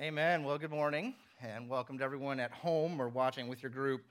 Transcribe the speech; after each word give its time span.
Amen. 0.00 0.44
Well, 0.44 0.58
good 0.58 0.70
morning, 0.70 1.16
and 1.42 1.68
welcome 1.68 1.98
to 1.98 2.04
everyone 2.04 2.38
at 2.38 2.52
home 2.52 3.02
or 3.02 3.08
watching 3.08 3.48
with 3.48 3.64
your 3.64 3.70
group. 3.70 4.02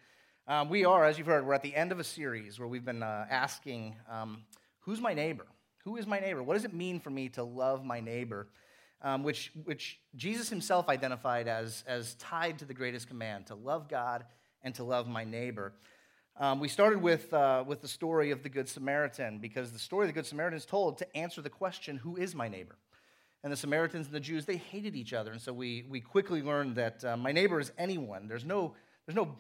Um, 0.46 0.68
we 0.68 0.84
are, 0.84 1.06
as 1.06 1.18
you've 1.18 1.28
heard, 1.28 1.48
we're 1.48 1.54
at 1.54 1.62
the 1.62 1.74
end 1.74 1.94
of 1.94 2.00
a 2.02 2.04
series 2.04 2.60
where 2.60 2.68
we've 2.68 2.84
been 2.84 3.02
uh, 3.02 3.26
asking, 3.30 3.96
um, 4.12 4.44
who's 4.82 5.00
my 5.00 5.14
neighbor? 5.14 5.46
Who 5.86 5.96
is 5.96 6.06
my 6.06 6.20
neighbor? 6.20 6.44
What 6.44 6.56
does 6.56 6.66
it 6.66 6.74
mean 6.74 7.00
for 7.00 7.10
me 7.10 7.30
to 7.30 7.44
love 7.44 7.86
my 7.86 8.02
neighbor? 8.02 8.50
Um, 9.02 9.24
which, 9.24 9.54
which 9.64 10.02
Jesus 10.18 10.50
himself 10.50 10.90
identified 10.90 11.48
as, 11.48 11.86
as 11.88 12.16
tied 12.16 12.60
to 12.60 12.66
the 12.66 12.74
greatest 12.74 13.08
command 13.08 13.48
to 13.48 13.56
love 13.56 13.88
God 13.88 14.26
and 14.64 14.76
to 14.76 14.84
love 14.84 15.08
my 15.08 15.24
neighbor. 15.24 15.72
Um, 16.38 16.60
we 16.60 16.68
started 16.68 17.02
with, 17.02 17.34
uh, 17.34 17.64
with 17.66 17.80
the 17.80 17.88
story 17.88 18.32
of 18.32 18.44
the 18.44 18.50
Good 18.50 18.68
Samaritan 18.68 19.40
because 19.40 19.72
the 19.72 19.80
story 19.80 20.04
of 20.04 20.10
the 20.10 20.20
Good 20.20 20.26
Samaritan 20.26 20.58
is 20.58 20.66
told 20.66 20.98
to 20.98 21.16
answer 21.16 21.42
the 21.42 21.50
question, 21.50 21.96
who 21.96 22.18
is 22.18 22.36
my 22.36 22.50
neighbor? 22.50 22.76
And 23.44 23.52
the 23.54 23.58
Samaritans 23.58 24.08
and 24.08 24.16
the 24.16 24.20
Jews, 24.20 24.46
they 24.46 24.58
hated 24.58 24.96
each 24.96 25.14
other. 25.14 25.32
And 25.32 25.42
so 25.42 25.54
we, 25.54 25.86
we 25.90 26.02
quickly 26.02 26.42
learned 26.42 26.76
that 26.76 27.04
uh, 27.04 27.18
my 27.18 27.32
neighbor 27.32 27.60
is 27.60 27.72
anyone. 27.78 28.28
There's 28.28 28.46
no, 28.46 28.74
there's 29.06 29.16
no, 29.16 29.36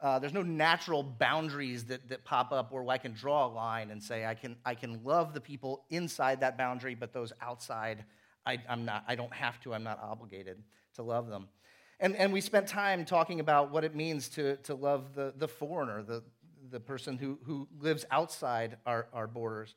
uh, 0.00 0.18
there's 0.18 0.34
no 0.34 0.42
natural 0.42 1.02
boundaries 1.02 1.84
that, 1.84 2.08
that 2.08 2.24
pop 2.24 2.52
up 2.52 2.70
where 2.72 2.88
I 2.88 2.98
can 2.98 3.12
draw 3.12 3.46
a 3.46 3.50
line 3.50 3.90
and 3.90 4.02
say 4.02 4.26
I 4.26 4.34
can, 4.34 4.56
I 4.64 4.74
can 4.74 5.02
love 5.02 5.34
the 5.34 5.40
people 5.40 5.84
inside 5.90 6.40
that 6.40 6.56
boundary, 6.56 6.94
but 6.94 7.12
those 7.12 7.32
outside, 7.40 8.04
I, 8.46 8.58
I'm 8.68 8.84
not, 8.84 9.04
I 9.08 9.16
don't 9.16 9.32
have 9.32 9.60
to, 9.62 9.74
I'm 9.74 9.82
not 9.82 9.98
obligated 10.00 10.62
to 10.94 11.02
love 11.02 11.28
them. 11.28 11.48
And, 12.00 12.14
and 12.14 12.32
we 12.32 12.40
spent 12.40 12.68
time 12.68 13.04
talking 13.04 13.40
about 13.40 13.72
what 13.72 13.82
it 13.82 13.94
means 13.94 14.28
to, 14.30 14.56
to 14.58 14.74
love 14.74 15.14
the, 15.14 15.34
the 15.36 15.48
foreigner, 15.48 16.02
the, 16.02 16.22
the 16.70 16.78
person 16.78 17.18
who, 17.18 17.38
who 17.44 17.66
lives 17.80 18.04
outside 18.10 18.76
our, 18.86 19.08
our 19.12 19.26
borders. 19.26 19.74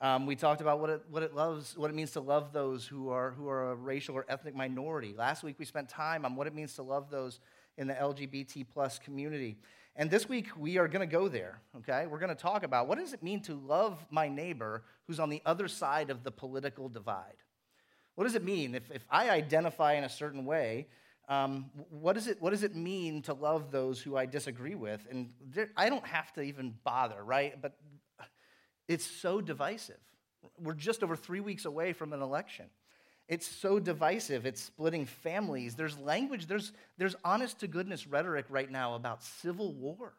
Um, 0.00 0.26
we 0.26 0.36
talked 0.36 0.60
about 0.60 0.78
what 0.78 0.90
it, 0.90 1.02
what 1.10 1.22
it 1.24 1.34
loves, 1.34 1.76
what 1.76 1.90
it 1.90 1.94
means 1.94 2.12
to 2.12 2.20
love 2.20 2.52
those 2.52 2.86
who 2.86 3.08
are, 3.08 3.32
who 3.32 3.48
are 3.48 3.72
a 3.72 3.74
racial 3.74 4.14
or 4.14 4.24
ethnic 4.28 4.54
minority. 4.54 5.12
Last 5.16 5.42
week 5.42 5.56
we 5.58 5.64
spent 5.64 5.88
time 5.88 6.24
on 6.24 6.36
what 6.36 6.46
it 6.46 6.54
means 6.54 6.74
to 6.74 6.82
love 6.82 7.10
those 7.10 7.40
in 7.76 7.88
the 7.88 7.94
LGBT 7.94 8.66
plus 8.72 9.00
community. 9.00 9.56
And 9.96 10.08
this 10.08 10.28
week 10.28 10.46
we 10.56 10.78
are 10.78 10.86
going 10.86 11.06
to 11.06 11.12
go 11.12 11.26
there, 11.26 11.60
okay? 11.78 12.06
We're 12.06 12.20
going 12.20 12.28
to 12.28 12.40
talk 12.40 12.62
about 12.62 12.86
what 12.86 12.98
does 12.98 13.12
it 13.12 13.24
mean 13.24 13.40
to 13.42 13.54
love 13.54 14.06
my 14.10 14.28
neighbor 14.28 14.84
who's 15.08 15.18
on 15.18 15.30
the 15.30 15.42
other 15.44 15.66
side 15.66 16.10
of 16.10 16.22
the 16.22 16.30
political 16.30 16.88
divide? 16.88 17.42
What 18.14 18.24
does 18.24 18.36
it 18.36 18.44
mean 18.44 18.76
if, 18.76 18.88
if 18.92 19.04
I 19.10 19.30
identify 19.30 19.94
in 19.94 20.04
a 20.04 20.08
certain 20.08 20.44
way? 20.44 20.86
Um, 21.28 21.70
what, 21.90 22.14
does 22.14 22.28
it, 22.28 22.40
what 22.40 22.50
does 22.50 22.62
it 22.62 22.76
mean 22.76 23.22
to 23.22 23.34
love 23.34 23.72
those 23.72 24.00
who 24.00 24.16
I 24.16 24.26
disagree 24.26 24.76
with? 24.76 25.06
And 25.10 25.30
I 25.76 25.88
don't 25.88 26.06
have 26.06 26.32
to 26.34 26.42
even 26.42 26.74
bother, 26.84 27.22
right? 27.22 27.60
But 27.60 27.74
it's 28.88 29.06
so 29.06 29.40
divisive. 29.40 30.00
We're 30.58 30.74
just 30.74 31.02
over 31.02 31.14
three 31.14 31.40
weeks 31.40 31.66
away 31.66 31.92
from 31.92 32.12
an 32.12 32.22
election. 32.22 32.66
It's 33.28 33.46
so 33.46 33.78
divisive. 33.78 34.46
It's 34.46 34.62
splitting 34.62 35.04
families. 35.04 35.74
There's 35.74 35.98
language, 35.98 36.46
there's, 36.46 36.72
there's 36.96 37.14
honest 37.24 37.60
to 37.60 37.68
goodness 37.68 38.06
rhetoric 38.06 38.46
right 38.48 38.70
now 38.70 38.94
about 38.94 39.22
civil 39.22 39.74
war. 39.74 40.14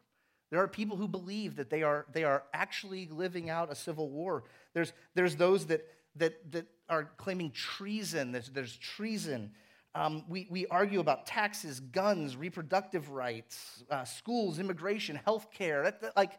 There 0.50 0.62
are 0.62 0.68
people 0.68 0.96
who 0.96 1.08
believe 1.08 1.56
that 1.56 1.70
they 1.70 1.82
are, 1.82 2.06
they 2.12 2.24
are 2.24 2.44
actually 2.54 3.08
living 3.10 3.50
out 3.50 3.70
a 3.70 3.74
civil 3.74 4.08
war. 4.10 4.44
There's, 4.74 4.92
there's 5.14 5.36
those 5.36 5.66
that, 5.66 5.86
that, 6.16 6.52
that 6.52 6.66
are 6.88 7.10
claiming 7.16 7.50
treason. 7.50 8.32
There's, 8.32 8.48
there's 8.50 8.76
treason. 8.76 9.52
Um, 9.94 10.24
we, 10.28 10.46
we 10.50 10.66
argue 10.66 11.00
about 11.00 11.26
taxes, 11.26 11.80
guns, 11.80 12.36
reproductive 12.36 13.10
rights, 13.10 13.82
uh, 13.90 14.04
schools, 14.04 14.60
immigration, 14.60 15.20
health 15.24 15.48
care. 15.52 15.92
Like, 16.16 16.32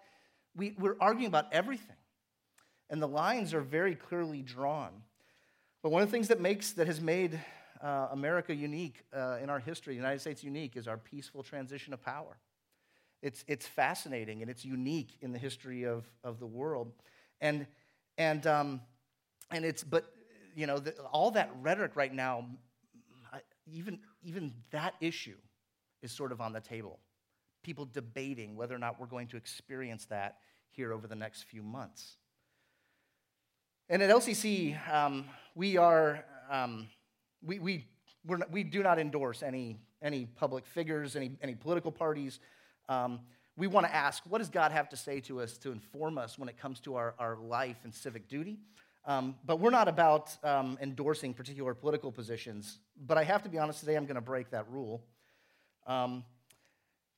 we, 0.56 0.76
we're 0.78 0.98
arguing 1.00 1.28
about 1.28 1.52
everything 1.54 1.96
and 2.92 3.02
the 3.02 3.08
lines 3.08 3.54
are 3.56 3.62
very 3.62 3.96
clearly 3.96 4.44
drawn. 4.44 4.92
But 5.82 5.92
one 5.92 6.04
of 6.04 6.10
the 6.10 6.12
things 6.12 6.28
that 6.28 6.40
makes 6.40 6.74
that 6.74 6.86
has 6.86 7.02
made 7.02 7.40
uh, 7.82 8.10
America 8.12 8.54
unique 8.54 9.04
uh, 9.16 9.38
in 9.42 9.50
our 9.50 9.60
history, 9.60 9.94
the 9.94 10.02
United 10.02 10.20
States 10.20 10.44
unique, 10.44 10.76
is 10.76 10.88
our 10.88 10.98
peaceful 10.98 11.42
transition 11.42 11.94
of 11.94 12.04
power. 12.04 12.38
It's, 13.24 13.44
it's 13.48 13.66
fascinating 13.66 14.42
and 14.42 14.52
it's 14.52 14.66
unique 14.66 15.18
in 15.22 15.32
the 15.32 15.40
history 15.40 15.84
of, 15.84 16.06
of 16.24 16.40
the 16.40 16.46
world. 16.46 16.92
And, 17.40 17.66
and, 18.18 18.46
um, 18.46 18.82
and 19.50 19.64
it's, 19.64 19.84
but, 19.84 20.14
you 20.56 20.68
know, 20.68 20.78
the, 20.78 20.92
all 21.12 21.32
that 21.32 21.50
rhetoric 21.62 21.96
right 21.96 22.14
now, 22.14 22.46
even, 23.66 24.00
even 24.22 24.54
that 24.72 24.96
issue 25.00 25.38
is 26.02 26.12
sort 26.12 26.32
of 26.32 26.42
on 26.42 26.52
the 26.52 26.62
table. 26.62 27.00
People 27.64 27.86
debating 27.86 28.56
whether 28.56 28.76
or 28.76 28.80
not 28.80 29.00
we're 29.00 29.06
going 29.08 29.28
to 29.28 29.38
experience 29.38 30.06
that 30.06 30.38
here 30.72 30.92
over 30.92 31.08
the 31.08 31.16
next 31.16 31.44
few 31.44 31.64
months. 31.64 32.18
And 33.92 34.02
at 34.02 34.10
LCC, 34.10 34.78
um, 34.90 35.26
we 35.54 35.76
are, 35.76 36.24
um, 36.50 36.88
we, 37.44 37.60
we, 37.60 37.86
we 38.50 38.64
do 38.64 38.84
not 38.84 39.00
endorse 39.00 39.44
any, 39.44 39.76
any 40.02 40.28
public 40.28 40.66
figures, 40.66 41.18
any, 41.18 41.32
any 41.42 41.56
political 41.56 41.92
parties. 41.92 42.40
Um, 42.88 43.20
we 43.58 43.68
want 43.68 43.86
to 43.86 43.94
ask, 43.94 44.24
what 44.30 44.38
does 44.38 44.48
God 44.48 44.72
have 44.72 44.88
to 44.92 44.96
say 44.96 45.20
to 45.20 45.42
us 45.42 45.58
to 45.58 45.74
inform 45.74 46.18
us 46.18 46.40
when 46.40 46.48
it 46.48 46.58
comes 46.58 46.80
to 46.80 46.96
our, 46.96 47.16
our 47.20 47.36
life 47.36 47.76
and 47.84 47.94
civic 47.94 48.30
duty? 48.30 48.60
Um, 49.04 49.36
but 49.44 49.60
we're 49.60 49.72
not 49.72 49.90
about 49.90 50.38
um, 50.42 50.78
endorsing 50.82 51.34
particular 51.34 51.74
political 51.74 52.14
positions. 52.14 52.80
But 52.96 53.18
I 53.18 53.26
have 53.26 53.44
to 53.44 53.50
be 53.50 53.60
honest 53.60 53.82
today, 53.82 53.98
I'm 53.98 54.06
going 54.06 54.16
to 54.16 54.22
break 54.22 54.52
that 54.52 54.72
rule. 54.72 55.04
Um, 55.86 56.24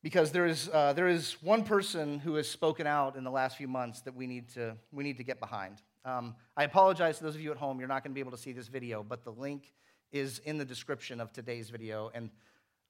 because 0.02 0.32
there 0.32 0.46
is, 0.46 0.68
uh, 0.72 0.92
there 0.92 1.06
is 1.06 1.36
one 1.40 1.62
person 1.62 2.18
who 2.18 2.34
has 2.34 2.48
spoken 2.48 2.88
out 2.88 3.14
in 3.14 3.22
the 3.22 3.30
last 3.30 3.58
few 3.58 3.68
months 3.68 4.00
that 4.00 4.16
we 4.16 4.26
need 4.26 4.48
to, 4.54 4.74
we 4.90 5.04
need 5.04 5.18
to 5.18 5.24
get 5.24 5.38
behind. 5.38 5.80
Um, 6.04 6.34
I 6.56 6.64
apologize 6.64 7.18
to 7.18 7.24
those 7.24 7.34
of 7.34 7.40
you 7.40 7.50
at 7.50 7.56
home, 7.56 7.78
you're 7.78 7.88
not 7.88 8.04
going 8.04 8.12
to 8.12 8.14
be 8.14 8.20
able 8.20 8.32
to 8.32 8.38
see 8.38 8.52
this 8.52 8.68
video, 8.68 9.02
but 9.02 9.24
the 9.24 9.32
link 9.32 9.72
is 10.12 10.40
in 10.40 10.58
the 10.58 10.64
description 10.64 11.20
of 11.20 11.32
today's 11.32 11.70
video. 11.70 12.10
And 12.14 12.30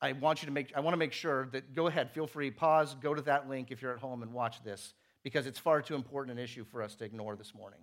I 0.00 0.12
want 0.12 0.42
you 0.42 0.46
to 0.46 0.52
make, 0.52 0.72
I 0.76 0.80
want 0.80 0.94
to 0.94 0.98
make 0.98 1.12
sure 1.12 1.48
that 1.52 1.74
go 1.74 1.86
ahead, 1.86 2.10
feel 2.10 2.26
free, 2.26 2.50
pause, 2.50 2.96
go 3.00 3.14
to 3.14 3.22
that 3.22 3.48
link 3.48 3.70
if 3.70 3.80
you're 3.80 3.92
at 3.92 4.00
home 4.00 4.22
and 4.22 4.32
watch 4.32 4.62
this, 4.64 4.94
because 5.22 5.46
it's 5.46 5.58
far 5.58 5.80
too 5.80 5.94
important 5.94 6.36
an 6.36 6.42
issue 6.42 6.64
for 6.64 6.82
us 6.82 6.96
to 6.96 7.04
ignore 7.04 7.36
this 7.36 7.54
morning. 7.54 7.80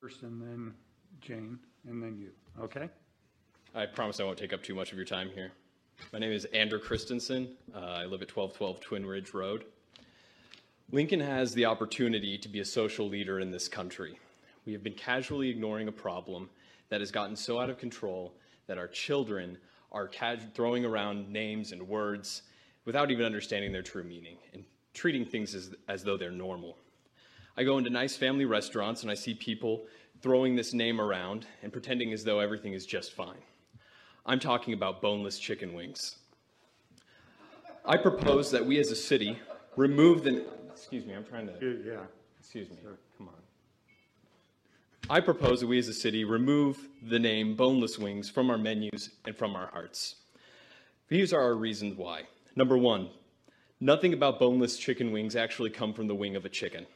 First, 0.00 0.22
and 0.22 0.42
then 0.42 0.74
Jane, 1.20 1.58
and 1.88 2.02
then 2.02 2.18
you, 2.18 2.30
okay? 2.60 2.90
I 3.74 3.86
promise 3.86 4.20
I 4.20 4.24
won't 4.24 4.36
take 4.36 4.52
up 4.52 4.62
too 4.62 4.74
much 4.74 4.90
of 4.90 4.98
your 4.98 5.06
time 5.06 5.30
here. 5.32 5.52
My 6.12 6.18
name 6.18 6.32
is 6.32 6.44
Andrew 6.46 6.78
Christensen. 6.78 7.56
Uh, 7.74 7.78
I 7.78 8.04
live 8.04 8.20
at 8.20 8.36
1212 8.36 8.80
Twin 8.80 9.06
Ridge 9.06 9.32
Road. 9.32 9.64
Lincoln 10.94 11.18
has 11.18 11.52
the 11.52 11.64
opportunity 11.64 12.38
to 12.38 12.48
be 12.48 12.60
a 12.60 12.64
social 12.64 13.08
leader 13.08 13.40
in 13.40 13.50
this 13.50 13.66
country. 13.66 14.16
We 14.64 14.72
have 14.74 14.84
been 14.84 14.94
casually 14.94 15.48
ignoring 15.48 15.88
a 15.88 15.92
problem 15.92 16.48
that 16.88 17.00
has 17.00 17.10
gotten 17.10 17.34
so 17.34 17.58
out 17.58 17.68
of 17.68 17.78
control 17.78 18.32
that 18.68 18.78
our 18.78 18.86
children 18.86 19.58
are 19.90 20.08
throwing 20.54 20.84
around 20.84 21.28
names 21.28 21.72
and 21.72 21.88
words 21.88 22.42
without 22.84 23.10
even 23.10 23.26
understanding 23.26 23.72
their 23.72 23.82
true 23.82 24.04
meaning 24.04 24.36
and 24.52 24.62
treating 24.92 25.24
things 25.24 25.56
as, 25.56 25.74
as 25.88 26.04
though 26.04 26.16
they're 26.16 26.30
normal. 26.30 26.76
I 27.56 27.64
go 27.64 27.76
into 27.76 27.90
nice 27.90 28.14
family 28.14 28.44
restaurants 28.44 29.02
and 29.02 29.10
I 29.10 29.14
see 29.14 29.34
people 29.34 29.86
throwing 30.22 30.54
this 30.54 30.72
name 30.72 31.00
around 31.00 31.44
and 31.64 31.72
pretending 31.72 32.12
as 32.12 32.22
though 32.22 32.38
everything 32.38 32.72
is 32.72 32.86
just 32.86 33.14
fine. 33.14 33.42
I'm 34.24 34.38
talking 34.38 34.74
about 34.74 35.02
boneless 35.02 35.40
chicken 35.40 35.74
wings. 35.74 36.18
I 37.84 37.96
propose 37.96 38.52
that 38.52 38.64
we 38.64 38.78
as 38.78 38.92
a 38.92 38.96
city 38.96 39.40
remove 39.76 40.22
the 40.22 40.44
excuse 40.74 41.06
me, 41.06 41.14
I'm 41.14 41.24
trying 41.24 41.46
to, 41.46 41.82
Yeah, 41.86 42.00
excuse 42.38 42.68
me, 42.68 42.76
come 43.16 43.28
on. 43.28 43.34
I 45.08 45.20
propose 45.20 45.60
that 45.60 45.66
we 45.66 45.78
as 45.78 45.88
a 45.88 45.94
city 45.94 46.24
remove 46.24 46.88
the 47.02 47.18
name 47.18 47.56
boneless 47.56 47.98
wings 47.98 48.28
from 48.28 48.50
our 48.50 48.58
menus 48.58 49.10
and 49.24 49.36
from 49.36 49.54
our 49.54 49.68
hearts. 49.68 50.16
These 51.08 51.32
are 51.32 51.40
our 51.40 51.54
reasons 51.54 51.96
why. 51.96 52.22
Number 52.56 52.76
one, 52.76 53.10
nothing 53.80 54.14
about 54.14 54.40
boneless 54.40 54.76
chicken 54.76 55.12
wings 55.12 55.36
actually 55.36 55.70
come 55.70 55.92
from 55.92 56.08
the 56.08 56.14
wing 56.14 56.36
of 56.36 56.44
a 56.44 56.48
chicken. 56.48 56.86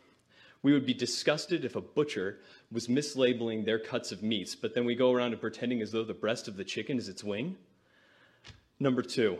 We 0.62 0.72
would 0.72 0.86
be 0.86 0.94
disgusted 0.94 1.64
if 1.64 1.76
a 1.76 1.80
butcher 1.80 2.38
was 2.72 2.88
mislabeling 2.88 3.64
their 3.64 3.78
cuts 3.78 4.10
of 4.10 4.22
meats, 4.22 4.56
but 4.56 4.74
then 4.74 4.84
we 4.84 4.96
go 4.96 5.12
around 5.12 5.32
and 5.32 5.40
pretending 5.40 5.82
as 5.82 5.92
though 5.92 6.04
the 6.04 6.14
breast 6.14 6.48
of 6.48 6.56
the 6.56 6.64
chicken 6.64 6.98
is 6.98 7.08
its 7.08 7.22
wing. 7.22 7.56
Number 8.80 9.02
two, 9.02 9.38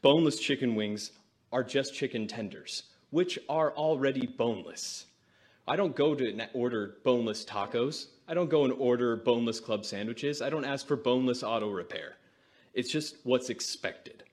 boneless 0.00 0.38
chicken 0.38 0.74
wings 0.74 1.10
are 1.52 1.62
just 1.62 1.94
chicken 1.94 2.26
tenders 2.26 2.84
which 3.14 3.38
are 3.48 3.70
already 3.74 4.26
boneless. 4.26 5.06
I 5.68 5.76
don't 5.76 5.94
go 5.94 6.16
to 6.16 6.48
order 6.52 6.96
boneless 7.04 7.44
tacos. 7.44 8.06
I 8.26 8.34
don't 8.34 8.50
go 8.50 8.64
and 8.64 8.72
order 8.72 9.14
boneless 9.14 9.60
club 9.60 9.84
sandwiches. 9.84 10.42
I 10.42 10.50
don't 10.50 10.64
ask 10.64 10.84
for 10.84 10.96
boneless 10.96 11.44
auto 11.44 11.70
repair. 11.70 12.16
It's 12.72 12.90
just 12.90 13.18
what's 13.22 13.50
expected. 13.50 14.24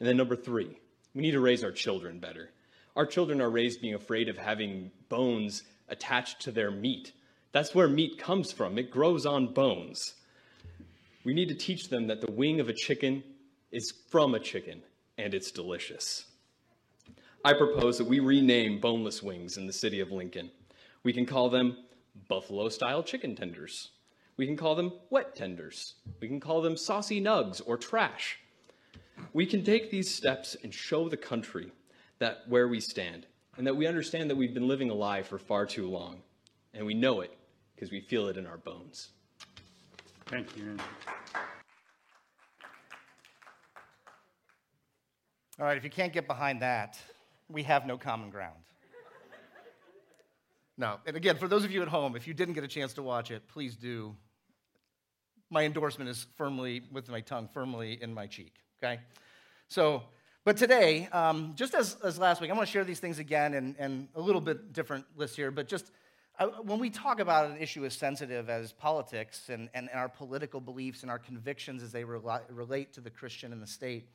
And 0.00 0.08
then 0.08 0.16
number 0.16 0.34
three, 0.34 0.78
we 1.14 1.20
need 1.20 1.32
to 1.32 1.40
raise 1.40 1.62
our 1.62 1.70
children 1.70 2.18
better. 2.18 2.48
Our 2.96 3.04
children 3.04 3.42
are 3.42 3.50
raised 3.50 3.82
being 3.82 3.92
afraid 3.92 4.30
of 4.30 4.38
having 4.38 4.92
bones 5.10 5.64
attached 5.90 6.40
to 6.40 6.52
their 6.52 6.70
meat. 6.70 7.12
That's 7.52 7.74
where 7.74 7.86
meat 7.86 8.16
comes 8.16 8.50
from. 8.50 8.78
It 8.78 8.90
grows 8.90 9.26
on 9.26 9.52
bones. 9.52 10.14
We 11.22 11.34
need 11.34 11.50
to 11.50 11.54
teach 11.54 11.90
them 11.90 12.06
that 12.06 12.22
the 12.22 12.32
wing 12.32 12.60
of 12.60 12.70
a 12.70 12.74
chicken 12.74 13.22
is 13.70 13.92
from 14.08 14.34
a 14.34 14.40
chicken 14.40 14.80
and 15.18 15.34
it's 15.34 15.50
delicious. 15.50 16.24
I 17.46 17.52
propose 17.52 17.96
that 17.98 18.08
we 18.08 18.18
rename 18.18 18.80
boneless 18.80 19.22
wings 19.22 19.56
in 19.56 19.68
the 19.68 19.72
city 19.72 20.00
of 20.00 20.10
Lincoln. 20.10 20.50
We 21.04 21.12
can 21.12 21.24
call 21.24 21.48
them 21.48 21.76
buffalo 22.28 22.68
style 22.68 23.04
chicken 23.04 23.36
tenders. 23.36 23.90
We 24.36 24.46
can 24.46 24.56
call 24.56 24.74
them 24.74 24.90
wet 25.10 25.36
tenders. 25.36 25.94
We 26.20 26.26
can 26.26 26.40
call 26.40 26.60
them 26.60 26.76
saucy 26.76 27.20
nugs 27.20 27.62
or 27.64 27.76
trash. 27.76 28.40
We 29.32 29.46
can 29.46 29.62
take 29.62 29.92
these 29.92 30.12
steps 30.12 30.56
and 30.64 30.74
show 30.74 31.08
the 31.08 31.16
country 31.16 31.70
that 32.18 32.38
where 32.48 32.66
we 32.66 32.80
stand 32.80 33.28
and 33.56 33.64
that 33.64 33.76
we 33.76 33.86
understand 33.86 34.28
that 34.28 34.36
we've 34.36 34.52
been 34.52 34.66
living 34.66 34.90
a 34.90 34.94
lie 34.94 35.22
for 35.22 35.38
far 35.38 35.66
too 35.66 35.88
long. 35.88 36.22
And 36.74 36.84
we 36.84 36.94
know 36.94 37.20
it 37.20 37.32
because 37.76 37.92
we 37.92 38.00
feel 38.00 38.26
it 38.26 38.36
in 38.36 38.44
our 38.44 38.58
bones. 38.58 39.10
Thank 40.26 40.56
you, 40.56 40.64
Andrew. 40.64 40.84
All 45.60 45.64
right, 45.66 45.78
if 45.78 45.84
you 45.84 45.90
can't 45.90 46.12
get 46.12 46.26
behind 46.26 46.60
that, 46.62 46.98
we 47.48 47.62
have 47.62 47.86
no 47.86 47.96
common 47.96 48.30
ground. 48.30 48.56
No, 50.78 50.98
and 51.06 51.16
again, 51.16 51.38
for 51.38 51.48
those 51.48 51.64
of 51.64 51.70
you 51.70 51.80
at 51.80 51.88
home, 51.88 52.16
if 52.16 52.28
you 52.28 52.34
didn't 52.34 52.54
get 52.54 52.64
a 52.64 52.68
chance 52.68 52.92
to 52.94 53.02
watch 53.02 53.30
it, 53.30 53.48
please 53.48 53.76
do. 53.76 54.14
My 55.48 55.64
endorsement 55.64 56.10
is 56.10 56.26
firmly, 56.36 56.82
with 56.92 57.08
my 57.08 57.20
tongue 57.20 57.48
firmly 57.52 57.98
in 58.02 58.12
my 58.12 58.26
cheek, 58.26 58.52
okay? 58.82 59.00
So, 59.68 60.02
but 60.44 60.56
today, 60.58 61.08
um, 61.12 61.54
just 61.56 61.74
as, 61.74 61.96
as 62.04 62.18
last 62.18 62.40
week, 62.40 62.50
I'm 62.50 62.56
going 62.56 62.66
to 62.66 62.70
share 62.72 62.84
these 62.84 63.00
things 63.00 63.18
again 63.18 63.54
and, 63.54 63.74
and 63.78 64.08
a 64.14 64.20
little 64.20 64.40
bit 64.40 64.74
different 64.74 65.06
list 65.16 65.34
here, 65.34 65.50
but 65.50 65.66
just 65.66 65.90
uh, 66.38 66.48
when 66.62 66.78
we 66.78 66.90
talk 66.90 67.20
about 67.20 67.50
an 67.50 67.56
issue 67.56 67.86
as 67.86 67.94
sensitive 67.94 68.50
as 68.50 68.72
politics 68.72 69.48
and, 69.48 69.70
and 69.72 69.88
our 69.94 70.08
political 70.08 70.60
beliefs 70.60 71.00
and 71.02 71.10
our 71.10 71.18
convictions 71.18 71.82
as 71.82 71.92
they 71.92 72.02
rela- 72.02 72.42
relate 72.50 72.92
to 72.92 73.00
the 73.00 73.08
Christian 73.08 73.52
and 73.52 73.62
the 73.62 73.66
state, 73.66 74.08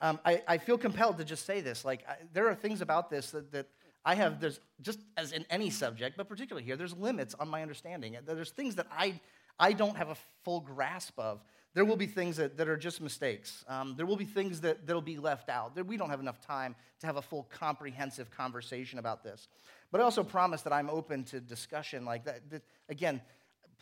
um, 0.00 0.20
I, 0.24 0.42
I, 0.46 0.58
feel 0.58 0.78
compelled 0.78 1.18
to 1.18 1.24
just 1.24 1.44
say 1.44 1.60
this. 1.60 1.84
Like, 1.84 2.04
I, 2.08 2.16
there 2.32 2.48
are 2.48 2.54
things 2.54 2.80
about 2.80 3.10
this 3.10 3.32
that, 3.32 3.50
that 3.52 3.66
I 4.04 4.14
have, 4.14 4.40
there's 4.40 4.60
just 4.80 5.00
as 5.16 5.32
in 5.32 5.44
any 5.50 5.70
subject, 5.70 6.16
but 6.16 6.28
particularly 6.28 6.64
here, 6.64 6.76
there's 6.76 6.96
limits 6.96 7.34
on 7.38 7.48
my 7.48 7.62
understanding. 7.62 8.16
There's 8.24 8.50
things 8.50 8.76
that 8.76 8.86
I, 8.90 9.20
I 9.58 9.72
don't 9.72 9.96
have 9.96 10.10
a 10.10 10.16
full 10.44 10.60
grasp 10.60 11.18
of. 11.18 11.42
There 11.74 11.84
will 11.84 11.96
be 11.96 12.06
things 12.06 12.36
that, 12.36 12.56
that 12.56 12.68
are 12.68 12.76
just 12.76 13.00
mistakes. 13.00 13.64
Um, 13.68 13.94
there 13.96 14.06
will 14.06 14.16
be 14.16 14.24
things 14.24 14.60
that, 14.62 14.86
that'll 14.86 15.02
be 15.02 15.18
left 15.18 15.48
out. 15.48 15.84
We 15.86 15.96
don't 15.96 16.10
have 16.10 16.20
enough 16.20 16.40
time 16.40 16.74
to 17.00 17.06
have 17.06 17.16
a 17.16 17.22
full 17.22 17.48
comprehensive 17.50 18.30
conversation 18.30 18.98
about 18.98 19.22
this. 19.22 19.48
But 19.90 20.00
I 20.00 20.04
also 20.04 20.22
promise 20.22 20.62
that 20.62 20.72
I'm 20.72 20.90
open 20.90 21.24
to 21.24 21.40
discussion 21.40 22.04
like 22.04 22.24
that. 22.24 22.48
that 22.50 22.62
again, 22.88 23.20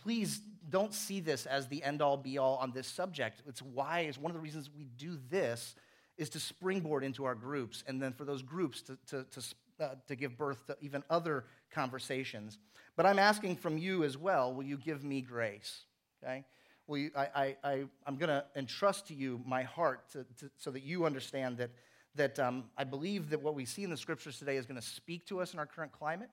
please 0.03 0.41
don't 0.69 0.93
see 0.93 1.21
this 1.21 1.47
as 1.47 1.69
the 1.69 1.83
end 1.83 2.03
all 2.03 2.17
be 2.17 2.39
all 2.39 2.57
on 2.57 2.73
this 2.73 2.87
subject. 2.87 3.43
It's 3.47 3.63
why, 3.63 4.01
it's 4.01 4.19
one 4.19 4.31
of 4.31 4.35
the 4.35 4.43
reasons 4.43 4.71
we 4.77 4.85
do 4.97 5.19
this 5.31 5.75
is 6.19 6.31
to 6.31 6.41
springboard 6.41 7.05
into 7.05 7.25
our 7.25 7.35
groups, 7.35 7.85
and 7.87 8.01
then 8.01 8.13
for 8.13 8.25
those 8.25 8.43
groups 8.43 8.83
to, 8.83 8.99
to, 9.09 9.25
to, 9.25 9.43
uh, 9.81 9.95
to 10.09 10.17
give 10.17 10.37
birth 10.37 10.67
to 10.67 10.77
even 10.81 11.03
other 11.11 11.45
conversations. 11.71 12.59
But 12.97 13.07
I'm 13.07 13.19
asking 13.19 13.57
from 13.57 13.77
you 13.77 14.05
as 14.05 14.17
well 14.17 14.53
will 14.53 14.65
you 14.65 14.79
give 14.79 15.05
me 15.05 15.21
grace? 15.21 15.83
Okay? 16.23 16.45
Will 16.87 16.99
you, 16.99 17.11
I, 17.17 17.29
I, 17.35 17.57
I, 17.65 17.85
I'm 18.07 18.17
going 18.17 18.29
to 18.29 18.45
entrust 18.55 19.09
to 19.09 19.15
you 19.15 19.41
my 19.45 19.63
heart 19.63 20.09
to, 20.13 20.25
to, 20.39 20.51
so 20.57 20.71
that 20.71 20.83
you 20.83 21.05
understand 21.05 21.59
that, 21.59 21.71
that 22.15 22.39
um, 22.39 22.65
I 22.79 22.85
believe 22.85 23.31
that 23.31 23.43
what 23.43 23.55
we 23.55 23.65
see 23.65 23.85
in 23.85 23.91
the 23.91 23.97
scriptures 23.97 24.39
today 24.39 24.57
is 24.57 24.67
going 24.67 24.81
to 24.81 24.87
speak 24.87 25.27
to 25.27 25.41
us 25.41 25.53
in 25.53 25.59
our 25.59 25.67
current 25.67 25.93
climate. 25.93 26.31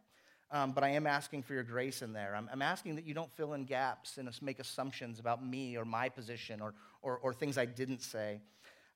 Um, 0.51 0.71
but 0.71 0.83
I 0.83 0.89
am 0.89 1.07
asking 1.07 1.41
for 1.41 1.53
your 1.53 1.63
grace 1.63 2.03
in 2.03 2.13
there. 2.13 2.35
I'm, 2.35 2.47
I'm, 2.51 2.61
asking 2.61 2.95
that 2.95 3.07
you 3.07 3.15
don't 3.15 3.31
fill 3.35 3.53
in 3.53 3.65
gaps 3.65 4.19
and 4.19 4.29
make 4.43 4.59
assumptions 4.59 5.19
about 5.19 5.43
me 5.43 5.75
or 5.75 5.83
my 5.83 6.09
position 6.09 6.61
or, 6.61 6.75
or, 7.01 7.17
or 7.17 7.33
things 7.33 7.57
I 7.57 7.65
didn't 7.65 8.03
say. 8.03 8.39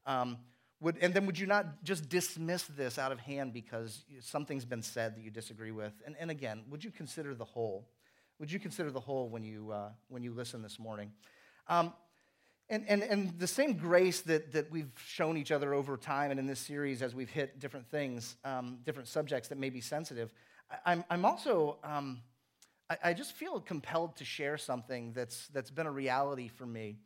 Um, 0.05 0.37
would, 0.79 0.97
and 1.01 1.13
then 1.13 1.25
would 1.25 1.39
you 1.39 1.47
not 1.47 1.83
just 1.83 2.07
dismiss 2.07 2.63
this 2.63 2.99
out 2.99 3.11
of 3.11 3.19
hand 3.19 3.51
because 3.51 4.05
something's 4.19 4.65
been 4.65 4.83
said 4.83 5.15
that 5.15 5.21
you 5.21 5.31
disagree 5.31 5.71
with? 5.71 5.93
And, 6.05 6.15
and 6.19 6.29
again, 6.29 6.63
would 6.69 6.83
you 6.83 6.91
consider 6.91 7.33
the 7.33 7.45
whole? 7.45 7.87
Would 8.39 8.51
you 8.51 8.59
consider 8.59 8.91
the 8.91 8.99
whole 8.99 9.29
when 9.29 9.43
you, 9.43 9.71
uh, 9.71 9.89
when 10.09 10.21
you 10.21 10.31
listen 10.31 10.61
this 10.61 10.77
morning? 10.77 11.11
Um, 11.67 11.93
and, 12.69 12.85
and, 12.87 13.01
and 13.01 13.39
the 13.39 13.47
same 13.47 13.73
grace 13.77 14.21
that, 14.21 14.51
that 14.51 14.69
we've 14.69 14.91
shown 14.97 15.37
each 15.37 15.51
other 15.51 15.73
over 15.73 15.97
time 15.97 16.31
and 16.31 16.39
in 16.39 16.45
this 16.45 16.59
series 16.59 17.01
as 17.01 17.15
we've 17.15 17.29
hit 17.29 17.59
different 17.59 17.89
things, 17.89 18.35
um, 18.43 18.79
different 18.85 19.07
subjects 19.07 19.47
that 19.49 19.57
may 19.57 19.69
be 19.69 19.81
sensitive, 19.81 20.29
I, 20.69 20.91
I'm, 20.91 21.03
I'm 21.09 21.25
also, 21.25 21.77
um, 21.83 22.19
I, 22.89 22.97
I, 23.05 23.13
just 23.13 23.33
feel 23.33 23.59
compelled 23.61 24.17
to 24.17 24.25
share 24.25 24.57
something 24.57 25.13
that's, 25.13 25.47
that's 25.47 25.71
been 25.71 25.87
a 25.87 25.91
reality 25.91 26.49
for 26.49 26.65
me 26.65 26.97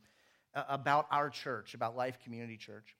uh, 0.55 0.63
about 0.67 1.07
our 1.11 1.29
church, 1.29 1.75
about 1.75 1.95
Life 1.95 2.17
Community 2.23 2.57
Church. 2.57 2.95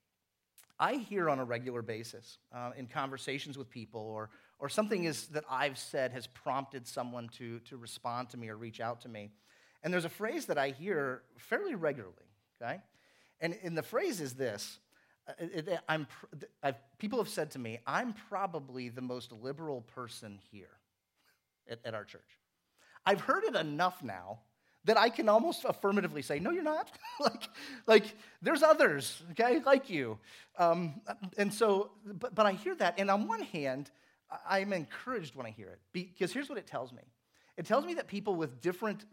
I 0.81 0.95
hear 0.95 1.29
on 1.29 1.37
a 1.37 1.45
regular 1.45 1.83
basis 1.83 2.39
uh, 2.51 2.71
in 2.75 2.87
conversations 2.87 3.55
with 3.55 3.69
people, 3.69 4.01
or, 4.01 4.31
or 4.57 4.67
something 4.67 5.03
is, 5.03 5.27
that 5.27 5.43
I've 5.47 5.77
said 5.77 6.11
has 6.11 6.25
prompted 6.25 6.87
someone 6.87 7.29
to, 7.37 7.59
to 7.59 7.77
respond 7.77 8.31
to 8.31 8.37
me 8.37 8.49
or 8.49 8.57
reach 8.57 8.79
out 8.79 9.01
to 9.01 9.07
me. 9.07 9.29
And 9.83 9.93
there's 9.93 10.05
a 10.05 10.09
phrase 10.09 10.47
that 10.47 10.57
I 10.57 10.69
hear 10.69 11.21
fairly 11.37 11.75
regularly, 11.75 12.15
okay? 12.59 12.81
And, 13.39 13.55
and 13.63 13.77
the 13.77 13.83
phrase 13.83 14.19
is 14.19 14.33
this 14.33 14.79
uh, 15.27 15.77
I'm, 15.87 16.07
I've, 16.63 16.75
people 16.97 17.19
have 17.19 17.29
said 17.29 17.51
to 17.51 17.59
me, 17.59 17.79
I'm 17.85 18.13
probably 18.27 18.89
the 18.89 19.01
most 19.01 19.31
liberal 19.31 19.81
person 19.81 20.39
here 20.51 20.79
at, 21.69 21.79
at 21.85 21.93
our 21.93 22.05
church. 22.05 22.39
I've 23.05 23.21
heard 23.21 23.43
it 23.43 23.55
enough 23.55 24.01
now 24.03 24.39
that 24.85 24.97
I 24.97 25.09
can 25.09 25.29
almost 25.29 25.63
affirmatively 25.65 26.21
say, 26.21 26.39
no, 26.39 26.49
you're 26.51 26.63
not. 26.63 26.91
like, 27.19 27.49
like, 27.87 28.15
there's 28.41 28.63
others, 28.63 29.21
okay, 29.31 29.59
like 29.65 29.89
you. 29.89 30.17
Um, 30.57 31.01
and 31.37 31.53
so, 31.53 31.91
but, 32.05 32.33
but 32.33 32.45
I 32.45 32.53
hear 32.53 32.75
that, 32.75 32.95
and 32.97 33.09
on 33.11 33.27
one 33.27 33.41
hand, 33.41 33.91
I'm 34.49 34.73
encouraged 34.73 35.35
when 35.35 35.45
I 35.45 35.51
hear 35.51 35.67
it, 35.67 35.79
because 35.91 36.31
here's 36.31 36.49
what 36.49 36.57
it 36.57 36.67
tells 36.67 36.91
me. 36.91 37.03
It 37.57 37.65
tells 37.65 37.85
me 37.85 37.93
that 37.95 38.07
people 38.07 38.35
with 38.35 38.61
different, 38.61 39.05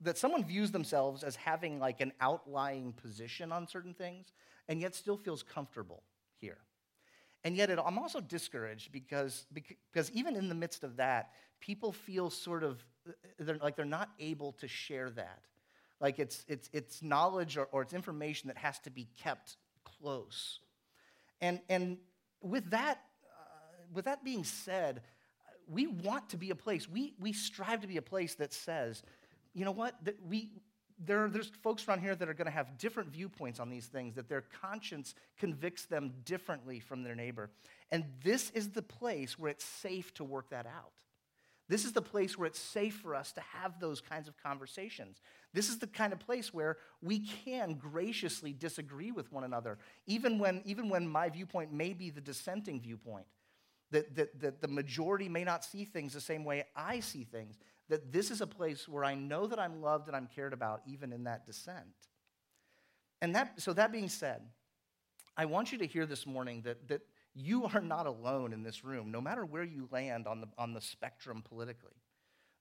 that 0.00 0.18
someone 0.18 0.44
views 0.44 0.70
themselves 0.72 1.22
as 1.22 1.36
having 1.36 1.78
like 1.78 2.00
an 2.00 2.12
outlying 2.20 2.94
position 2.94 3.52
on 3.52 3.68
certain 3.68 3.94
things, 3.94 4.32
and 4.68 4.80
yet 4.80 4.94
still 4.94 5.16
feels 5.16 5.42
comfortable 5.42 6.02
here. 6.40 6.58
And 7.44 7.56
yet, 7.56 7.70
it, 7.70 7.78
I'm 7.84 7.98
also 7.98 8.20
discouraged 8.20 8.92
because, 8.92 9.46
because 9.52 10.10
even 10.12 10.36
in 10.36 10.48
the 10.48 10.54
midst 10.54 10.84
of 10.84 10.96
that, 10.96 11.30
people 11.60 11.92
feel 11.92 12.30
sort 12.30 12.64
of 12.64 12.84
they're, 13.38 13.58
like 13.58 13.76
they're 13.76 13.84
not 13.84 14.10
able 14.18 14.52
to 14.52 14.68
share 14.68 15.10
that. 15.10 15.40
Like 16.00 16.18
it's, 16.18 16.44
it's, 16.48 16.68
it's 16.72 17.02
knowledge 17.02 17.56
or, 17.56 17.68
or 17.72 17.82
it's 17.82 17.92
information 17.92 18.48
that 18.48 18.58
has 18.58 18.78
to 18.80 18.90
be 18.90 19.08
kept 19.22 19.56
close. 19.84 20.58
And, 21.40 21.60
and 21.68 21.98
with, 22.40 22.70
that, 22.70 22.98
uh, 23.24 23.84
with 23.92 24.04
that 24.06 24.24
being 24.24 24.44
said, 24.44 25.02
we 25.68 25.86
want 25.86 26.30
to 26.30 26.36
be 26.36 26.50
a 26.50 26.54
place, 26.54 26.88
we, 26.88 27.14
we 27.20 27.32
strive 27.32 27.80
to 27.82 27.86
be 27.86 27.96
a 27.96 28.02
place 28.02 28.34
that 28.34 28.52
says, 28.52 29.02
you 29.54 29.64
know 29.64 29.70
what, 29.70 29.94
that 30.04 30.16
we, 30.26 30.50
there, 30.98 31.24
are, 31.24 31.28
there's 31.28 31.52
folks 31.62 31.86
around 31.86 32.00
here 32.00 32.14
that 32.14 32.28
are 32.28 32.34
going 32.34 32.46
to 32.46 32.52
have 32.52 32.78
different 32.78 33.10
viewpoints 33.10 33.60
on 33.60 33.70
these 33.70 33.86
things, 33.86 34.14
that 34.14 34.28
their 34.28 34.44
conscience 34.60 35.14
convicts 35.38 35.86
them 35.86 36.12
differently 36.24 36.80
from 36.80 37.02
their 37.02 37.14
neighbor. 37.14 37.50
And 37.90 38.04
this 38.24 38.50
is 38.50 38.70
the 38.70 38.82
place 38.82 39.38
where 39.38 39.50
it's 39.50 39.64
safe 39.64 40.12
to 40.14 40.24
work 40.24 40.50
that 40.50 40.66
out. 40.66 40.92
This 41.68 41.84
is 41.84 41.92
the 41.92 42.02
place 42.02 42.36
where 42.36 42.46
it's 42.46 42.58
safe 42.58 42.96
for 42.96 43.14
us 43.14 43.32
to 43.32 43.40
have 43.40 43.80
those 43.80 44.00
kinds 44.00 44.28
of 44.28 44.36
conversations. 44.36 45.20
This 45.54 45.68
is 45.68 45.78
the 45.78 45.86
kind 45.86 46.12
of 46.12 46.18
place 46.18 46.52
where 46.52 46.78
we 47.00 47.20
can 47.20 47.74
graciously 47.74 48.52
disagree 48.52 49.12
with 49.12 49.32
one 49.32 49.44
another, 49.44 49.78
even 50.06 50.38
when, 50.38 50.60
even 50.64 50.88
when 50.88 51.08
my 51.08 51.28
viewpoint 51.28 51.72
may 51.72 51.92
be 51.92 52.10
the 52.10 52.20
dissenting 52.20 52.80
viewpoint. 52.80 53.26
That, 53.90 54.14
that, 54.16 54.40
that 54.40 54.60
the 54.62 54.68
majority 54.68 55.28
may 55.28 55.44
not 55.44 55.64
see 55.64 55.84
things 55.84 56.14
the 56.14 56.20
same 56.20 56.44
way 56.44 56.64
I 56.74 57.00
see 57.00 57.24
things. 57.24 57.58
That 57.90 58.10
this 58.10 58.30
is 58.30 58.40
a 58.40 58.46
place 58.46 58.88
where 58.88 59.04
I 59.04 59.14
know 59.14 59.46
that 59.46 59.58
I'm 59.58 59.82
loved 59.82 60.08
and 60.08 60.16
I'm 60.16 60.28
cared 60.34 60.54
about, 60.54 60.80
even 60.86 61.12
in 61.12 61.24
that 61.24 61.44
dissent. 61.44 61.94
And 63.20 63.34
that, 63.34 63.60
so, 63.60 63.74
that 63.74 63.92
being 63.92 64.08
said, 64.08 64.40
I 65.36 65.44
want 65.44 65.72
you 65.72 65.78
to 65.78 65.86
hear 65.86 66.06
this 66.06 66.26
morning 66.26 66.62
that, 66.62 66.88
that 66.88 67.02
you 67.34 67.64
are 67.64 67.80
not 67.80 68.06
alone 68.06 68.52
in 68.52 68.62
this 68.62 68.84
room, 68.84 69.10
no 69.10 69.20
matter 69.20 69.44
where 69.44 69.64
you 69.64 69.88
land 69.90 70.26
on 70.26 70.40
the, 70.40 70.48
on 70.58 70.74
the 70.74 70.80
spectrum 70.80 71.42
politically. 71.46 72.02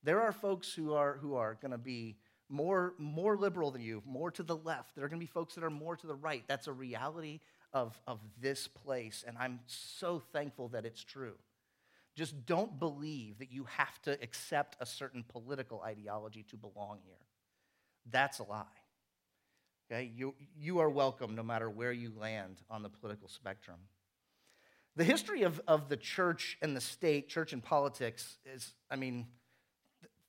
There 0.03 0.21
are 0.21 0.31
folks 0.31 0.73
who 0.73 0.93
are, 0.93 1.17
who 1.17 1.35
are 1.35 1.57
going 1.61 1.71
to 1.71 1.77
be 1.77 2.17
more, 2.49 2.93
more 2.97 3.37
liberal 3.37 3.71
than 3.71 3.81
you, 3.81 4.01
more 4.05 4.31
to 4.31 4.43
the 4.43 4.55
left. 4.55 4.95
There 4.95 5.05
are 5.05 5.09
going 5.09 5.19
to 5.19 5.25
be 5.25 5.31
folks 5.31 5.55
that 5.55 5.63
are 5.63 5.69
more 5.69 5.95
to 5.95 6.07
the 6.07 6.15
right. 6.15 6.43
That's 6.47 6.67
a 6.67 6.73
reality 6.73 7.39
of, 7.73 7.99
of 8.07 8.19
this 8.41 8.67
place, 8.67 9.23
and 9.25 9.37
I'm 9.37 9.59
so 9.67 10.21
thankful 10.33 10.69
that 10.69 10.85
it's 10.85 11.03
true. 11.03 11.35
Just 12.15 12.45
don't 12.45 12.77
believe 12.77 13.39
that 13.39 13.51
you 13.51 13.65
have 13.77 14.01
to 14.01 14.21
accept 14.21 14.75
a 14.81 14.85
certain 14.85 15.23
political 15.27 15.81
ideology 15.81 16.43
to 16.49 16.57
belong 16.57 16.99
here. 17.05 17.15
That's 18.09 18.39
a 18.39 18.43
lie. 18.43 18.65
Okay? 19.89 20.11
You, 20.13 20.35
you 20.59 20.79
are 20.79 20.89
welcome 20.89 21.35
no 21.35 21.43
matter 21.43 21.69
where 21.69 21.93
you 21.93 22.11
land 22.19 22.57
on 22.69 22.83
the 22.83 22.89
political 22.89 23.29
spectrum. 23.29 23.77
The 24.95 25.03
history 25.03 25.43
of, 25.43 25.61
of 25.67 25.87
the 25.87 25.97
church 25.97 26.57
and 26.61 26.75
the 26.75 26.81
state, 26.81 27.29
church 27.29 27.53
and 27.53 27.63
politics, 27.63 28.37
is, 28.45 28.73
I 28.89 28.97
mean, 28.97 29.27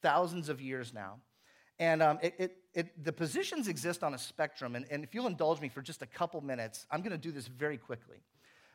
thousands 0.02 0.48
of 0.48 0.60
years 0.60 0.94
now. 0.94 1.18
And 1.78 2.02
um, 2.02 2.18
it, 2.22 2.34
it, 2.38 2.56
it, 2.74 3.04
the 3.04 3.12
positions 3.12 3.66
exist 3.66 4.04
on 4.04 4.14
a 4.14 4.18
spectrum. 4.18 4.76
And, 4.76 4.86
and 4.90 5.02
if 5.02 5.14
you'll 5.14 5.26
indulge 5.26 5.60
me 5.60 5.68
for 5.68 5.82
just 5.82 6.02
a 6.02 6.06
couple 6.06 6.40
minutes, 6.40 6.86
I'm 6.90 7.00
going 7.00 7.12
to 7.12 7.18
do 7.18 7.32
this 7.32 7.48
very 7.48 7.76
quickly. 7.76 8.18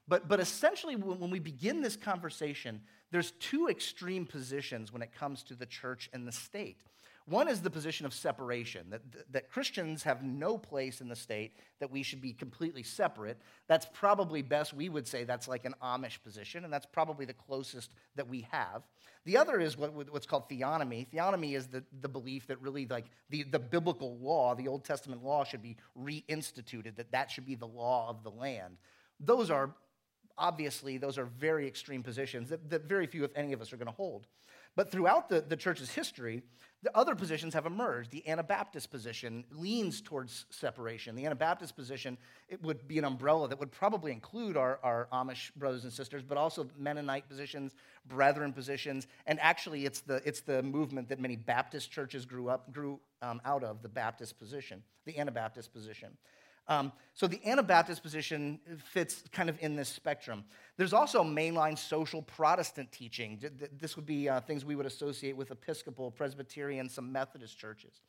But, 0.08 0.28
but 0.28 0.40
essentially, 0.40 0.96
when, 0.96 1.30
we 1.30 1.40
begin 1.40 1.82
this 1.82 1.96
conversation, 1.96 2.82
there's 3.12 3.32
two 3.32 3.68
extreme 3.68 4.26
positions 4.26 4.94
when 4.94 5.02
it 5.02 5.12
comes 5.14 5.44
to 5.44 5.56
the 5.56 5.66
church 5.66 6.10
and 6.14 6.28
the 6.28 6.32
state. 6.32 6.82
One 7.26 7.50
is 7.50 7.62
the 7.62 7.70
position 7.70 8.06
of 8.06 8.14
separation, 8.14 8.90
that, 8.90 9.02
that 9.34 9.52
Christians 9.52 10.02
have 10.04 10.24
no 10.24 10.58
place 10.58 11.02
in 11.02 11.10
the 11.10 11.16
state, 11.16 11.58
that 11.80 11.92
we 11.92 12.02
should 12.02 12.22
be 12.22 12.32
completely 12.32 12.84
separate. 12.84 13.38
That's 13.68 13.86
probably 13.94 14.42
best, 14.42 14.74
we 14.74 14.88
would 14.88 15.06
say 15.06 15.26
that's 15.26 15.46
like 15.46 15.66
an 15.66 15.76
Amish 15.84 16.24
position, 16.24 16.64
and 16.64 16.72
that's 16.72 16.86
probably 16.86 17.26
the 17.26 17.34
closest 17.34 17.92
that 18.16 18.30
we 18.30 18.48
have. 18.50 18.84
The 19.26 19.36
other 19.36 19.60
is 19.60 19.78
what, 19.78 19.94
what's 19.94 20.26
called 20.26 20.48
theonomy. 20.48 21.06
Theonomy 21.10 21.58
is 21.58 21.68
the, 21.68 21.84
the 22.00 22.08
belief 22.08 22.48
that 22.48 22.62
really 22.62 22.88
like 22.88 23.08
the, 23.30 23.44
the 23.44 23.60
biblical 23.60 24.18
law, 24.20 24.56
the 24.56 24.70
Old 24.70 24.86
Testament 24.86 25.22
law 25.22 25.44
should 25.44 25.62
be 25.62 25.76
reinstituted, 26.02 26.96
that 26.96 27.12
that 27.12 27.30
should 27.30 27.46
be 27.46 27.56
the 27.56 27.68
law 27.68 28.10
of 28.10 28.24
the 28.24 28.32
land. 28.32 28.78
Those 29.20 29.52
are, 29.52 29.72
obviously, 30.38 30.98
those 30.98 31.17
are 31.17 31.25
very 31.25 31.67
extreme 31.67 32.03
positions 32.03 32.50
that, 32.50 32.70
that 32.70 32.84
very 32.84 33.08
few, 33.08 33.24
if 33.24 33.32
any 33.36 33.53
of 33.53 33.62
us, 33.62 33.74
are 33.74 33.77
going 33.77 33.88
to 33.88 33.94
hold. 33.94 34.27
But 34.75 34.91
throughout 34.91 35.27
the, 35.27 35.41
the 35.41 35.56
church's 35.56 35.91
history, 35.91 36.44
the 36.84 36.96
other 36.96 37.15
positions 37.15 37.56
have 37.56 37.65
emerged. 37.65 38.12
The 38.12 38.27
Anabaptist 38.27 38.91
position 38.91 39.44
leans 39.51 40.01
towards 40.01 40.46
separation. 40.51 41.15
The 41.15 41.25
Anabaptist 41.25 41.75
position 41.75 42.15
it 42.48 42.62
would 42.62 42.88
be 42.88 43.00
an 43.00 43.03
umbrella 43.03 43.48
that 43.48 43.60
would 43.60 43.72
probably 43.72 44.12
include 44.12 44.56
our, 44.56 44.79
our 44.84 45.08
Amish 45.12 45.51
brothers 45.56 45.84
and 45.84 45.91
sisters, 45.91 46.22
but 46.22 46.38
also 46.38 46.70
Mennonite 46.77 47.27
positions, 47.27 47.74
Brethren 48.08 48.53
positions, 48.53 49.08
and 49.25 49.39
actually 49.39 49.86
it's 49.86 50.01
the, 50.01 50.22
it's 50.24 50.41
the 50.41 50.62
movement 50.62 51.10
that 51.10 51.20
many 51.20 51.36
Baptist 51.36 51.89
churches 51.89 52.27
grew 52.27 52.48
up 52.48 52.72
grew 52.72 53.00
um, 53.24 53.41
out 53.44 53.63
of 53.63 53.82
the 53.82 53.89
Baptist 53.89 54.38
position, 54.38 54.84
the 55.06 55.17
Anabaptist 55.17 55.74
position. 55.74 56.15
Um, 56.69 56.91
so 57.13 57.27
the 57.27 57.43
Anabaptist 57.45 58.03
position 58.03 58.59
fits 58.91 59.24
kind 59.31 59.50
of 59.50 59.57
in 59.62 59.75
this 59.75 59.89
spectrum. 59.89 60.43
There's 60.75 60.93
also 60.93 61.24
mainline 61.24 61.77
social 61.77 62.21
Protestant 62.21 62.91
teaching. 62.91 63.39
This 63.79 63.95
would 63.95 64.05
be 64.05 64.27
uh, 64.27 64.41
things 64.41 64.65
we 64.65 64.75
would 64.75 64.86
associate 64.86 65.36
with 65.36 65.51
Episcopal, 65.51 66.12
Presbyterian, 66.12 66.89
some 66.89 67.12
Methodist 67.12 67.57
churches. 67.57 68.01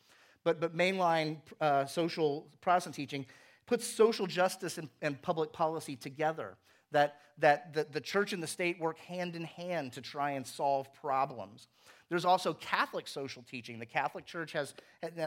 But, 0.44 0.60
but 0.60 0.76
mainline 0.76 1.38
uh, 1.60 1.86
social 1.86 2.48
Protestant 2.60 2.96
teaching 2.96 3.26
puts 3.66 3.86
social 3.86 4.26
justice 4.26 4.78
and, 4.78 4.88
and 5.02 5.20
public 5.22 5.52
policy 5.52 5.94
together. 5.94 6.56
That, 6.90 7.16
that 7.38 7.74
the, 7.74 7.86
the 7.90 8.00
church 8.00 8.32
and 8.32 8.42
the 8.42 8.46
state 8.46 8.80
work 8.80 8.98
hand 8.98 9.36
in 9.36 9.44
hand 9.44 9.92
to 9.92 10.00
try 10.00 10.30
and 10.32 10.46
solve 10.46 10.92
problems. 10.94 11.68
There's 12.08 12.24
also 12.24 12.54
Catholic 12.54 13.06
social 13.06 13.42
teaching. 13.42 13.78
The 13.78 13.86
Catholic 13.86 14.24
Church 14.24 14.52
has 14.52 14.74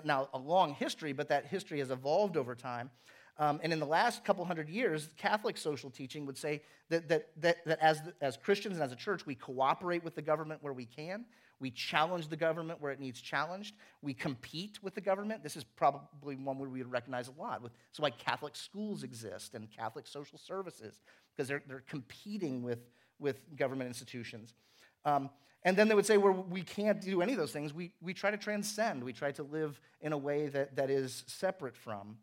now 0.03 0.27
a 0.33 0.39
long 0.39 0.73
history, 0.73 1.13
but 1.13 1.29
that 1.29 1.45
history 1.45 1.79
has 1.79 1.91
evolved 1.91 2.38
over 2.38 2.55
time. 2.55 2.89
Um, 3.41 3.60
and 3.63 3.74
in 3.74 3.79
the 3.79 3.88
last 3.88 4.24
couple 4.24 4.45
hundred 4.45 4.69
years, 4.69 5.10
Catholic 5.17 5.57
social 5.57 5.89
teaching 5.89 6.27
would 6.27 6.38
say 6.38 6.62
that, 6.89 7.10
that, 7.10 7.29
that, 7.41 7.65
that 7.65 7.79
as, 7.81 8.00
as 8.21 8.38
Christians 8.38 8.75
and 8.75 8.83
as 8.83 8.91
a 8.91 8.95
church, 8.95 9.25
we 9.25 9.33
cooperate 9.33 10.03
with 10.03 10.13
the 10.13 10.21
government 10.21 10.62
where 10.62 10.74
we 10.74 10.86
can. 10.86 11.25
We 11.60 11.71
challenge 11.71 12.27
the 12.27 12.38
government 12.38 12.79
where 12.79 12.91
it 12.91 13.00
needs 13.00 13.19
challenged. 13.19 13.74
We 14.03 14.13
compete 14.13 14.83
with 14.83 14.93
the 14.93 15.01
government. 15.01 15.41
This 15.41 15.57
is 15.57 15.63
probably 15.63 16.36
one 16.36 16.60
where 16.60 16.69
we 16.69 16.83
would 16.83 16.91
recognize 16.91 17.29
a 17.29 17.41
lot. 17.41 17.63
That's 17.63 18.00
why 18.00 18.12
Catholic 18.12 18.55
schools 18.55 19.01
exist 19.01 19.55
and 19.55 19.67
Catholic 19.75 20.05
social 20.05 20.38
services, 20.38 21.00
because 21.36 21.48
they're, 21.48 21.63
they're 21.67 21.83
competing 21.89 22.62
with, 22.62 22.86
with 23.17 23.39
government 23.55 23.88
institutions. 23.88 24.53
Um, 25.03 25.31
and 25.63 25.75
then 25.75 25.88
they 25.88 25.95
would 25.95 26.05
say, 26.05 26.17
where 26.17 26.31
we 26.31 26.62
can't 26.62 27.01
do 27.01 27.24
any 27.24 27.31
of 27.31 27.39
those 27.39 27.51
things, 27.51 27.74
we, 27.74 27.91
we 28.01 28.13
try 28.13 28.29
to 28.29 28.38
transcend. 28.38 29.03
We 29.03 29.13
try 29.13 29.31
to 29.31 29.43
live 29.43 29.81
in 30.00 30.13
a 30.13 30.17
way 30.17 30.48
that, 30.50 30.75
that 30.75 30.91
is 30.91 31.24
separate 31.25 31.75
from. 31.75 32.17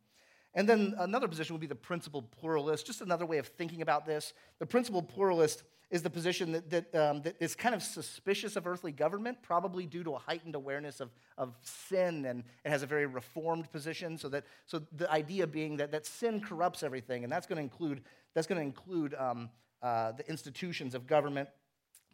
And 0.58 0.68
then 0.68 0.96
another 0.98 1.28
position 1.28 1.54
would 1.54 1.60
be 1.60 1.68
the 1.68 1.76
principled 1.76 2.32
pluralist, 2.32 2.84
just 2.84 3.00
another 3.00 3.24
way 3.24 3.38
of 3.38 3.46
thinking 3.46 3.80
about 3.80 4.04
this. 4.04 4.32
The 4.58 4.66
principled 4.66 5.08
pluralist 5.08 5.62
is 5.88 6.02
the 6.02 6.10
position 6.10 6.50
that, 6.50 6.68
that, 6.68 6.94
um, 6.96 7.22
that 7.22 7.36
is 7.38 7.54
kind 7.54 7.76
of 7.76 7.82
suspicious 7.82 8.56
of 8.56 8.66
earthly 8.66 8.90
government, 8.90 9.38
probably 9.40 9.86
due 9.86 10.02
to 10.02 10.14
a 10.14 10.18
heightened 10.18 10.56
awareness 10.56 10.98
of, 10.98 11.10
of 11.36 11.56
sin, 11.62 12.24
and 12.24 12.42
it 12.64 12.70
has 12.70 12.82
a 12.82 12.86
very 12.86 13.06
reformed 13.06 13.70
position. 13.70 14.18
So, 14.18 14.28
that, 14.30 14.46
so 14.66 14.82
the 14.96 15.08
idea 15.12 15.46
being 15.46 15.76
that, 15.76 15.92
that 15.92 16.04
sin 16.04 16.40
corrupts 16.40 16.82
everything, 16.82 17.22
and 17.22 17.32
that's 17.32 17.46
going 17.46 17.58
to 17.58 17.62
include, 17.62 18.02
that's 18.34 18.48
going 18.48 18.60
to 18.60 18.66
include 18.66 19.14
um, 19.14 19.50
uh, 19.80 20.10
the 20.10 20.28
institutions 20.28 20.96
of 20.96 21.06
government, 21.06 21.48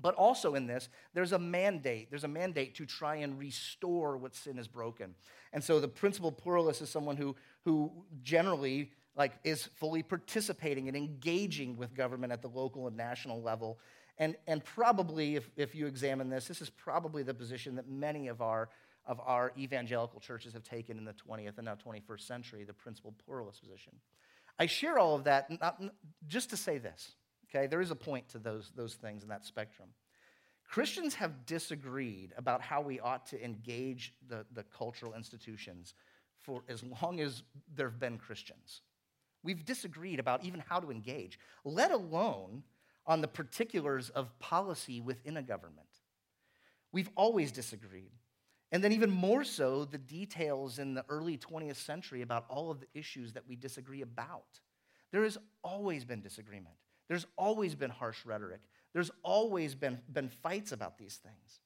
but 0.01 0.15
also 0.15 0.55
in 0.55 0.67
this, 0.67 0.89
there's 1.13 1.33
a 1.33 1.39
mandate. 1.39 2.11
There's 2.11 2.25
a 2.25 2.29
mandate 2.29 2.75
to 2.77 2.87
try 2.87 3.17
and 3.17 3.39
restore 3.39 4.17
what 4.17 4.35
sin 4.35 4.57
has 4.57 4.69
broken. 4.69 5.15
And 5.53 5.63
so 5.63 5.81
the 5.81 5.89
principled 5.89 6.39
pluralist 6.39 6.83
is 6.83 6.91
someone 6.91 7.17
who, 7.17 7.37
who 7.65 7.93
generally 8.23 8.91
like 9.17 9.33
is 9.45 9.65
fully 9.65 10.03
participating 10.03 10.89
and 10.89 10.97
engaging 10.97 11.77
with 11.77 11.95
government 11.95 12.33
at 12.33 12.43
the 12.43 12.49
local 12.49 12.89
and 12.89 12.97
national 12.97 13.41
level. 13.41 13.79
And, 14.19 14.37
and 14.47 14.65
probably, 14.65 15.37
if, 15.37 15.49
if 15.57 15.75
you 15.75 15.87
examine 15.87 16.29
this, 16.29 16.47
this 16.47 16.61
is 16.61 16.71
probably 16.71 17.23
the 17.23 17.35
position 17.35 17.77
that 17.77 17.89
many 17.89 18.29
of 18.29 18.43
our, 18.43 18.69
of 19.07 19.21
our 19.25 19.53
evangelical 19.59 20.21
churches 20.21 20.53
have 20.53 20.63
taken 20.65 20.99
in 20.99 21.05
the 21.05 21.15
20th 21.15 21.59
and 21.59 21.67
now 21.67 21.75
21st 21.75 22.21
century, 22.21 22.65
the 22.65 22.73
principled 22.73 23.15
pluralist 23.25 23.63
position. 23.63 23.93
I 24.59 24.67
share 24.67 24.99
all 24.99 25.17
of 25.17 25.25
that 25.25 25.51
not, 25.61 25.81
just 26.29 26.51
to 26.51 26.57
say 26.57 26.79
this 26.79 27.15
Okay, 27.55 27.67
there 27.67 27.81
is 27.81 27.91
a 27.91 27.97
point 27.97 28.29
to 28.31 28.39
those, 28.39 28.73
those 28.75 28.95
things 28.95 29.23
in 29.23 29.29
that 29.29 29.45
spectrum. 29.45 29.89
Christians 30.69 31.15
have 31.15 31.47
disagreed 31.47 32.33
about 32.37 32.61
how 32.61 32.81
we 32.81 32.99
ought 32.99 33.27
to 33.27 33.45
engage 33.45 34.15
the, 34.29 34.45
the 34.55 34.65
cultural 34.77 35.15
institutions 35.15 35.95
for 36.41 36.63
as 36.69 36.83
long 37.03 37.21
as 37.21 37.43
there 37.77 37.89
have 37.89 38.01
been 38.01 38.19
Christians. 38.19 38.83
We've 39.45 39.65
disagreed 39.65 40.19
about 40.19 40.45
even 40.45 40.65
how 40.69 40.81
to 40.81 40.91
engage, 40.91 41.39
let 41.65 41.91
alone 41.91 42.65
on 43.07 43.21
the 43.21 43.29
particulars 43.29 44.11
of 44.11 44.37
policy 44.39 45.01
within 45.01 45.37
a 45.37 45.43
government. 45.43 45.87
We've 46.93 47.11
always 47.15 47.53
disagreed. 47.53 48.13
And 48.73 48.83
then, 48.83 48.93
even 48.93 49.11
more 49.11 49.45
so, 49.45 49.85
the 49.85 49.99
details 49.99 50.79
in 50.79 50.95
the 50.95 51.05
early 51.09 51.39
20th 51.39 51.77
century 51.77 52.23
about 52.23 52.47
all 52.49 52.71
of 52.71 52.81
the 52.81 52.89
issues 52.95 53.35
that 53.35 53.47
we 53.47 53.55
disagree 53.55 54.03
about. 54.03 54.59
There 55.13 55.23
has 55.23 55.39
always 55.63 56.05
been 56.05 56.23
disagreement. 56.23 56.75
There's 57.09 57.27
always 57.37 57.75
been 57.75 57.91
harsh 57.91 58.25
rhetoric. 58.25 58.61
There's 58.93 59.11
always 59.23 59.75
been, 59.75 59.99
been 60.13 60.29
fights 60.29 60.73
about 60.73 60.99
these 60.99 61.17
things. 61.17 61.61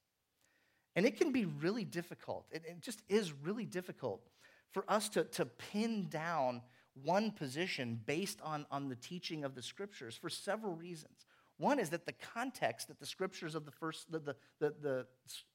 And 0.96 1.06
it 1.06 1.16
can 1.16 1.30
be 1.30 1.44
really 1.44 1.84
difficult. 1.84 2.46
It, 2.50 2.64
it 2.66 2.80
just 2.80 3.02
is 3.08 3.32
really 3.32 3.66
difficult 3.66 4.26
for 4.72 4.84
us 4.88 5.08
to, 5.10 5.24
to 5.24 5.44
pin 5.44 6.08
down 6.08 6.62
one 7.04 7.30
position 7.30 8.00
based 8.06 8.40
on, 8.42 8.66
on 8.70 8.88
the 8.88 8.96
teaching 8.96 9.44
of 9.44 9.54
the 9.54 9.62
scriptures 9.62 10.16
for 10.16 10.28
several 10.28 10.74
reasons. 10.74 11.26
One 11.58 11.80
is 11.80 11.90
that 11.90 12.06
the 12.06 12.14
context 12.34 12.88
that 12.88 13.00
the 13.00 13.06
scriptures 13.06 13.54
of 13.54 13.64
the 13.64 13.70
first, 13.70 14.10
the, 14.10 14.20
the, 14.20 14.36
the, 14.60 15.06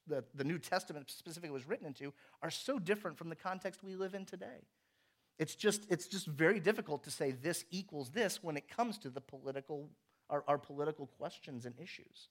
the, 0.08 0.24
the 0.36 0.44
New 0.44 0.60
Testament 0.60 1.10
specifically 1.10 1.50
was 1.50 1.68
written 1.68 1.88
into 1.88 2.14
are 2.42 2.52
so 2.52 2.78
different 2.78 3.18
from 3.18 3.30
the 3.30 3.36
context 3.36 3.84
we 3.84 3.96
live 3.96 4.14
in 4.14 4.26
today. 4.26 4.68
It's 5.44 5.56
just, 5.56 5.86
it's 5.90 6.08
just 6.08 6.26
very 6.26 6.62
difficult 6.62 7.04
to 7.04 7.12
say 7.12 7.32
this 7.32 7.66
equals 7.70 8.12
this 8.12 8.42
when 8.42 8.56
it 8.56 8.70
comes 8.70 8.98
to 9.00 9.10
the 9.10 9.20
political, 9.20 9.90
our, 10.30 10.42
our 10.48 10.58
political 10.58 11.08
questions 11.08 11.66
and 11.66 11.76
issues. 11.78 12.30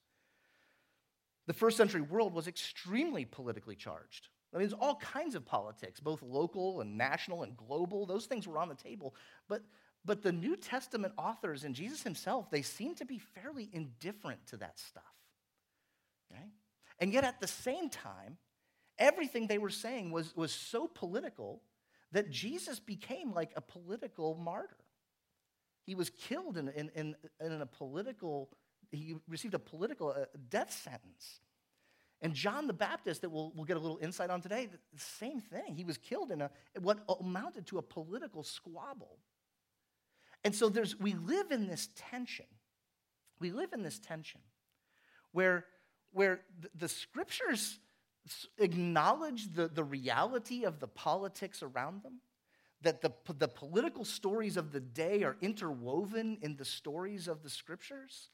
The 1.45 1.53
first 1.53 1.77
century 1.77 2.01
world 2.01 2.33
was 2.33 2.47
extremely 2.47 3.23
politically 3.23 3.75
charged. 3.75 4.29
I 4.51 4.57
mean, 4.57 4.67
there's 4.67 4.81
all 4.81 4.95
kinds 4.95 5.35
of 5.35 5.45
politics, 5.45 5.99
both 5.99 6.23
local 6.23 6.81
and 6.81 6.97
national 6.97 7.43
and 7.43 7.55
global. 7.55 8.07
Those 8.07 8.25
things 8.25 8.47
were 8.47 8.57
on 8.57 8.67
the 8.67 8.73
table. 8.73 9.13
But, 9.47 9.61
but 10.03 10.23
the 10.23 10.31
New 10.31 10.55
Testament 10.55 11.13
authors 11.15 11.65
and 11.65 11.75
Jesus 11.75 12.01
himself, 12.01 12.49
they 12.49 12.63
seem 12.63 12.95
to 12.95 13.05
be 13.05 13.19
fairly 13.19 13.69
indifferent 13.73 14.47
to 14.47 14.57
that 14.57 14.79
stuff. 14.79 15.03
Right? 16.31 16.49
And 16.97 17.13
yet 17.13 17.25
at 17.25 17.39
the 17.39 17.47
same 17.47 17.89
time, 17.89 18.37
everything 18.97 19.45
they 19.45 19.59
were 19.59 19.69
saying 19.69 20.09
was, 20.09 20.35
was 20.35 20.51
so 20.51 20.87
political 20.87 21.61
that 22.13 22.29
Jesus 22.29 22.79
became 22.79 23.33
like 23.33 23.51
a 23.55 23.61
political 23.61 24.35
martyr. 24.35 24.77
He 25.85 25.95
was 25.95 26.09
killed 26.09 26.57
in, 26.57 26.69
in, 26.69 26.89
in, 26.95 27.15
in 27.41 27.61
a 27.61 27.65
political, 27.65 28.49
he 28.91 29.15
received 29.27 29.53
a 29.53 29.59
political 29.59 30.09
uh, 30.09 30.25
death 30.49 30.71
sentence. 30.71 31.41
And 32.21 32.33
John 32.33 32.67
the 32.67 32.73
Baptist, 32.73 33.21
that 33.21 33.29
we'll, 33.29 33.51
we'll 33.53 33.65
get 33.65 33.75
a 33.75 33.79
little 33.81 33.99
insight 34.01 34.29
on 34.29 34.41
today, 34.41 34.67
the 34.67 34.79
same 34.95 35.41
thing. 35.41 35.75
He 35.75 35.83
was 35.83 35.97
killed 35.97 36.31
in 36.31 36.41
a, 36.41 36.51
what 36.79 36.99
amounted 37.19 37.67
to 37.67 37.79
a 37.79 37.81
political 37.81 38.43
squabble. 38.43 39.17
And 40.45 40.55
so 40.55 40.69
there's, 40.69 40.97
we 40.97 41.13
live 41.13 41.51
in 41.51 41.67
this 41.67 41.89
tension. 41.95 42.45
We 43.39 43.51
live 43.51 43.73
in 43.73 43.81
this 43.81 43.99
tension 43.99 44.39
where, 45.31 45.65
where 46.11 46.41
the, 46.61 46.69
the 46.75 46.87
scriptures 46.87 47.79
acknowledge 48.57 49.53
the, 49.53 49.67
the 49.67 49.83
reality 49.83 50.63
of 50.63 50.79
the 50.79 50.87
politics 50.87 51.61
around 51.61 52.03
them, 52.03 52.19
that 52.81 53.01
the, 53.01 53.11
the 53.37 53.47
political 53.47 54.05
stories 54.05 54.57
of 54.57 54.71
the 54.71 54.79
day 54.79 55.23
are 55.23 55.37
interwoven 55.41 56.37
in 56.41 56.55
the 56.57 56.65
stories 56.65 57.27
of 57.27 57.43
the 57.43 57.49
scriptures. 57.49 58.29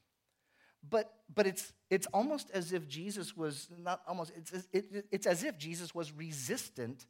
But, 0.87 1.13
but 1.33 1.45
it's, 1.45 1.73
it's 1.89 2.07
almost 2.07 2.49
as 2.51 2.71
if 2.71 2.87
Jesus 2.87 3.35
was, 3.35 3.67
not 3.77 4.01
almost, 4.07 4.31
it's, 4.35 4.67
it, 4.71 5.05
it's 5.11 5.27
as 5.27 5.43
if 5.43 5.57
Jesus 5.57 5.93
was 5.93 6.11
resistant 6.11 7.05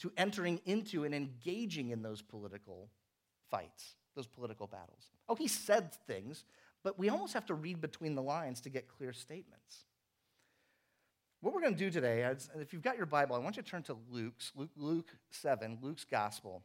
to 0.00 0.12
entering 0.16 0.60
into 0.66 1.04
and 1.04 1.14
engaging 1.14 1.90
in 1.90 2.02
those 2.02 2.22
political 2.22 2.90
fights, 3.50 3.94
those 4.14 4.26
political 4.26 4.66
battles. 4.66 5.10
Oh, 5.28 5.34
he 5.34 5.48
said 5.48 5.94
things, 6.06 6.44
but 6.82 6.98
we 6.98 7.08
almost 7.08 7.34
have 7.34 7.46
to 7.46 7.54
read 7.54 7.80
between 7.80 8.14
the 8.14 8.22
lines 8.22 8.60
to 8.62 8.70
get 8.70 8.88
clear 8.88 9.12
statements. 9.12 9.84
What 11.40 11.54
we're 11.54 11.60
going 11.60 11.74
to 11.74 11.78
do 11.78 11.90
today, 11.90 12.22
is, 12.22 12.50
if 12.60 12.72
you've 12.72 12.82
got 12.82 12.96
your 12.96 13.06
Bible, 13.06 13.36
I 13.36 13.38
want 13.38 13.56
you 13.56 13.62
to 13.62 13.68
turn 13.68 13.82
to 13.84 13.96
Luke's, 14.10 14.52
Luke, 14.56 14.70
Luke 14.76 15.10
7, 15.30 15.78
Luke's 15.80 16.04
Gospel. 16.04 16.62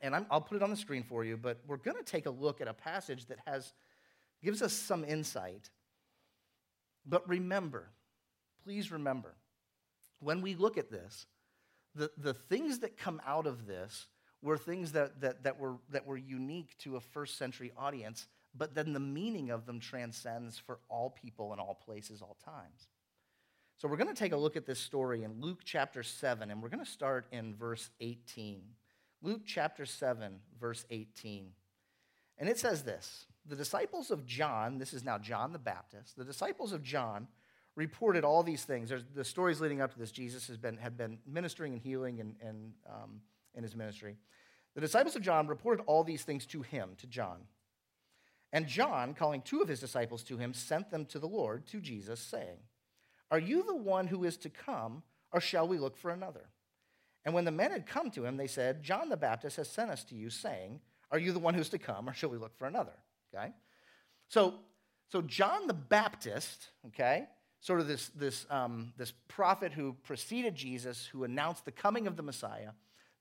And 0.00 0.14
i 0.14 0.22
will 0.30 0.40
put 0.40 0.56
it 0.56 0.62
on 0.62 0.70
the 0.70 0.76
screen 0.76 1.02
for 1.02 1.24
you, 1.24 1.36
but 1.36 1.58
we're 1.66 1.76
going 1.76 1.96
to 1.96 2.04
take 2.04 2.26
a 2.26 2.30
look 2.30 2.60
at 2.60 2.68
a 2.68 2.72
passage 2.72 3.26
that 3.26 3.38
has, 3.46 3.74
gives 4.42 4.62
us 4.62 4.72
some 4.72 5.04
insight. 5.04 5.70
But 7.04 7.28
remember, 7.28 7.90
please 8.64 8.92
remember, 8.92 9.34
when 10.20 10.40
we 10.40 10.54
look 10.54 10.78
at 10.78 10.90
this, 10.90 11.26
the, 11.94 12.10
the 12.16 12.34
things 12.34 12.78
that 12.78 12.96
come 12.96 13.20
out 13.26 13.46
of 13.46 13.66
this 13.66 14.06
were 14.40 14.56
things 14.56 14.92
that, 14.92 15.20
that, 15.20 15.42
that, 15.42 15.58
were, 15.58 15.74
that 15.90 16.06
were 16.06 16.16
unique 16.16 16.78
to 16.78 16.96
a 16.96 17.00
first 17.00 17.36
century 17.36 17.72
audience, 17.76 18.28
but 18.54 18.74
then 18.74 18.92
the 18.92 19.00
meaning 19.00 19.50
of 19.50 19.66
them 19.66 19.80
transcends 19.80 20.56
for 20.58 20.78
all 20.88 21.10
people 21.10 21.52
in 21.52 21.58
all 21.58 21.74
places, 21.74 22.22
all 22.22 22.36
times. 22.42 22.88
So 23.80 23.88
we're 23.88 23.96
going 23.96 24.08
to 24.08 24.14
take 24.14 24.32
a 24.32 24.36
look 24.36 24.56
at 24.56 24.66
this 24.66 24.78
story 24.78 25.24
in 25.24 25.40
Luke 25.40 25.60
chapter 25.64 26.02
7, 26.02 26.50
and 26.50 26.62
we're 26.62 26.68
going 26.68 26.84
to 26.84 26.90
start 26.90 27.24
in 27.32 27.54
verse 27.54 27.88
18. 28.00 28.60
Luke 29.22 29.40
chapter 29.46 29.86
7, 29.86 30.38
verse 30.60 30.84
18. 30.90 31.46
And 32.36 32.46
it 32.46 32.58
says 32.58 32.82
this 32.82 33.24
The 33.46 33.56
disciples 33.56 34.10
of 34.10 34.26
John, 34.26 34.76
this 34.76 34.92
is 34.92 35.02
now 35.02 35.16
John 35.16 35.54
the 35.54 35.58
Baptist, 35.58 36.18
the 36.18 36.26
disciples 36.26 36.74
of 36.74 36.82
John 36.82 37.26
reported 37.74 38.22
all 38.22 38.42
these 38.42 38.64
things. 38.64 38.90
There's 38.90 39.06
the 39.14 39.24
stories 39.24 39.62
leading 39.62 39.80
up 39.80 39.94
to 39.94 39.98
this. 39.98 40.10
Jesus 40.12 40.46
has 40.48 40.58
been, 40.58 40.76
had 40.76 40.98
been 40.98 41.16
ministering 41.26 41.72
and 41.72 41.80
healing 41.80 42.20
and, 42.20 42.34
and, 42.46 42.74
um, 42.86 43.22
in 43.54 43.62
his 43.62 43.74
ministry. 43.74 44.18
The 44.74 44.82
disciples 44.82 45.16
of 45.16 45.22
John 45.22 45.46
reported 45.46 45.82
all 45.86 46.04
these 46.04 46.22
things 46.22 46.44
to 46.48 46.60
him, 46.60 46.90
to 46.98 47.06
John. 47.06 47.38
And 48.52 48.66
John, 48.66 49.14
calling 49.14 49.40
two 49.40 49.62
of 49.62 49.68
his 49.68 49.80
disciples 49.80 50.22
to 50.24 50.36
him, 50.36 50.52
sent 50.52 50.90
them 50.90 51.06
to 51.06 51.18
the 51.18 51.28
Lord, 51.28 51.66
to 51.68 51.80
Jesus, 51.80 52.20
saying, 52.20 52.58
are 53.30 53.38
you 53.38 53.64
the 53.64 53.76
one 53.76 54.06
who 54.06 54.24
is 54.24 54.36
to 54.38 54.50
come, 54.50 55.02
or 55.32 55.40
shall 55.40 55.68
we 55.68 55.78
look 55.78 55.96
for 55.96 56.10
another? 56.10 56.48
And 57.24 57.34
when 57.34 57.44
the 57.44 57.50
men 57.50 57.70
had 57.70 57.86
come 57.86 58.10
to 58.12 58.24
him, 58.24 58.36
they 58.36 58.46
said, 58.46 58.82
John 58.82 59.08
the 59.08 59.16
Baptist 59.16 59.56
has 59.56 59.68
sent 59.68 59.90
us 59.90 60.04
to 60.04 60.14
you, 60.14 60.30
saying, 60.30 60.80
Are 61.10 61.18
you 61.18 61.32
the 61.32 61.38
one 61.38 61.54
who's 61.54 61.68
to 61.70 61.78
come, 61.78 62.08
or 62.08 62.12
shall 62.12 62.30
we 62.30 62.38
look 62.38 62.56
for 62.56 62.66
another? 62.66 62.94
Okay? 63.34 63.52
So, 64.28 64.54
so 65.10 65.22
John 65.22 65.66
the 65.66 65.74
Baptist, 65.74 66.68
okay, 66.88 67.26
sort 67.60 67.80
of 67.80 67.86
this, 67.86 68.08
this, 68.10 68.46
um, 68.48 68.92
this 68.96 69.12
prophet 69.28 69.72
who 69.72 69.94
preceded 70.02 70.54
Jesus, 70.54 71.06
who 71.06 71.24
announced 71.24 71.64
the 71.64 71.72
coming 71.72 72.06
of 72.06 72.16
the 72.16 72.22
Messiah, 72.22 72.70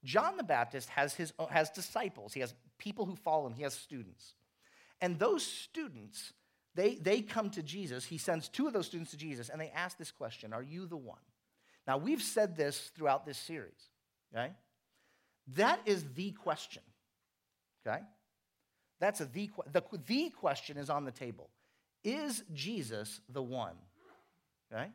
John 0.03 0.37
the 0.37 0.43
Baptist 0.43 0.89
has, 0.89 1.13
his, 1.13 1.33
has 1.49 1.69
disciples. 1.69 2.33
He 2.33 2.39
has 2.39 2.53
people 2.77 3.05
who 3.05 3.15
follow 3.15 3.47
him. 3.47 3.53
He 3.53 3.63
has 3.63 3.73
students. 3.73 4.33
And 5.01 5.19
those 5.19 5.45
students 5.45 6.33
they, 6.79 6.95
they 6.95 7.21
come 7.21 7.49
to 7.51 7.61
Jesus. 7.61 8.05
He 8.05 8.17
sends 8.17 8.47
two 8.47 8.65
of 8.65 8.71
those 8.71 8.85
students 8.85 9.11
to 9.11 9.17
Jesus, 9.17 9.49
and 9.49 9.59
they 9.59 9.69
ask 9.75 9.97
this 9.97 10.11
question 10.11 10.53
Are 10.53 10.63
you 10.63 10.85
the 10.87 10.95
one? 10.95 11.19
Now, 11.85 11.97
we've 11.97 12.21
said 12.21 12.55
this 12.55 12.91
throughout 12.95 13.25
this 13.25 13.37
series, 13.37 13.89
okay? 14.33 14.53
That 15.55 15.81
is 15.85 16.05
the 16.13 16.31
question, 16.31 16.83
okay? 17.85 17.99
That's 19.01 19.19
a 19.19 19.25
the, 19.25 19.49
the, 19.73 19.83
the 20.07 20.29
question 20.29 20.77
is 20.77 20.89
on 20.89 21.03
the 21.03 21.11
table. 21.11 21.49
Is 22.03 22.43
Jesus 22.53 23.19
the 23.27 23.41
one? 23.43 23.75
Okay? 24.73 24.87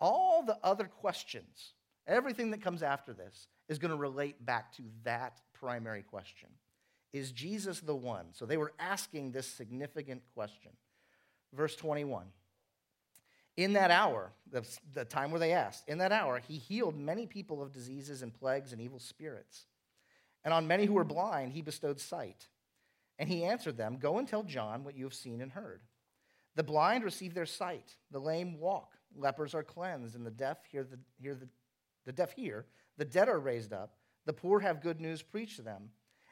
All 0.00 0.42
the 0.42 0.56
other 0.62 0.84
questions, 0.84 1.74
everything 2.06 2.50
that 2.52 2.62
comes 2.62 2.82
after 2.82 3.12
this, 3.12 3.48
is 3.68 3.78
going 3.78 3.90
to 3.90 3.96
relate 3.96 4.44
back 4.44 4.72
to 4.76 4.82
that 5.04 5.40
primary 5.52 6.02
question. 6.02 6.48
Is 7.12 7.30
Jesus 7.32 7.80
the 7.80 7.94
one? 7.94 8.26
So 8.32 8.46
they 8.46 8.56
were 8.56 8.72
asking 8.78 9.32
this 9.32 9.46
significant 9.46 10.22
question. 10.34 10.72
Verse 11.52 11.76
21. 11.76 12.26
In 13.56 13.74
that 13.74 13.90
hour, 13.90 14.32
the, 14.50 14.64
the 14.94 15.04
time 15.04 15.30
where 15.30 15.40
they 15.40 15.52
asked, 15.52 15.88
in 15.88 15.98
that 15.98 16.12
hour, 16.12 16.40
he 16.46 16.56
healed 16.56 16.96
many 16.96 17.26
people 17.26 17.62
of 17.62 17.72
diseases 17.72 18.22
and 18.22 18.32
plagues 18.32 18.72
and 18.72 18.80
evil 18.80 18.98
spirits. 18.98 19.66
And 20.44 20.54
on 20.54 20.66
many 20.66 20.86
who 20.86 20.94
were 20.94 21.04
blind, 21.04 21.52
he 21.52 21.60
bestowed 21.60 22.00
sight. 22.00 22.48
And 23.18 23.28
he 23.28 23.44
answered 23.44 23.76
them, 23.76 23.98
Go 23.98 24.18
and 24.18 24.26
tell 24.26 24.42
John 24.42 24.84
what 24.84 24.96
you 24.96 25.04
have 25.04 25.14
seen 25.14 25.42
and 25.42 25.52
heard. 25.52 25.82
The 26.56 26.62
blind 26.62 27.04
receive 27.04 27.34
their 27.34 27.46
sight, 27.46 27.96
the 28.10 28.18
lame 28.18 28.58
walk, 28.58 28.94
lepers 29.14 29.54
are 29.54 29.62
cleansed, 29.62 30.16
and 30.16 30.26
the 30.26 30.30
deaf 30.30 30.58
hear 30.70 30.84
the, 30.84 30.98
hear 31.20 31.34
the, 31.34 31.48
the 32.06 32.12
deaf 32.12 32.32
hear, 32.32 32.66
the 32.96 33.04
dead 33.04 33.28
are 33.28 33.38
raised 33.38 33.72
up, 33.72 33.94
the 34.26 34.32
poor 34.32 34.60
have 34.60 34.82
good 34.82 35.00
news 35.00 35.22
preached 35.22 35.56
to 35.56 35.62
them, 35.62 35.90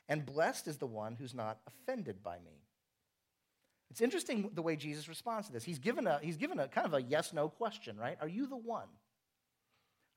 and 0.09 0.26
blessed 0.26 0.66
is 0.66 0.78
the 0.78 0.87
one 0.87 1.14
who's 1.14 1.35
not 1.35 1.61
offended 1.66 2.22
by 2.22 2.38
me. 2.38 2.62
It's 3.90 4.01
interesting 4.01 4.51
the 4.55 4.62
way 4.62 4.77
Jesus 4.77 5.09
responds 5.09 5.46
to 5.46 5.53
this. 5.53 5.64
He's 5.64 5.79
given 5.79 6.07
a, 6.07 6.18
he's 6.22 6.37
given 6.37 6.59
a 6.59 6.68
kind 6.68 6.87
of 6.87 6.94
a 6.94 7.03
yes 7.03 7.33
no 7.33 7.48
question, 7.48 7.96
right? 7.96 8.18
Are 8.20 8.29
you 8.29 8.46
the 8.46 8.57
one? 8.57 8.88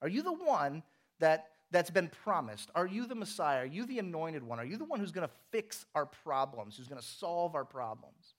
Are 0.01 0.09
you 0.09 0.23
the 0.23 0.33
one 0.33 0.83
that, 1.19 1.47
that's 1.71 1.89
been 1.89 2.09
promised? 2.23 2.69
Are 2.75 2.87
you 2.87 3.05
the 3.05 3.15
Messiah? 3.15 3.63
Are 3.63 3.65
you 3.65 3.85
the 3.85 3.99
anointed 3.99 4.43
one? 4.43 4.59
Are 4.59 4.65
you 4.65 4.77
the 4.77 4.85
one 4.85 4.99
who's 4.99 5.11
going 5.11 5.27
to 5.27 5.33
fix 5.51 5.85
our 5.95 6.05
problems, 6.05 6.75
who's 6.75 6.87
going 6.87 7.01
to 7.01 7.07
solve 7.07 7.55
our 7.55 7.65
problems? 7.65 8.35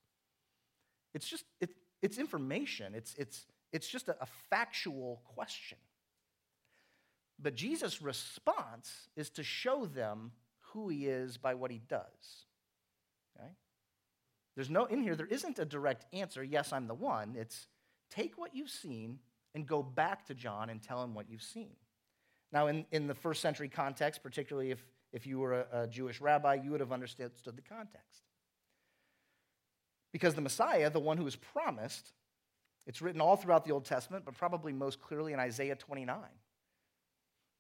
It's 1.15 1.29
just, 1.29 1.45
it, 1.61 1.71
it's 2.03 2.19
information, 2.19 2.95
it's, 2.95 3.15
it's, 3.17 3.47
it's 3.73 3.87
just 3.89 4.09
a, 4.09 4.17
a 4.21 4.27
factual 4.51 5.23
question. 5.35 5.79
But 7.41 7.55
Jesus' 7.55 8.03
response 8.03 9.09
is 9.17 9.31
to 9.31 9.43
show 9.43 9.87
them 9.87 10.33
who 10.73 10.89
he 10.89 11.07
is 11.07 11.37
by 11.37 11.55
what 11.55 11.71
he 11.71 11.81
does. 11.89 12.47
There's 14.55 14.71
no, 14.71 14.85
in 14.85 15.03
here, 15.03 15.17
there 15.17 15.27
isn't 15.27 15.59
a 15.59 15.65
direct 15.65 16.07
answer, 16.13 16.43
yes, 16.45 16.73
I'm 16.73 16.87
the 16.87 16.95
one. 16.95 17.35
It's 17.39 17.67
take 18.11 18.37
what 18.37 18.55
you've 18.55 18.71
seen 18.71 19.19
and 19.55 19.67
go 19.67 19.83
back 19.83 20.27
to 20.27 20.35
John 20.35 20.71
and 20.71 20.83
tell 20.83 21.03
him 21.03 21.15
what 21.15 21.29
you've 21.31 21.43
seen. 21.43 21.77
Now, 22.53 22.67
in, 22.67 22.85
in 22.93 23.07
the 23.07 23.15
first 23.15 23.41
century 23.41 23.69
context, 23.69 24.23
particularly 24.23 24.71
if, 24.71 24.85
if 25.13 25.27
you 25.27 25.39
were 25.39 25.61
a, 25.61 25.83
a 25.83 25.87
Jewish 25.87 26.21
rabbi, 26.21 26.55
you 26.55 26.71
would 26.71 26.81
have 26.81 26.93
understood 26.93 27.33
the 27.45 27.63
context. 27.63 28.23
Because 30.13 30.35
the 30.35 30.43
Messiah, 30.43 30.91
the 30.91 31.01
one 31.01 31.17
who 31.17 31.27
is 31.27 31.37
promised, 31.37 32.13
it's 32.87 33.01
written 33.01 33.21
all 33.21 33.37
throughout 33.37 33.65
the 33.65 33.73
Old 33.73 33.87
Testament, 33.87 34.25
but 34.27 34.35
probably 34.35 34.73
most 34.73 35.01
clearly 35.01 35.33
in 35.33 35.41
Isaiah 35.41 35.77
29, 35.77 36.19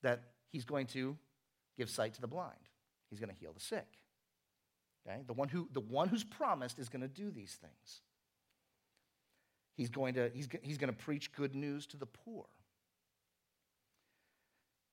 that 0.02 0.24
he's 0.50 0.66
going 0.66 0.87
to 0.88 1.16
give 1.78 1.88
sight 1.88 2.12
to 2.14 2.20
the 2.20 2.26
blind, 2.26 2.68
he's 3.09 3.18
going 3.18 3.31
to 3.31 3.40
heal 3.40 3.52
the 3.55 3.61
sick, 3.61 3.87
Okay? 5.07 5.23
The, 5.27 5.33
one 5.33 5.49
who, 5.49 5.69
the 5.73 5.81
one 5.81 6.09
who's 6.09 6.25
promised 6.25 6.79
is 6.79 6.88
going 6.88 7.03
to 7.03 7.09
do 7.09 7.31
these 7.31 7.53
things. 7.61 8.01
He's 9.75 9.88
going, 9.88 10.15
to, 10.15 10.31
he's, 10.35 10.49
he's 10.62 10.79
going 10.79 10.93
to 10.93 10.97
preach 11.05 11.33
good 11.33 11.55
news 11.55 11.87
to 11.88 11.97
the 11.97 12.07
poor. 12.07 12.45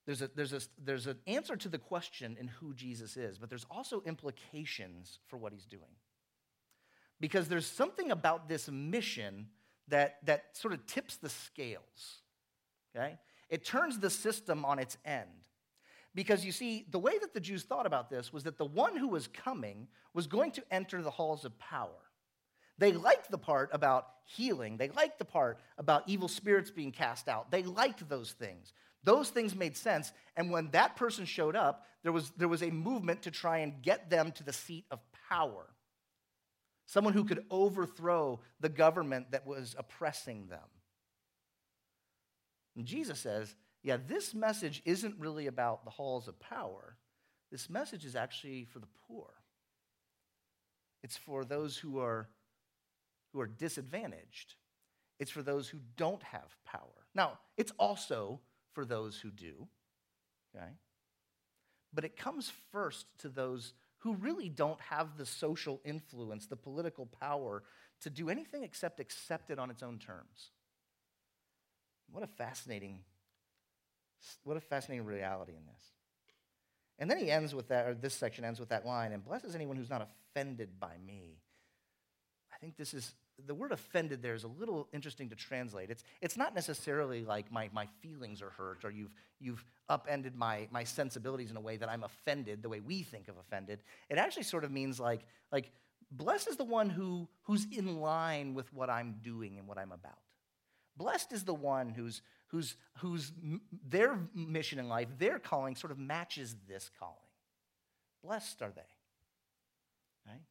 There's, 0.06 0.22
a, 0.22 0.30
there's, 0.34 0.54
a, 0.54 0.62
there's 0.84 1.06
an 1.06 1.18
answer 1.28 1.56
to 1.56 1.70
the 1.70 1.78
question 1.78 2.38
in 2.40 2.48
who 2.48 2.74
Jesus 2.74 3.16
is, 3.16 3.38
but 3.38 3.50
there's 3.50 3.66
also 3.70 4.02
implications 4.06 5.20
for 5.28 5.38
what 5.38 5.54
he's 5.54 5.66
doing. 5.66 5.84
Because 7.20 7.48
there's 7.48 7.68
something 7.68 8.10
about 8.10 8.48
this 8.48 8.70
mission 8.72 9.48
that, 9.90 10.18
that 10.26 10.46
sort 10.54 10.74
of 10.74 10.86
tips 10.88 11.18
the 11.18 11.30
scales. 11.30 12.22
Okay? 12.96 13.20
It 13.50 13.66
turns 13.66 14.00
the 14.00 14.10
system 14.10 14.64
on 14.66 14.80
its 14.80 14.98
end. 15.06 15.28
Because 16.16 16.44
you 16.44 16.52
see, 16.52 16.86
the 16.90 17.00
way 17.00 17.18
that 17.20 17.34
the 17.34 17.40
Jews 17.40 17.64
thought 17.64 17.86
about 17.86 18.10
this 18.10 18.34
was 18.34 18.44
that 18.44 18.58
the 18.58 18.66
one 18.66 18.98
who 18.98 19.08
was 19.08 19.28
coming 19.28 19.88
was 20.14 20.28
going 20.28 20.52
to 20.54 20.64
enter 20.72 21.02
the 21.02 21.12
halls 21.12 21.46
of 21.46 21.58
power. 21.60 21.90
They 22.80 22.94
liked 22.94 23.30
the 23.30 23.38
part 23.38 23.70
about 23.74 24.08
healing, 24.26 24.78
they 24.78 24.90
liked 24.90 25.20
the 25.20 25.26
part 25.26 25.60
about 25.78 26.04
evil 26.08 26.28
spirits 26.28 26.72
being 26.72 26.92
cast 26.92 27.28
out. 27.28 27.52
They 27.52 27.64
liked 27.64 28.08
those 28.08 28.32
things. 28.32 28.74
Those 29.04 29.30
things 29.30 29.56
made 29.56 29.78
sense. 29.78 30.12
And 30.36 30.52
when 30.52 30.72
that 30.72 30.96
person 30.96 31.26
showed 31.26 31.56
up, 31.56 31.86
there 32.04 32.12
was, 32.12 32.32
there 32.32 32.48
was 32.48 32.64
a 32.64 32.70
movement 32.70 33.24
to 33.24 33.32
try 33.32 33.60
and 33.60 33.82
get 33.82 34.10
them 34.10 34.32
to 34.34 34.44
the 34.44 34.54
seat 34.54 34.86
of 34.92 35.00
power. 35.30 35.66
Someone 36.86 37.14
who 37.14 37.24
could 37.24 37.46
overthrow 37.50 38.40
the 38.60 38.70
government 38.70 39.32
that 39.32 39.46
was 39.46 39.76
oppressing 39.78 40.48
them. 40.48 40.60
And 42.76 42.86
Jesus 42.86 43.20
says, 43.20 43.54
yeah, 43.84 43.98
this 44.08 44.34
message 44.34 44.82
isn't 44.86 45.16
really 45.18 45.48
about 45.48 45.86
the 45.86 45.92
halls 45.92 46.28
of 46.28 46.40
power. 46.40 46.98
This 47.52 47.70
message 47.70 48.06
is 48.06 48.16
actually 48.16 48.66
for 48.66 48.80
the 48.80 48.88
poor. 49.08 49.28
It's 51.02 51.18
for 51.18 51.46
those 51.46 51.78
who 51.78 52.00
are, 52.00 52.30
who 53.32 53.40
are 53.40 53.48
disadvantaged. 53.48 54.56
It's 55.20 55.32
for 55.32 55.42
those 55.42 55.70
who 55.70 55.80
don't 55.96 56.22
have 56.24 56.56
power. 56.66 57.08
Now, 57.16 57.40
it's 57.58 57.72
also 57.80 58.42
for 58.74 58.86
those 58.86 59.18
who 59.18 59.32
do, 59.32 59.68
okay? 60.56 60.72
But 61.94 62.06
it 62.06 62.18
comes 62.18 62.52
first 62.72 63.06
to 63.20 63.30
those 63.30 63.74
who 64.00 64.14
really 64.16 64.50
don't 64.50 64.80
have 64.82 65.18
the 65.18 65.26
social 65.26 65.82
influence, 65.84 66.48
the 66.48 66.56
political 66.56 67.06
power 67.06 67.64
to 68.02 68.10
do 68.10 68.30
anything 68.30 68.64
except 68.64 69.00
accept 69.00 69.50
it 69.50 69.60
on 69.60 69.70
its 69.70 69.84
own 69.84 69.98
terms. 70.00 70.52
What 72.12 72.24
a 72.24 72.28
fascinating 72.28 73.00
what 74.44 74.58
a 74.58 74.62
fascinating 74.62 75.06
reality 75.06 75.54
in 75.54 75.66
this. 75.66 75.84
And 76.98 77.10
then 77.10 77.18
he 77.18 77.32
ends 77.32 77.56
with 77.56 77.70
that, 77.70 77.88
or 77.88 77.94
this 77.94 78.14
section 78.14 78.44
ends 78.44 78.60
with 78.60 78.70
that 78.70 78.86
line, 78.86 79.14
and 79.14 79.24
blesses 79.24 79.56
anyone 79.56 79.78
who's 79.78 79.90
not 79.90 80.08
offended 80.36 80.80
by 80.80 80.96
me. 81.06 81.40
I 82.54 82.58
think 82.58 82.76
this 82.76 82.94
is, 82.94 83.14
the 83.46 83.56
word 83.56 83.72
offended 83.72 84.22
there 84.22 84.34
is 84.34 84.44
a 84.44 84.50
little 84.50 84.90
interesting 84.92 85.30
to 85.30 85.36
translate. 85.36 85.90
It's, 85.90 86.04
it's 86.20 86.36
not 86.36 86.54
necessarily 86.54 87.24
like 87.24 87.50
my, 87.52 87.70
my 87.72 87.88
feelings 88.02 88.42
are 88.42 88.50
hurt 88.50 88.84
or 88.84 88.92
you've, 88.92 89.14
you've 89.40 89.64
upended 89.88 90.36
my, 90.36 90.68
my 90.72 90.84
sensibilities 90.84 91.50
in 91.50 91.56
a 91.56 91.62
way 91.62 91.78
that 91.78 91.88
I'm 91.88 92.04
offended, 92.04 92.62
the 92.62 92.68
way 92.68 92.82
we 92.82 93.04
think 93.04 93.30
of 93.30 93.38
offended. 93.38 93.80
It 94.10 94.18
actually 94.18 94.44
sort 94.44 94.66
of 94.66 94.72
means 94.72 95.00
like, 95.00 95.22
like 95.54 95.72
blessed 96.12 96.50
is 96.50 96.58
the 96.58 96.66
one 96.66 96.90
who, 96.90 97.30
who's 97.44 97.66
in 97.72 98.02
line 98.02 98.56
with 98.56 98.74
what 98.74 98.90
I'm 98.90 99.16
doing 99.22 99.58
and 99.58 99.70
what 99.70 99.78
I'm 99.78 99.94
about. 99.94 100.20
Blessed 100.98 101.32
is 101.32 101.46
the 101.46 101.54
one 101.54 101.88
whose, 101.88 102.22
whose, 102.50 102.76
whose 102.98 103.32
their 103.88 104.20
mission 104.34 104.80
in 104.80 104.88
life, 104.88 105.08
their 105.18 105.40
calling 105.40 105.76
sort 105.76 105.92
of 105.92 105.98
matches 105.98 106.56
this 106.68 106.90
calling. 107.00 107.16
Blessed 108.24 108.62
are 108.62 108.72
they. 108.76 108.82
Right? 110.28 110.42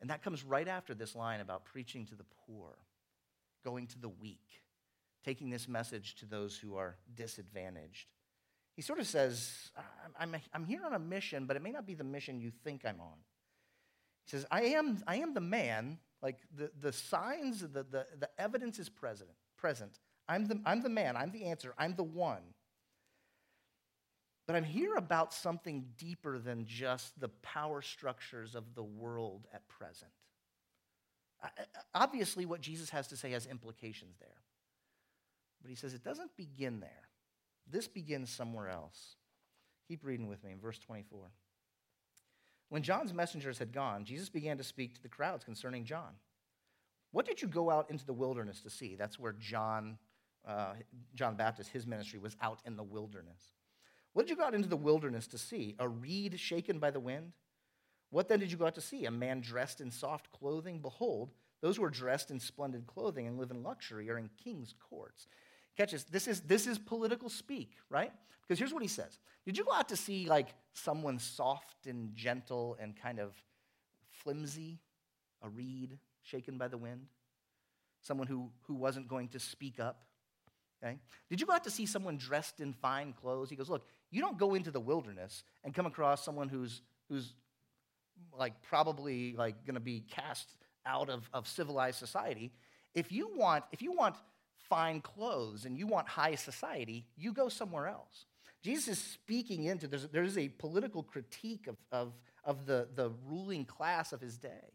And 0.00 0.10
that 0.10 0.22
comes 0.22 0.44
right 0.44 0.68
after 0.68 0.94
this 0.94 1.14
line 1.14 1.40
about 1.40 1.64
preaching 1.64 2.06
to 2.06 2.14
the 2.14 2.26
poor, 2.46 2.76
going 3.64 3.86
to 3.88 3.98
the 3.98 4.08
weak, 4.08 4.62
taking 5.24 5.50
this 5.50 5.68
message 5.68 6.16
to 6.16 6.26
those 6.26 6.56
who 6.56 6.76
are 6.76 6.96
disadvantaged. 7.14 8.08
He 8.74 8.82
sort 8.82 8.98
of 8.98 9.06
says, 9.06 9.70
I'm, 10.18 10.34
I'm, 10.34 10.40
I'm 10.52 10.64
here 10.64 10.82
on 10.84 10.92
a 10.92 10.98
mission, 10.98 11.46
but 11.46 11.56
it 11.56 11.62
may 11.62 11.70
not 11.70 11.86
be 11.86 11.94
the 11.94 12.04
mission 12.04 12.40
you 12.40 12.50
think 12.62 12.84
I'm 12.84 13.00
on. 13.00 13.16
He 14.26 14.30
says, 14.32 14.44
I 14.50 14.62
am, 14.62 15.02
I 15.06 15.16
am 15.16 15.32
the 15.34 15.40
man, 15.40 15.98
like 16.20 16.38
the, 16.54 16.70
the 16.78 16.92
signs, 16.92 17.60
the, 17.60 17.68
the, 17.68 18.06
the 18.18 18.28
evidence 18.38 18.78
is 18.78 18.88
present, 18.88 19.30
present. 19.56 19.98
I'm 20.28 20.46
the, 20.46 20.60
I'm 20.64 20.82
the 20.82 20.88
man, 20.88 21.16
I'm 21.16 21.30
the 21.30 21.44
answer, 21.46 21.74
I'm 21.78 21.94
the 21.94 22.02
one. 22.02 22.42
But 24.46 24.56
I'm 24.56 24.64
here 24.64 24.94
about 24.94 25.34
something 25.34 25.86
deeper 25.98 26.38
than 26.38 26.66
just 26.66 27.18
the 27.20 27.28
power 27.28 27.82
structures 27.82 28.54
of 28.54 28.74
the 28.74 28.82
world 28.82 29.46
at 29.52 29.66
present. 29.68 30.12
Obviously, 31.94 32.46
what 32.46 32.60
Jesus 32.60 32.90
has 32.90 33.08
to 33.08 33.16
say 33.16 33.32
has 33.32 33.46
implications 33.46 34.16
there. 34.20 34.42
But 35.62 35.70
he 35.70 35.76
says 35.76 35.94
it 35.94 36.04
doesn't 36.04 36.36
begin 36.36 36.80
there. 36.80 37.08
This 37.68 37.88
begins 37.88 38.30
somewhere 38.30 38.68
else. 38.68 39.16
Keep 39.88 40.04
reading 40.04 40.28
with 40.28 40.42
me 40.44 40.52
in 40.52 40.60
verse 40.60 40.78
24. 40.78 41.30
When 42.68 42.82
John's 42.82 43.12
messengers 43.12 43.58
had 43.58 43.72
gone, 43.72 44.04
Jesus 44.04 44.28
began 44.28 44.58
to 44.58 44.64
speak 44.64 44.94
to 44.94 45.02
the 45.02 45.08
crowds 45.08 45.44
concerning 45.44 45.84
John. 45.84 46.14
What 47.12 47.26
did 47.26 47.40
you 47.40 47.48
go 47.48 47.70
out 47.70 47.90
into 47.90 48.04
the 48.04 48.12
wilderness 48.12 48.60
to 48.62 48.70
see? 48.70 48.96
That's 48.96 49.18
where 49.18 49.32
John, 49.32 49.98
uh, 50.46 50.74
John 51.14 51.36
Baptist, 51.36 51.70
his 51.70 51.86
ministry 51.86 52.18
was 52.18 52.36
out 52.40 52.60
in 52.64 52.76
the 52.76 52.82
wilderness. 52.82 53.52
What 54.12 54.26
did 54.26 54.30
you 54.30 54.36
go 54.36 54.44
out 54.44 54.54
into 54.54 54.68
the 54.68 54.76
wilderness 54.76 55.26
to 55.28 55.38
see? 55.38 55.76
A 55.78 55.88
reed 55.88 56.38
shaken 56.38 56.78
by 56.78 56.90
the 56.90 57.00
wind? 57.00 57.32
What 58.10 58.28
then 58.28 58.38
did 58.38 58.50
you 58.50 58.56
go 58.56 58.66
out 58.66 58.74
to 58.76 58.80
see? 58.80 59.04
A 59.04 59.10
man 59.10 59.40
dressed 59.40 59.80
in 59.80 59.90
soft 59.90 60.30
clothing? 60.30 60.78
Behold, 60.78 61.32
those 61.60 61.76
who 61.76 61.84
are 61.84 61.90
dressed 61.90 62.30
in 62.30 62.40
splendid 62.40 62.86
clothing 62.86 63.26
and 63.26 63.38
live 63.38 63.50
in 63.50 63.62
luxury 63.62 64.08
are 64.08 64.18
in 64.18 64.30
king's 64.42 64.74
courts. 64.88 65.26
Catch 65.76 65.92
this. 65.92 66.04
This 66.04 66.28
is, 66.28 66.40
this 66.40 66.66
is 66.66 66.78
political 66.78 67.28
speak, 67.28 67.72
right? 67.90 68.12
Because 68.40 68.58
here's 68.58 68.72
what 68.72 68.82
he 68.82 68.88
says 68.88 69.18
Did 69.44 69.58
you 69.58 69.64
go 69.64 69.72
out 69.72 69.88
to 69.90 69.96
see 69.96 70.26
like 70.26 70.54
someone 70.72 71.18
soft 71.18 71.86
and 71.86 72.14
gentle 72.14 72.76
and 72.80 72.96
kind 72.96 73.18
of 73.18 73.34
flimsy? 74.08 74.78
A 75.42 75.48
reed 75.48 75.98
shaken 76.22 76.56
by 76.56 76.68
the 76.68 76.78
wind? 76.78 77.06
Someone 78.00 78.26
who, 78.26 78.50
who 78.62 78.74
wasn't 78.74 79.08
going 79.08 79.28
to 79.28 79.38
speak 79.38 79.78
up? 79.78 80.05
Okay? 80.82 80.98
Did 81.30 81.40
you 81.40 81.46
go 81.46 81.54
out 81.54 81.64
to 81.64 81.70
see 81.70 81.86
someone 81.86 82.16
dressed 82.16 82.60
in 82.60 82.72
fine 82.72 83.12
clothes? 83.12 83.50
He 83.50 83.56
goes, 83.56 83.70
Look, 83.70 83.86
you 84.10 84.20
don't 84.20 84.38
go 84.38 84.54
into 84.54 84.70
the 84.70 84.80
wilderness 84.80 85.42
and 85.64 85.74
come 85.74 85.86
across 85.86 86.24
someone 86.24 86.48
who's, 86.48 86.82
who's 87.08 87.32
like 88.38 88.60
probably 88.62 89.34
like 89.36 89.64
going 89.64 89.74
to 89.74 89.80
be 89.80 90.04
cast 90.10 90.48
out 90.84 91.08
of, 91.08 91.28
of 91.32 91.48
civilized 91.48 91.98
society. 91.98 92.52
If 92.94 93.12
you 93.12 93.30
want, 93.34 93.64
if 93.72 93.82
you 93.82 93.92
want 93.92 94.16
fine 94.68 95.00
clothes 95.00 95.64
and 95.64 95.76
you 95.76 95.86
want 95.86 96.08
high 96.08 96.34
society, 96.34 97.06
you 97.16 97.32
go 97.32 97.48
somewhere 97.48 97.86
else. 97.88 98.26
Jesus 98.62 98.88
is 98.88 98.98
speaking 98.98 99.64
into, 99.64 99.86
there's, 99.86 100.08
there's 100.08 100.38
a 100.38 100.48
political 100.48 101.02
critique 101.02 101.66
of, 101.68 101.76
of, 101.92 102.12
of 102.44 102.66
the, 102.66 102.88
the 102.94 103.12
ruling 103.28 103.64
class 103.64 104.12
of 104.12 104.20
his 104.20 104.36
day. 104.36 104.72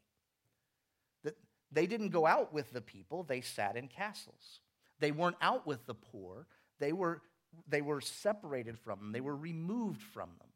That 1.24 1.36
they 1.72 1.88
didn't 1.88 2.10
go 2.10 2.26
out 2.26 2.54
with 2.54 2.72
the 2.72 2.82
people, 2.82 3.24
they 3.24 3.42
sat 3.42 3.76
in 3.76 3.88
castles. 3.88 4.60
They 5.02 5.12
weren't 5.12 5.36
out 5.42 5.68
with 5.68 5.86
the 5.86 5.96
poor, 5.96 6.48
they 6.80 6.94
were 6.94 7.22
they 7.68 7.82
were 7.82 8.00
separated 8.00 8.80
from 8.80 9.00
them, 9.00 9.12
they 9.12 9.20
were 9.20 9.36
removed 9.36 10.02
from 10.02 10.30
them. 10.40 10.48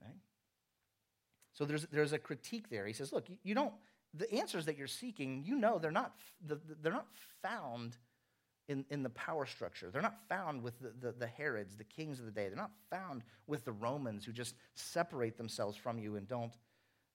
Okay? 0.00 0.14
So 1.52 1.64
there's, 1.64 1.86
there's 1.86 2.12
a 2.12 2.18
critique 2.18 2.70
there. 2.70 2.86
He 2.86 2.92
says, 2.92 3.12
look, 3.12 3.28
you, 3.28 3.36
you 3.42 3.54
don't, 3.54 3.72
the 4.14 4.32
answers 4.32 4.66
that 4.66 4.78
you're 4.78 4.86
seeking, 4.86 5.42
you 5.44 5.56
know 5.56 5.78
they're 5.78 5.90
not, 5.90 6.14
they're 6.40 6.92
not 6.92 7.08
found 7.42 7.96
in, 8.68 8.84
in 8.90 9.02
the 9.02 9.10
power 9.10 9.46
structure. 9.46 9.90
They're 9.90 10.02
not 10.02 10.18
found 10.28 10.62
with 10.62 10.78
the, 10.80 10.92
the, 11.00 11.12
the 11.12 11.26
Herods, 11.26 11.76
the 11.76 11.84
kings 11.84 12.20
of 12.20 12.26
the 12.26 12.30
day. 12.30 12.48
They're 12.48 12.56
not 12.56 12.70
found 12.90 13.22
with 13.46 13.64
the 13.64 13.72
Romans 13.72 14.24
who 14.24 14.32
just 14.32 14.54
separate 14.74 15.36
themselves 15.36 15.76
from 15.76 15.98
you 15.98 16.16
and 16.16 16.28
don't, 16.28 16.52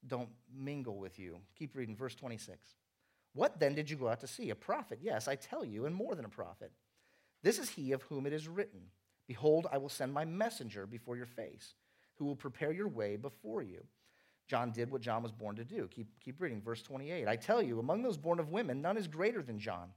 don't 0.07 0.29
mingle 0.53 0.97
with 0.97 1.19
you. 1.19 1.37
Keep 1.57 1.75
reading, 1.75 1.95
verse 1.95 2.15
26. 2.15 2.59
What 3.33 3.59
then 3.59 3.73
did 3.73 3.89
you 3.89 3.95
go 3.95 4.09
out 4.09 4.19
to 4.21 4.27
see? 4.27 4.49
A 4.51 4.55
prophet? 4.55 4.99
Yes, 5.01 5.27
I 5.27 5.35
tell 5.35 5.65
you, 5.65 5.85
and 5.85 5.95
more 5.95 6.15
than 6.15 6.25
a 6.25 6.29
prophet. 6.29 6.71
This 7.41 7.59
is 7.59 7.69
he 7.69 7.91
of 7.91 8.03
whom 8.03 8.25
it 8.25 8.33
is 8.33 8.47
written 8.47 8.81
Behold, 9.27 9.67
I 9.71 9.77
will 9.77 9.89
send 9.89 10.13
my 10.13 10.25
messenger 10.25 10.85
before 10.85 11.15
your 11.15 11.25
face, 11.25 11.75
who 12.15 12.25
will 12.25 12.35
prepare 12.35 12.71
your 12.71 12.87
way 12.87 13.15
before 13.15 13.61
you. 13.61 13.83
John 14.47 14.71
did 14.71 14.91
what 14.91 15.01
John 15.01 15.23
was 15.23 15.31
born 15.31 15.55
to 15.55 15.63
do. 15.63 15.87
Keep, 15.87 16.07
keep 16.19 16.41
reading, 16.41 16.61
verse 16.61 16.81
28. 16.83 17.27
I 17.27 17.35
tell 17.37 17.61
you, 17.61 17.79
among 17.79 18.03
those 18.03 18.17
born 18.17 18.39
of 18.39 18.49
women, 18.49 18.81
none 18.81 18.97
is 18.97 19.07
greater 19.07 19.41
than 19.41 19.57
John. 19.57 19.89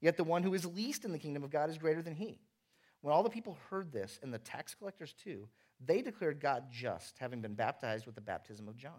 Yet 0.00 0.18
the 0.18 0.24
one 0.24 0.42
who 0.42 0.52
is 0.52 0.66
least 0.66 1.04
in 1.04 1.12
the 1.12 1.18
kingdom 1.18 1.42
of 1.42 1.50
God 1.50 1.70
is 1.70 1.78
greater 1.78 2.02
than 2.02 2.14
he. 2.14 2.38
When 3.00 3.14
all 3.14 3.22
the 3.22 3.30
people 3.30 3.56
heard 3.70 3.92
this, 3.92 4.18
and 4.22 4.32
the 4.32 4.38
tax 4.38 4.74
collectors 4.74 5.14
too, 5.14 5.48
they 5.84 6.02
declared 6.02 6.40
God 6.40 6.64
just, 6.70 7.16
having 7.18 7.40
been 7.40 7.54
baptized 7.54 8.04
with 8.06 8.14
the 8.14 8.20
baptism 8.20 8.68
of 8.68 8.76
John. 8.76 8.92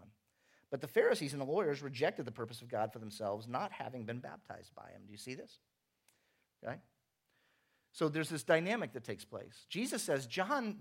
But 0.69 0.82
the 0.82 0.88
Pharisees 0.88 1.34
and 1.34 1.41
the 1.41 1.45
lawyers 1.45 1.82
rejected 1.82 2.25
the 2.25 2.32
purpose 2.32 2.62
of 2.62 2.69
God 2.69 2.91
for 2.91 2.99
themselves, 2.99 3.47
not 3.47 3.71
having 3.71 4.03
been 4.03 4.19
baptized 4.19 4.75
by 4.75 4.89
him. 4.89 5.01
Do 5.06 5.12
you 5.12 5.17
see 5.17 5.34
this? 5.34 5.60
Okay? 6.65 6.77
So 7.93 8.10
there's 8.10 8.30
this 8.30 8.43
dynamic 8.43 8.93
that 8.93 9.03
takes 9.03 9.25
place. 9.25 9.65
Jesus 9.69 10.03
says, 10.03 10.27
John, 10.27 10.75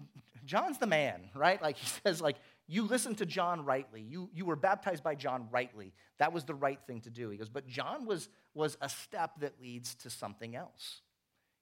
John's 0.44 0.78
the 0.78 0.86
man, 0.86 1.22
right? 1.34 1.60
Like 1.62 1.76
he 1.78 1.86
says, 2.04 2.20
like, 2.20 2.36
you 2.66 2.82
listened 2.82 3.18
to 3.18 3.26
John 3.26 3.64
rightly. 3.64 4.02
You, 4.02 4.28
you 4.34 4.44
were 4.44 4.56
baptized 4.56 5.02
by 5.02 5.14
John 5.14 5.48
rightly. 5.50 5.92
That 6.18 6.32
was 6.32 6.44
the 6.44 6.54
right 6.54 6.80
thing 6.86 7.00
to 7.02 7.10
do. 7.10 7.30
He 7.30 7.38
goes, 7.38 7.48
but 7.48 7.68
John 7.68 8.06
was, 8.06 8.28
was 8.54 8.76
a 8.80 8.88
step 8.88 9.40
that 9.40 9.60
leads 9.60 9.94
to 9.96 10.10
something 10.10 10.56
else. 10.56 11.00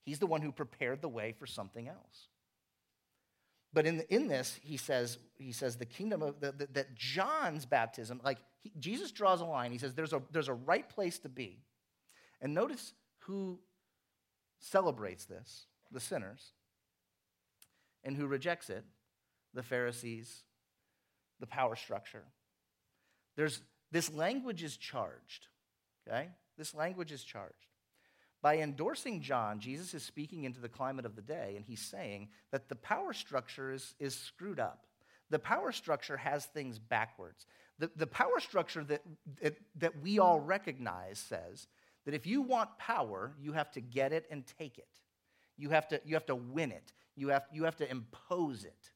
He's 0.04 0.18
the 0.18 0.26
one 0.26 0.42
who 0.42 0.50
prepared 0.50 1.02
the 1.02 1.08
way 1.08 1.32
for 1.38 1.46
something 1.46 1.88
else. 1.88 2.28
But 3.74 3.86
in, 3.86 4.00
in 4.08 4.28
this, 4.28 4.58
he 4.62 4.76
says, 4.76 5.18
he 5.36 5.50
says 5.50 5.76
the 5.76 5.84
kingdom 5.84 6.22
of 6.22 6.40
that 6.40 6.94
John's 6.94 7.66
baptism, 7.66 8.20
like 8.24 8.38
he, 8.60 8.72
Jesus 8.78 9.10
draws 9.10 9.40
a 9.40 9.44
line. 9.44 9.72
He 9.72 9.78
says 9.78 9.94
there's 9.94 10.12
a, 10.12 10.22
there's 10.30 10.48
a 10.48 10.54
right 10.54 10.88
place 10.88 11.18
to 11.20 11.28
be. 11.28 11.58
And 12.40 12.54
notice 12.54 12.92
who 13.18 13.58
celebrates 14.60 15.24
this, 15.24 15.66
the 15.90 15.98
sinners, 15.98 16.52
and 18.04 18.16
who 18.16 18.26
rejects 18.26 18.70
it, 18.70 18.84
the 19.54 19.62
Pharisees, 19.62 20.44
the 21.40 21.46
power 21.46 21.74
structure. 21.74 22.24
There's, 23.36 23.60
this 23.90 24.12
language 24.12 24.62
is 24.62 24.76
charged, 24.76 25.48
okay? 26.06 26.28
This 26.56 26.74
language 26.74 27.10
is 27.10 27.24
charged. 27.24 27.73
By 28.44 28.58
endorsing 28.58 29.22
John, 29.22 29.58
Jesus 29.58 29.94
is 29.94 30.02
speaking 30.02 30.44
into 30.44 30.60
the 30.60 30.68
climate 30.68 31.06
of 31.06 31.16
the 31.16 31.22
day, 31.22 31.54
and 31.56 31.64
he's 31.64 31.80
saying 31.80 32.28
that 32.52 32.68
the 32.68 32.74
power 32.74 33.14
structure 33.14 33.72
is, 33.72 33.94
is 33.98 34.14
screwed 34.14 34.60
up. 34.60 34.84
The 35.30 35.38
power 35.38 35.72
structure 35.72 36.18
has 36.18 36.44
things 36.44 36.78
backwards. 36.78 37.46
The, 37.78 37.90
the 37.96 38.06
power 38.06 38.40
structure 38.40 38.84
that, 38.84 39.00
that, 39.40 39.56
that 39.76 40.02
we 40.02 40.18
all 40.18 40.40
recognize 40.40 41.18
says 41.18 41.68
that 42.04 42.12
if 42.12 42.26
you 42.26 42.42
want 42.42 42.76
power, 42.76 43.32
you 43.40 43.52
have 43.52 43.70
to 43.72 43.80
get 43.80 44.12
it 44.12 44.26
and 44.30 44.44
take 44.58 44.76
it. 44.76 45.00
You 45.56 45.70
have 45.70 45.88
to, 45.88 46.02
you 46.04 46.14
have 46.14 46.26
to 46.26 46.36
win 46.36 46.70
it. 46.70 46.92
You 47.16 47.28
have, 47.28 47.44
you 47.50 47.64
have 47.64 47.76
to 47.76 47.90
impose 47.90 48.64
it. 48.64 48.90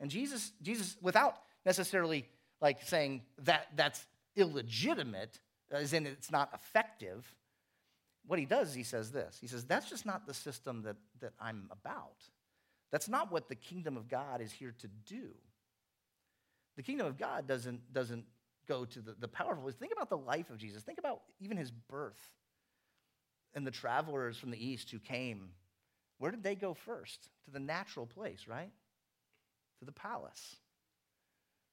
And 0.00 0.10
Jesus, 0.10 0.52
Jesus, 0.60 0.98
without 1.00 1.36
necessarily 1.64 2.28
like 2.60 2.82
saying 2.82 3.22
that 3.38 3.68
that's 3.74 4.04
illegitimate, 4.36 5.40
uh, 5.72 5.78
as 5.78 5.94
in 5.94 6.04
it's 6.06 6.30
not 6.30 6.50
effective, 6.52 7.34
what 8.26 8.38
he 8.38 8.46
does 8.46 8.68
is 8.70 8.74
he 8.74 8.82
says 8.82 9.10
this. 9.10 9.38
He 9.40 9.46
says, 9.46 9.64
that's 9.64 9.88
just 9.88 10.06
not 10.06 10.26
the 10.26 10.34
system 10.34 10.82
that, 10.82 10.96
that 11.20 11.32
I'm 11.40 11.68
about. 11.70 12.22
That's 12.90 13.08
not 13.08 13.32
what 13.32 13.48
the 13.48 13.54
kingdom 13.54 13.96
of 13.96 14.08
God 14.08 14.40
is 14.40 14.52
here 14.52 14.74
to 14.80 14.88
do. 15.06 15.30
The 16.76 16.82
kingdom 16.82 17.06
of 17.06 17.18
God 17.18 17.46
doesn't, 17.46 17.92
doesn't 17.92 18.24
go 18.68 18.84
to 18.84 19.00
the, 19.00 19.14
the 19.18 19.28
powerful. 19.28 19.70
Think 19.70 19.92
about 19.92 20.08
the 20.08 20.16
life 20.16 20.50
of 20.50 20.58
Jesus. 20.58 20.82
Think 20.82 20.98
about 20.98 21.22
even 21.40 21.56
his 21.56 21.70
birth 21.70 22.30
and 23.54 23.66
the 23.66 23.70
travelers 23.70 24.36
from 24.38 24.50
the 24.50 24.64
east 24.64 24.90
who 24.90 24.98
came, 24.98 25.50
where 26.18 26.30
did 26.30 26.42
they 26.42 26.54
go 26.54 26.74
first? 26.74 27.28
To 27.46 27.50
the 27.50 27.60
natural 27.60 28.06
place, 28.06 28.46
right? 28.48 28.70
To 29.80 29.84
the 29.84 29.92
palace. 29.92 30.56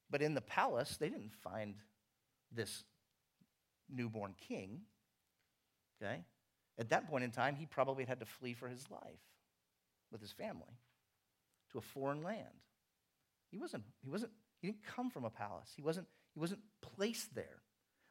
But 0.10 0.22
in 0.22 0.34
the 0.34 0.42
palace, 0.42 0.98
they 0.98 1.10
didn't 1.10 1.36
find 1.44 1.76
this 2.52 2.84
newborn 3.90 4.34
king, 4.48 4.82
okay, 6.02 6.24
at 6.80 6.90
that 6.90 7.10
point 7.10 7.24
in 7.24 7.32
time, 7.32 7.56
he 7.56 7.66
probably 7.66 8.06
had 8.06 8.20
to 8.22 8.26
flee 8.26 8.54
for 8.54 8.68
his 8.68 8.90
life 8.90 9.20
with 10.12 10.22
his 10.22 10.32
family 10.32 10.80
to 11.72 11.78
a 11.78 11.82
foreign 11.82 12.24
land. 12.24 12.48
He 13.52 13.58
wasn't, 13.58 13.84
he 14.02 14.10
wasn't, 14.10 14.32
he 14.62 14.68
didn't 14.68 14.84
come 14.84 15.10
from 15.10 15.26
a 15.26 15.30
palace. 15.30 15.72
He 15.76 15.82
wasn't, 15.82 16.08
he 16.34 16.40
wasn't 16.40 16.62
placed 16.82 17.36
there. 17.36 17.62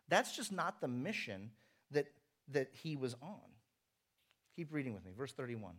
That's 0.09 0.37
just 0.37 0.53
not 0.53 0.81
the 0.81 0.89
mission 0.89 1.51
that, 1.91 2.07
that 2.53 2.69
he 2.73 2.97
was 2.97 3.15
on. 3.23 3.41
Keep 4.57 4.73
reading 4.73 4.95
with 4.95 5.05
me, 5.05 5.13
verse 5.17 5.33
31. 5.33 5.75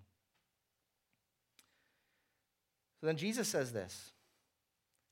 So 3.00 3.08
then 3.08 3.18
Jesus 3.18 3.48
says 3.48 3.72
this. 3.72 4.12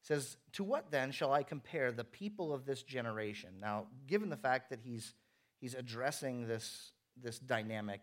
He 0.01 0.07
says, 0.07 0.37
To 0.53 0.63
what 0.63 0.91
then 0.91 1.11
shall 1.11 1.31
I 1.31 1.43
compare 1.43 1.91
the 1.91 2.03
people 2.03 2.53
of 2.53 2.65
this 2.65 2.83
generation? 2.83 3.55
Now, 3.59 3.87
given 4.07 4.29
the 4.29 4.37
fact 4.37 4.69
that 4.69 4.79
he's, 4.83 5.13
he's 5.59 5.73
addressing 5.73 6.47
this, 6.47 6.91
this 7.21 7.39
dynamic, 7.39 8.01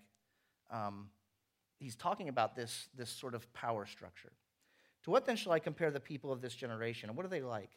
um, 0.70 1.08
he's 1.78 1.96
talking 1.96 2.28
about 2.28 2.56
this, 2.56 2.88
this 2.96 3.10
sort 3.10 3.34
of 3.34 3.52
power 3.52 3.86
structure. 3.86 4.32
To 5.04 5.10
what 5.10 5.26
then 5.26 5.36
shall 5.36 5.52
I 5.52 5.58
compare 5.58 5.90
the 5.90 6.00
people 6.00 6.32
of 6.32 6.40
this 6.40 6.54
generation? 6.54 7.08
And 7.08 7.16
what 7.16 7.26
are 7.26 7.30
they 7.30 7.42
like? 7.42 7.70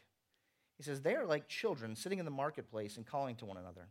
He 0.77 0.83
says, 0.83 1.01
They 1.01 1.15
are 1.15 1.25
like 1.25 1.47
children 1.47 1.95
sitting 1.95 2.19
in 2.19 2.25
the 2.25 2.31
marketplace 2.31 2.97
and 2.97 3.05
calling 3.05 3.35
to 3.37 3.45
one 3.45 3.57
another. 3.57 3.89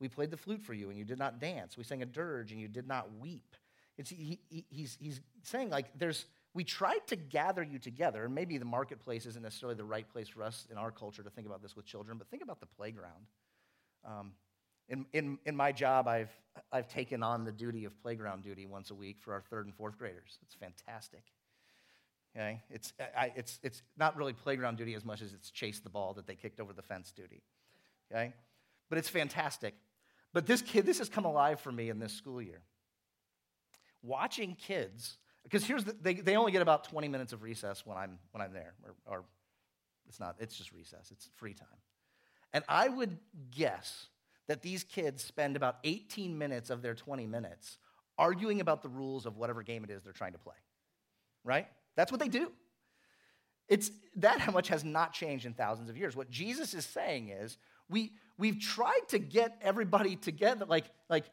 We 0.00 0.08
played 0.08 0.30
the 0.30 0.36
flute 0.36 0.62
for 0.62 0.74
you, 0.74 0.90
and 0.90 0.98
you 0.98 1.04
did 1.04 1.18
not 1.18 1.40
dance. 1.40 1.76
We 1.76 1.84
sang 1.84 2.02
a 2.02 2.06
dirge, 2.06 2.50
and 2.50 2.60
you 2.60 2.68
did 2.68 2.88
not 2.88 3.08
weep. 3.20 3.56
It's, 3.96 4.10
he, 4.10 4.40
he, 4.48 4.64
he's, 4.68 4.98
he's 5.00 5.20
saying, 5.44 5.70
like, 5.70 5.86
there's, 5.96 6.26
we 6.54 6.64
tried 6.64 7.06
to 7.06 7.16
gather 7.16 7.62
you 7.62 7.78
together, 7.78 8.24
and 8.24 8.34
maybe 8.34 8.58
the 8.58 8.64
marketplace 8.64 9.26
isn't 9.26 9.42
necessarily 9.42 9.76
the 9.76 9.84
right 9.84 10.08
place 10.08 10.28
for 10.28 10.42
us 10.42 10.66
in 10.70 10.76
our 10.76 10.90
culture 10.90 11.22
to 11.22 11.30
think 11.30 11.46
about 11.46 11.62
this 11.62 11.76
with 11.76 11.86
children, 11.86 12.18
but 12.18 12.28
think 12.28 12.42
about 12.42 12.58
the 12.58 12.66
playground. 12.66 13.26
Um, 14.04 14.32
in, 14.88 15.06
in, 15.12 15.38
in 15.46 15.56
my 15.56 15.72
job, 15.72 16.08
I've, 16.08 16.30
I've 16.70 16.88
taken 16.88 17.22
on 17.22 17.44
the 17.44 17.52
duty 17.52 17.84
of 17.84 18.00
playground 18.02 18.42
duty 18.42 18.66
once 18.66 18.90
a 18.90 18.94
week 18.94 19.18
for 19.20 19.32
our 19.32 19.40
third 19.40 19.66
and 19.66 19.74
fourth 19.74 19.98
graders. 19.98 20.38
It's 20.42 20.54
fantastic. 20.54 21.22
Okay? 22.36 22.60
It's, 22.70 22.92
I, 23.16 23.32
it's, 23.36 23.58
it's 23.62 23.82
not 23.96 24.16
really 24.16 24.32
playground 24.32 24.76
duty 24.76 24.94
as 24.94 25.04
much 25.04 25.22
as 25.22 25.32
it's 25.32 25.50
chase 25.50 25.80
the 25.80 25.90
ball 25.90 26.14
that 26.14 26.26
they 26.26 26.34
kicked 26.34 26.60
over 26.60 26.72
the 26.72 26.82
fence 26.82 27.12
duty. 27.12 27.42
Okay? 28.10 28.32
But 28.88 28.98
it's 28.98 29.08
fantastic. 29.08 29.74
But 30.32 30.46
this 30.46 30.62
kid, 30.62 30.86
this 30.86 30.98
has 30.98 31.08
come 31.08 31.24
alive 31.24 31.60
for 31.60 31.72
me 31.72 31.88
in 31.88 31.98
this 31.98 32.12
school 32.12 32.40
year. 32.40 32.62
Watching 34.02 34.56
kids 34.56 35.18
because 35.42 35.64
here's 35.64 35.84
the, 35.84 35.96
they, 36.00 36.14
they 36.14 36.36
only 36.36 36.52
get 36.52 36.62
about 36.62 36.84
20 36.84 37.08
minutes 37.08 37.32
of 37.32 37.42
recess 37.42 37.84
when 37.84 37.96
I'm, 37.96 38.18
when 38.30 38.42
I'm 38.42 38.52
there. 38.52 38.74
Or, 38.84 39.14
or 39.14 39.24
it's 40.08 40.20
not, 40.20 40.36
it's 40.38 40.56
just 40.56 40.72
recess, 40.72 41.10
it's 41.10 41.28
free 41.36 41.54
time. 41.54 41.68
And 42.52 42.64
I 42.68 42.88
would 42.88 43.18
guess 43.50 44.06
that 44.48 44.62
these 44.62 44.84
kids 44.84 45.22
spend 45.22 45.56
about 45.56 45.76
18 45.84 46.36
minutes 46.36 46.70
of 46.70 46.82
their 46.82 46.94
20 46.94 47.26
minutes 47.26 47.78
arguing 48.18 48.60
about 48.60 48.82
the 48.82 48.88
rules 48.88 49.26
of 49.26 49.36
whatever 49.36 49.62
game 49.62 49.84
it 49.84 49.90
is 49.90 50.02
they're 50.02 50.12
trying 50.12 50.32
to 50.32 50.38
play. 50.38 50.54
Right? 51.44 51.66
That's 51.96 52.12
what 52.12 52.20
they 52.20 52.28
do. 52.28 52.50
It's 53.68 53.90
that 54.16 54.52
much 54.52 54.68
has 54.68 54.84
not 54.84 55.12
changed 55.12 55.46
in 55.46 55.54
thousands 55.54 55.88
of 55.88 55.96
years. 55.96 56.16
What 56.16 56.30
Jesus 56.30 56.74
is 56.74 56.84
saying 56.84 57.30
is 57.30 57.56
we, 57.88 58.12
we've 58.38 58.60
tried 58.60 59.08
to 59.08 59.18
get 59.18 59.56
everybody 59.62 60.16
together, 60.16 60.66
like, 60.66 60.84
like 61.08 61.24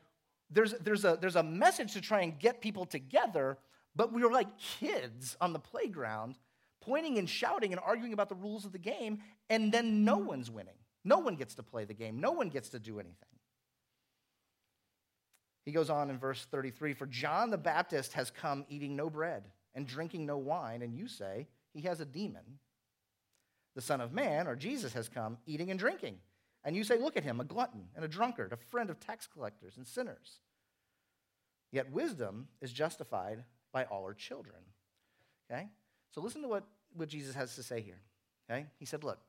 there's, 0.49 0.73
there's, 0.73 1.05
a, 1.05 1.17
there's 1.19 1.35
a 1.35 1.43
message 1.43 1.93
to 1.93 2.01
try 2.01 2.21
and 2.21 2.39
get 2.39 2.61
people 2.61 2.85
together, 2.85 3.57
but 3.95 4.13
we 4.13 4.23
were 4.23 4.31
like 4.31 4.57
kids 4.57 5.37
on 5.41 5.53
the 5.53 5.59
playground, 5.59 6.35
pointing 6.81 7.17
and 7.17 7.29
shouting 7.29 7.71
and 7.71 7.81
arguing 7.85 8.13
about 8.13 8.29
the 8.29 8.35
rules 8.35 8.65
of 8.65 8.71
the 8.71 8.79
game, 8.79 9.19
and 9.49 9.71
then 9.71 10.03
no 10.03 10.17
one's 10.17 10.49
winning. 10.49 10.73
No 11.03 11.19
one 11.19 11.35
gets 11.35 11.55
to 11.55 11.63
play 11.63 11.85
the 11.85 11.93
game, 11.93 12.19
no 12.19 12.31
one 12.31 12.49
gets 12.49 12.69
to 12.69 12.79
do 12.79 12.99
anything. 12.99 13.15
He 15.65 15.71
goes 15.71 15.89
on 15.89 16.09
in 16.09 16.17
verse 16.17 16.45
33 16.49 16.93
For 16.93 17.05
John 17.05 17.49
the 17.49 17.57
Baptist 17.57 18.13
has 18.13 18.31
come 18.31 18.65
eating 18.69 18.95
no 18.95 19.09
bread 19.09 19.43
and 19.75 19.85
drinking 19.85 20.25
no 20.25 20.37
wine, 20.37 20.81
and 20.81 20.95
you 20.95 21.07
say 21.07 21.47
he 21.73 21.81
has 21.81 21.99
a 21.99 22.05
demon. 22.05 22.59
The 23.75 23.81
Son 23.81 24.01
of 24.01 24.11
Man, 24.11 24.47
or 24.47 24.55
Jesus, 24.55 24.93
has 24.93 25.07
come 25.07 25.37
eating 25.45 25.69
and 25.69 25.79
drinking. 25.79 26.17
And 26.63 26.75
you 26.75 26.83
say, 26.83 26.97
Look 26.97 27.17
at 27.17 27.23
him, 27.23 27.39
a 27.39 27.45
glutton 27.45 27.87
and 27.95 28.03
a 28.03 28.07
drunkard, 28.07 28.51
a 28.51 28.57
friend 28.57 28.89
of 28.89 28.99
tax 28.99 29.27
collectors 29.27 29.77
and 29.77 29.87
sinners. 29.87 30.39
Yet 31.71 31.91
wisdom 31.91 32.47
is 32.61 32.73
justified 32.73 33.43
by 33.71 33.85
all 33.85 34.05
her 34.05 34.13
children. 34.13 34.57
Okay? 35.51 35.67
So 36.11 36.21
listen 36.21 36.41
to 36.41 36.47
what, 36.47 36.63
what 36.95 37.09
Jesus 37.09 37.35
has 37.35 37.55
to 37.55 37.63
say 37.63 37.81
here. 37.81 38.01
Okay? 38.49 38.65
He 38.79 38.85
said, 38.85 39.03
Look, 39.03 39.19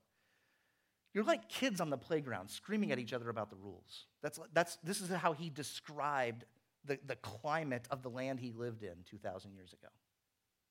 you're 1.12 1.24
like 1.24 1.48
kids 1.48 1.80
on 1.80 1.90
the 1.90 1.98
playground 1.98 2.50
screaming 2.50 2.92
at 2.92 2.98
each 2.98 3.12
other 3.12 3.28
about 3.28 3.50
the 3.50 3.56
rules. 3.56 4.06
That's, 4.22 4.38
that's, 4.52 4.78
this 4.84 5.00
is 5.00 5.10
how 5.10 5.32
he 5.32 5.50
described 5.50 6.44
the, 6.84 6.98
the 7.06 7.16
climate 7.16 7.86
of 7.90 8.02
the 8.02 8.10
land 8.10 8.40
he 8.40 8.52
lived 8.52 8.82
in 8.82 8.94
2,000 9.08 9.52
years 9.52 9.72
ago. 9.72 9.88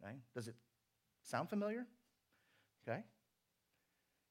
Right? 0.04 0.20
Does 0.34 0.48
it 0.48 0.56
sound 1.24 1.50
familiar? 1.50 1.86
Okay? 2.88 3.04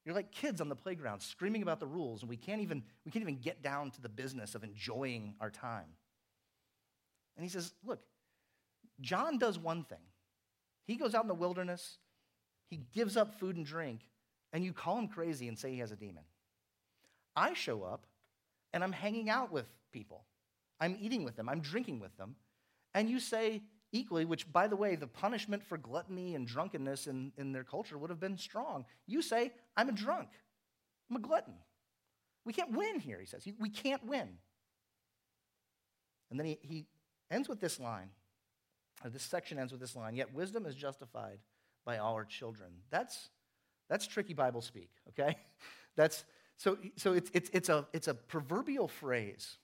You're 0.05 0.15
like 0.15 0.33
kids 0.33 0.63
on 0.63 0.71
the 0.71 0.77
playground 0.77 1.21
screaming 1.21 1.61
about 1.61 1.81
the 1.81 1.87
rules, 1.87 2.23
and 2.23 2.31
we 2.31 2.37
can't 2.39 2.63
even, 2.63 2.83
we 3.05 3.13
can't 3.13 3.23
even 3.23 3.37
get 3.37 3.63
down 3.63 3.91
to 3.91 4.01
the 4.01 4.09
business 4.09 4.55
of 4.55 4.65
enjoying 4.65 5.35
our 5.41 5.51
time. 5.51 5.89
And 7.37 7.45
he 7.45 7.51
says, 7.51 7.75
Look, 7.85 8.01
John 9.03 9.39
does 9.39 9.59
one 9.59 9.85
thing. 9.85 9.99
He 10.87 10.97
goes 10.97 11.15
out 11.15 11.23
in 11.23 11.29
the 11.29 11.35
wilderness, 11.35 11.99
he 12.71 12.81
gives 12.95 13.19
up 13.19 13.39
food 13.39 13.57
and 13.57 13.67
drink, 13.67 14.01
and 14.53 14.65
you 14.65 14.73
call 14.73 14.99
him 14.99 15.09
crazy 15.09 15.49
and 15.49 15.59
say 15.59 15.73
he 15.73 15.79
has 15.79 15.93
a 15.93 15.97
demon. 15.97 16.25
I 17.37 17.55
show 17.55 17.83
up 17.83 18.07
and 18.73 18.83
I'm 18.83 18.93
hanging 18.93 19.31
out 19.31 19.53
with 19.53 19.67
people. 19.93 20.25
I'm 20.81 20.97
eating 21.01 21.25
with 21.25 21.37
them, 21.37 21.49
I'm 21.49 21.61
drinking 21.61 22.01
with 22.01 22.17
them, 22.17 22.37
and 22.95 23.11
you 23.11 23.19
say 23.19 23.63
equally, 23.91 24.25
which, 24.25 24.51
by 24.53 24.69
the 24.69 24.77
way, 24.77 24.95
the 24.95 25.07
punishment 25.07 25.65
for 25.65 25.77
gluttony 25.77 26.35
and 26.35 26.47
drunkenness 26.47 27.07
in, 27.07 27.33
in 27.37 27.53
their 27.53 27.65
culture 27.65 27.99
would 27.99 28.11
have 28.11 28.21
been 28.21 28.37
strong. 28.37 28.85
You 29.07 29.23
say, 29.23 29.53
I'm 29.77 29.89
a 29.89 29.93
drunk, 29.93 30.29
I'm 31.11 31.17
a 31.17 31.21
glutton. 31.21 31.55
We 32.45 32.53
can't 32.53 32.77
win 32.77 33.01
here, 33.01 33.19
he 33.19 33.27
says. 33.27 33.47
We 33.59 33.69
can't 33.69 34.07
win. 34.07 34.29
And 36.31 36.39
then 36.39 36.47
he, 36.47 36.59
he 36.63 36.87
ends 37.31 37.49
with 37.49 37.61
this 37.61 37.81
line 37.81 38.11
this 39.05 39.23
section 39.23 39.59
ends 39.59 39.73
with 39.73 39.81
this 39.81 39.95
line 39.95 40.17
Yet 40.17 40.35
wisdom 40.35 40.67
is 40.67 40.75
justified 40.75 41.39
by 41.85 41.99
all 41.99 42.17
her 42.17 42.25
children. 42.25 42.71
That's, 42.91 43.29
that's 43.89 44.07
tricky 44.07 44.35
Bible 44.35 44.61
speak, 44.61 44.91
okay? 45.09 45.37
That's, 45.97 46.25
so 46.57 46.79
so 46.97 47.13
it's, 47.15 47.29
it's, 47.35 47.51
it's, 47.53 47.69
a, 47.69 47.87
it's 47.93 48.07
a 48.07 48.15
proverbial 48.15 48.87
phrase, 48.87 49.57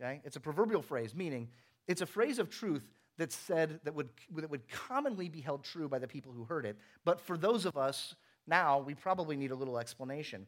okay? 0.00 0.20
It's 0.24 0.36
a 0.36 0.40
proverbial 0.40 0.82
phrase, 0.82 1.14
meaning 1.14 1.48
it's 1.88 2.02
a 2.02 2.06
phrase 2.06 2.38
of 2.38 2.50
truth 2.50 2.82
that's 3.16 3.34
said 3.34 3.80
that 3.84 3.94
would, 3.94 4.10
that 4.34 4.50
would 4.50 4.68
commonly 4.68 5.28
be 5.28 5.40
held 5.40 5.64
true 5.64 5.88
by 5.88 5.98
the 5.98 6.08
people 6.08 6.32
who 6.32 6.44
heard 6.44 6.66
it. 6.66 6.76
But 7.04 7.20
for 7.20 7.38
those 7.38 7.64
of 7.64 7.76
us 7.76 8.14
now, 8.46 8.80
we 8.80 8.94
probably 8.94 9.36
need 9.36 9.50
a 9.50 9.54
little 9.54 9.78
explanation. 9.78 10.46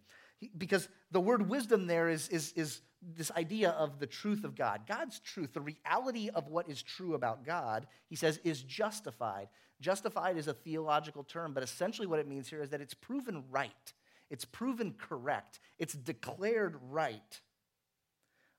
Because 0.56 0.88
the 1.10 1.20
word 1.20 1.48
wisdom 1.48 1.86
there 1.86 2.08
is, 2.08 2.28
is, 2.28 2.52
is 2.52 2.80
this 3.16 3.30
idea 3.32 3.70
of 3.70 3.98
the 3.98 4.06
truth 4.06 4.44
of 4.44 4.54
God. 4.54 4.82
God's 4.86 5.20
truth, 5.20 5.52
the 5.52 5.60
reality 5.60 6.30
of 6.34 6.48
what 6.48 6.68
is 6.68 6.82
true 6.82 7.14
about 7.14 7.44
God, 7.44 7.86
he 8.08 8.16
says, 8.16 8.40
is 8.44 8.62
justified. 8.62 9.48
Justified 9.80 10.36
is 10.36 10.48
a 10.48 10.54
theological 10.54 11.24
term, 11.24 11.52
but 11.52 11.62
essentially 11.62 12.06
what 12.06 12.18
it 12.18 12.28
means 12.28 12.48
here 12.48 12.62
is 12.62 12.70
that 12.70 12.80
it's 12.80 12.94
proven 12.94 13.44
right, 13.50 13.92
it's 14.30 14.44
proven 14.44 14.94
correct, 14.96 15.60
it's 15.78 15.94
declared 15.94 16.76
right 16.90 17.40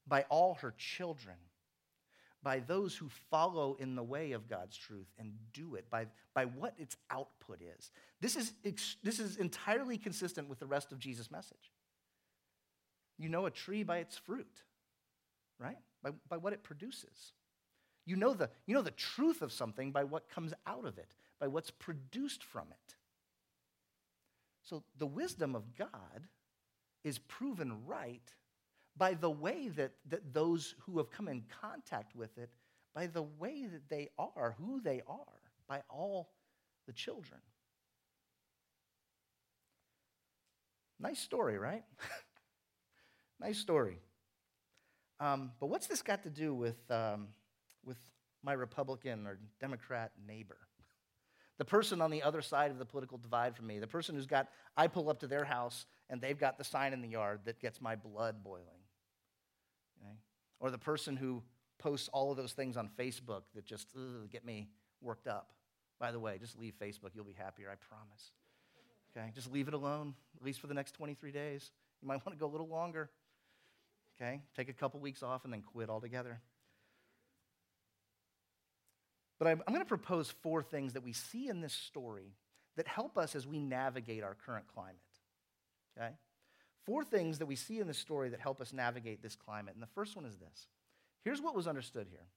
by 0.08 0.24
all 0.30 0.56
her 0.56 0.74
children, 0.78 1.38
by 2.44 2.60
those 2.60 2.96
who 2.96 3.10
follow 3.32 3.76
in 3.80 3.96
the 3.96 4.04
way 4.04 4.34
of 4.34 4.48
God's 4.48 4.78
truth 4.78 5.08
and 5.18 5.34
do 5.52 5.76
it, 5.76 5.90
by, 5.90 6.06
by 6.36 6.46
what 6.46 6.76
its 6.78 6.96
output 7.10 7.60
is. 7.62 7.90
This 8.22 8.36
is, 8.36 8.54
this 9.02 9.20
is 9.20 9.38
entirely 9.38 9.98
consistent 9.98 10.48
with 10.48 10.60
the 10.60 10.68
rest 10.68 10.92
of 10.92 11.00
Jesus' 11.00 11.32
message. 11.32 11.72
You 13.18 13.30
know 13.30 13.46
a 13.46 13.52
tree 13.52 13.84
by 13.84 13.98
its 14.00 14.18
fruit, 14.18 14.64
right? 15.60 15.78
By, 16.04 16.12
by 16.30 16.38
what 16.38 16.54
it 16.54 16.64
produces. 16.64 17.34
You 18.06 18.16
know, 18.16 18.34
the, 18.34 18.50
you 18.68 18.76
know 18.76 18.82
the 18.82 18.92
truth 18.92 19.42
of 19.42 19.52
something 19.52 19.92
by 19.92 20.04
what 20.04 20.30
comes 20.30 20.54
out 20.68 20.86
of 20.86 20.98
it, 20.98 21.16
by 21.40 21.48
what's 21.48 21.72
produced 21.72 22.44
from 22.44 22.68
it. 22.72 22.96
So 24.64 24.84
the 24.98 25.08
wisdom 25.08 25.56
of 25.56 25.76
God 25.76 26.28
is 27.04 27.20
proven 27.20 27.86
right 27.86 28.34
by 28.98 29.14
the 29.14 29.30
way 29.30 29.68
that, 29.70 29.92
that 30.10 30.34
those 30.34 30.76
who 30.82 30.98
have 30.98 31.12
come 31.12 31.28
in 31.28 31.44
contact 31.62 32.16
with 32.16 32.38
it, 32.38 32.50
by 32.94 33.08
the 33.08 33.24
way 33.24 33.66
that 33.66 33.90
they 33.90 34.10
are, 34.18 34.56
who 34.58 34.80
they 34.80 35.02
are, 35.08 35.42
by 35.68 35.82
all 35.90 36.30
the 36.88 36.94
children. 36.94 37.42
Nice 41.00 41.20
story, 41.20 41.58
right? 41.58 41.84
Nice 43.40 43.58
story. 43.58 44.00
Um, 45.20 45.52
but 45.60 45.68
what's 45.68 45.88
this 45.88 46.02
got 46.02 46.24
to 46.24 46.30
do 46.30 46.54
with, 46.54 46.80
um, 46.90 47.28
with 47.84 47.98
my 48.44 48.54
Republican 48.54 49.28
or 49.28 49.40
Democrat 49.60 50.12
neighbor? 50.28 50.58
The 51.58 51.66
person 51.66 52.02
on 52.02 52.12
the 52.12 52.22
other 52.22 52.42
side 52.42 52.72
of 52.72 52.80
the 52.80 52.86
political 52.86 53.18
divide 53.18 53.56
from 53.56 53.68
me, 53.68 53.80
the 53.80 53.88
person 53.88 54.16
who's 54.16 54.26
got, 54.26 54.50
I 54.76 54.88
pull 54.88 55.10
up 55.10 55.22
to 55.22 55.28
their 55.28 55.46
house 55.46 55.86
and 56.10 56.22
they've 56.22 56.38
got 56.38 56.58
the 56.58 56.66
sign 56.66 56.92
in 56.92 57.02
the 57.02 57.08
yard 57.08 57.42
that 57.46 57.62
gets 57.62 57.80
my 57.80 57.96
blood 57.96 58.44
boiling. 58.44 58.82
Okay? 60.02 60.16
or 60.60 60.72
the 60.72 60.78
person 60.78 61.16
who 61.16 61.44
posts 61.78 62.10
all 62.14 62.32
of 62.32 62.38
those 62.38 62.54
things 62.54 62.78
on 62.78 62.90
Facebook 62.98 63.44
that 63.54 63.66
just 63.66 63.90
ugh, 63.96 64.30
get 64.32 64.46
me 64.46 64.70
worked 65.02 65.28
up. 65.28 65.52
By 66.00 66.12
the 66.12 66.20
way, 66.20 66.38
just 66.40 66.58
leave 66.58 66.74
Facebook. 66.82 67.12
You'll 67.14 67.26
be 67.26 67.34
happier, 67.34 67.70
I 67.70 67.76
promise. 67.76 68.32
Okay? 69.16 69.32
Just 69.34 69.52
leave 69.52 69.68
it 69.68 69.74
alone, 69.74 70.14
at 70.36 70.44
least 70.44 70.60
for 70.60 70.68
the 70.68 70.74
next 70.74 70.94
23 70.94 71.32
days. 71.32 71.72
You 72.02 72.08
might 72.08 72.26
want 72.26 72.38
to 72.38 72.40
go 72.40 72.48
a 72.48 72.52
little 72.52 72.68
longer. 72.68 73.10
Okay? 74.16 74.42
Take 74.56 74.70
a 74.70 74.74
couple 74.74 75.00
weeks 75.00 75.24
off 75.24 75.44
and 75.44 75.54
then 75.54 75.62
quit 75.62 75.90
altogether. 75.90 76.42
But 79.40 79.48
I'm, 79.48 79.62
I'm 79.68 79.74
going 79.74 79.86
to 79.86 79.90
propose 79.90 80.32
four 80.42 80.64
things 80.64 80.94
that 80.94 81.04
we 81.04 81.14
see 81.14 81.50
in 81.50 81.62
this 81.62 81.74
story 81.74 82.34
that 82.78 82.88
help 82.88 83.18
us 83.18 83.36
as 83.36 83.46
we 83.46 83.60
navigate 83.60 84.24
our 84.24 84.36
current 84.46 84.66
climate. 84.74 84.96
Okay? 85.98 86.12
Four 86.86 87.04
things 87.04 87.40
that 87.40 87.46
we 87.46 87.56
see 87.56 87.80
in 87.80 87.88
this 87.88 87.98
story 87.98 88.30
that 88.30 88.40
help 88.40 88.62
us 88.62 88.72
navigate 88.72 89.22
this 89.22 89.36
climate. 89.36 89.74
And 89.74 89.84
the 89.84 89.88
first 89.88 90.16
one 90.16 90.26
is 90.26 90.38
this 90.38 90.68
here's 91.24 91.42
what 91.42 91.56
was 91.56 91.68
understood 91.68 92.08
here 92.10 92.28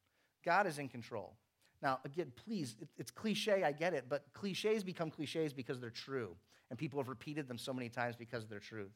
God 0.45 0.67
is 0.67 0.79
in 0.79 0.89
control. 0.89 1.37
Now, 1.81 2.01
again, 2.05 2.33
please, 2.35 2.75
it's 2.97 3.13
cliche, 3.13 3.63
I 3.63 3.71
get 3.71 3.95
it, 3.95 4.07
but 4.09 4.25
cliches 4.33 4.83
become 4.83 5.11
cliches 5.11 5.53
because 5.53 5.79
they're 5.81 5.91
true. 5.91 6.35
And 6.71 6.79
people 6.79 6.99
have 6.99 7.09
repeated 7.09 7.47
them 7.47 7.57
so 7.57 7.73
many 7.73 7.89
times 7.89 8.17
because 8.17 8.43
of 8.43 8.51
their 8.51 8.59
truth. 8.59 8.91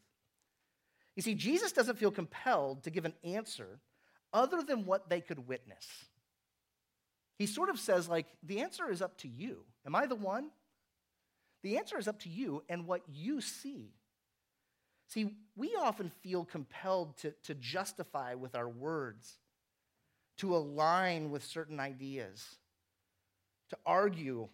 You 1.17 1.23
see, 1.23 1.35
Jesus 1.35 1.73
doesn't 1.73 1.99
feel 1.99 2.11
compelled 2.11 2.85
to 2.85 2.91
give 2.91 3.05
an 3.05 3.15
answer 3.23 3.81
other 4.33 4.63
than 4.63 4.87
what 4.87 5.11
they 5.11 5.21
could 5.21 5.47
witness. 5.47 5.87
He 7.39 7.47
sort 7.47 7.69
of 7.69 7.79
says, 7.79 8.09
like, 8.09 8.27
the 8.43 8.61
answer 8.61 8.91
is 8.91 9.03
up 9.03 9.19
to 9.19 9.29
you. 9.29 9.65
Am 9.85 9.95
I 9.95 10.07
the 10.07 10.15
one? 10.15 10.51
The 11.63 11.77
answer 11.77 11.99
is 11.99 12.09
up 12.09 12.21
to 12.21 12.29
you 12.29 12.63
and 12.69 12.87
what 12.87 13.03
you 13.09 13.41
see. 13.41 13.93
See, 15.09 15.37
we 15.55 15.77
often 15.79 16.11
feel 16.23 16.45
compelled 16.45 17.19
to, 17.19 17.35
to 17.45 17.55
justify 17.55 18.35
with 18.35 18.55
our 18.55 18.69
words, 18.69 19.39
to 20.39 20.57
align 20.57 21.31
with 21.31 21.45
certain 21.45 21.79
ideas, 21.79 22.57
to 23.71 23.77
argue 23.85 24.49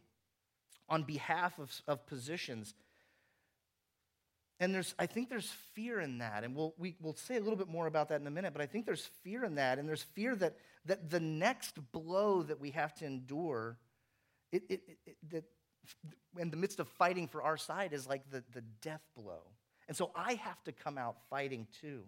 on 0.88 1.05
behalf 1.05 1.59
of, 1.59 1.71
of 1.87 2.07
positions. 2.07 2.75
And 4.61 4.75
there's, 4.75 4.94
I 4.99 5.07
think 5.07 5.29
there's 5.29 5.51
fear 5.75 6.01
in 6.01 6.18
that. 6.18 6.42
And 6.42 6.55
we'll, 6.55 6.75
we, 6.79 6.97
will 7.01 7.14
say 7.14 7.37
a 7.37 7.40
little 7.40 7.57
bit 7.57 7.68
more 7.68 7.87
about 7.87 8.09
that 8.09 8.21
in 8.21 8.27
a 8.27 8.31
minute, 8.31 8.53
but 8.53 8.62
I 8.62 8.66
think 8.66 8.87
there's 8.87 9.09
fear 9.23 9.44
in 9.44 9.55
that. 9.55 9.79
And 9.79 9.88
there's 9.88 10.03
fear 10.03 10.35
that, 10.37 10.57
that 10.87 11.11
the 11.11 11.21
next 11.21 11.79
blow 11.92 12.42
that 12.42 12.61
we 12.61 12.71
have 12.73 12.94
to 12.97 13.07
endure, 13.07 13.79
it, 14.51 14.64
it, 14.68 14.81
it, 15.07 15.16
that 15.31 15.44
in 16.38 16.51
the 16.51 16.57
midst 16.57 16.81
of 16.81 16.88
fighting 16.88 17.29
for 17.29 17.42
our 17.42 17.57
side, 17.57 17.92
is 17.92 18.09
like 18.09 18.29
the, 18.31 18.42
the 18.53 18.62
death 18.83 19.03
blow. 19.16 19.42
And 19.87 19.97
so 19.97 20.11
I 20.14 20.35
have 20.35 20.62
to 20.64 20.73
come 20.73 20.99
out 20.99 21.16
fighting 21.31 21.66
too. 21.81 22.03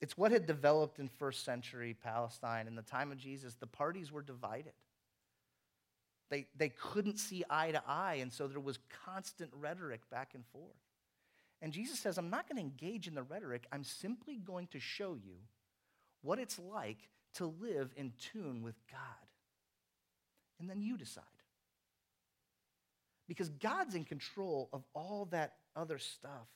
It's 0.00 0.18
what 0.18 0.30
had 0.30 0.46
developed 0.46 0.98
in 0.98 1.08
first 1.08 1.44
century 1.44 1.96
Palestine. 2.02 2.66
In 2.66 2.74
the 2.74 2.82
time 2.82 3.12
of 3.12 3.18
Jesus, 3.18 3.54
the 3.54 3.66
parties 3.66 4.12
were 4.12 4.20
divided. 4.20 4.72
They, 6.30 6.46
they 6.56 6.70
couldn't 6.70 7.18
see 7.18 7.44
eye 7.48 7.70
to 7.70 7.82
eye, 7.86 8.18
and 8.20 8.32
so 8.32 8.48
there 8.48 8.60
was 8.60 8.78
constant 9.04 9.50
rhetoric 9.54 10.08
back 10.10 10.34
and 10.34 10.44
forth. 10.46 10.74
And 11.62 11.72
Jesus 11.72 11.98
says, 11.98 12.18
I'm 12.18 12.30
not 12.30 12.48
going 12.48 12.56
to 12.56 12.62
engage 12.62 13.06
in 13.06 13.14
the 13.14 13.22
rhetoric. 13.22 13.66
I'm 13.72 13.84
simply 13.84 14.36
going 14.36 14.66
to 14.68 14.80
show 14.80 15.14
you 15.14 15.36
what 16.22 16.38
it's 16.38 16.58
like 16.58 17.08
to 17.34 17.46
live 17.60 17.92
in 17.96 18.12
tune 18.18 18.62
with 18.62 18.74
God. 18.90 19.00
And 20.58 20.68
then 20.68 20.82
you 20.82 20.96
decide. 20.96 21.24
Because 23.28 23.48
God's 23.48 23.94
in 23.94 24.04
control 24.04 24.68
of 24.72 24.84
all 24.94 25.28
that 25.30 25.54
other 25.74 25.98
stuff. 25.98 26.48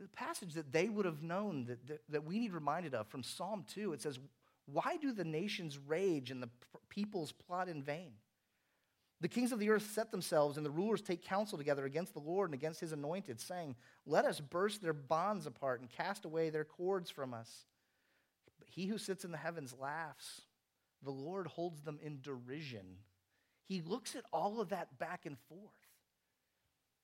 The 0.00 0.08
passage 0.08 0.54
that 0.54 0.72
they 0.72 0.88
would 0.88 1.04
have 1.04 1.22
known 1.22 1.66
that, 1.66 1.86
that, 1.86 2.00
that 2.08 2.24
we 2.24 2.38
need 2.38 2.52
reminded 2.52 2.94
of 2.94 3.06
from 3.08 3.22
Psalm 3.22 3.64
2, 3.72 3.92
it 3.92 4.02
says, 4.02 4.18
Why 4.66 4.96
do 5.00 5.12
the 5.12 5.24
nations 5.24 5.78
rage 5.78 6.30
and 6.30 6.42
the 6.42 6.48
peoples 6.88 7.32
plot 7.32 7.68
in 7.68 7.82
vain? 7.82 8.12
The 9.22 9.28
kings 9.28 9.52
of 9.52 9.60
the 9.60 9.70
earth 9.70 9.88
set 9.94 10.10
themselves, 10.10 10.56
and 10.56 10.66
the 10.66 10.70
rulers 10.70 11.00
take 11.00 11.24
counsel 11.24 11.56
together 11.56 11.84
against 11.84 12.12
the 12.12 12.18
Lord 12.18 12.50
and 12.50 12.54
against 12.54 12.80
his 12.80 12.90
anointed, 12.90 13.40
saying, 13.40 13.76
Let 14.04 14.24
us 14.24 14.40
burst 14.40 14.82
their 14.82 14.92
bonds 14.92 15.46
apart 15.46 15.80
and 15.80 15.88
cast 15.88 16.24
away 16.24 16.50
their 16.50 16.64
cords 16.64 17.08
from 17.08 17.32
us. 17.32 17.66
But 18.58 18.68
he 18.68 18.86
who 18.86 18.98
sits 18.98 19.24
in 19.24 19.30
the 19.30 19.38
heavens 19.38 19.76
laughs. 19.80 20.42
The 21.04 21.12
Lord 21.12 21.46
holds 21.46 21.82
them 21.82 22.00
in 22.02 22.20
derision. 22.20 22.96
He 23.68 23.80
looks 23.80 24.16
at 24.16 24.24
all 24.32 24.60
of 24.60 24.70
that 24.70 24.98
back 24.98 25.24
and 25.24 25.36
forth, 25.48 25.60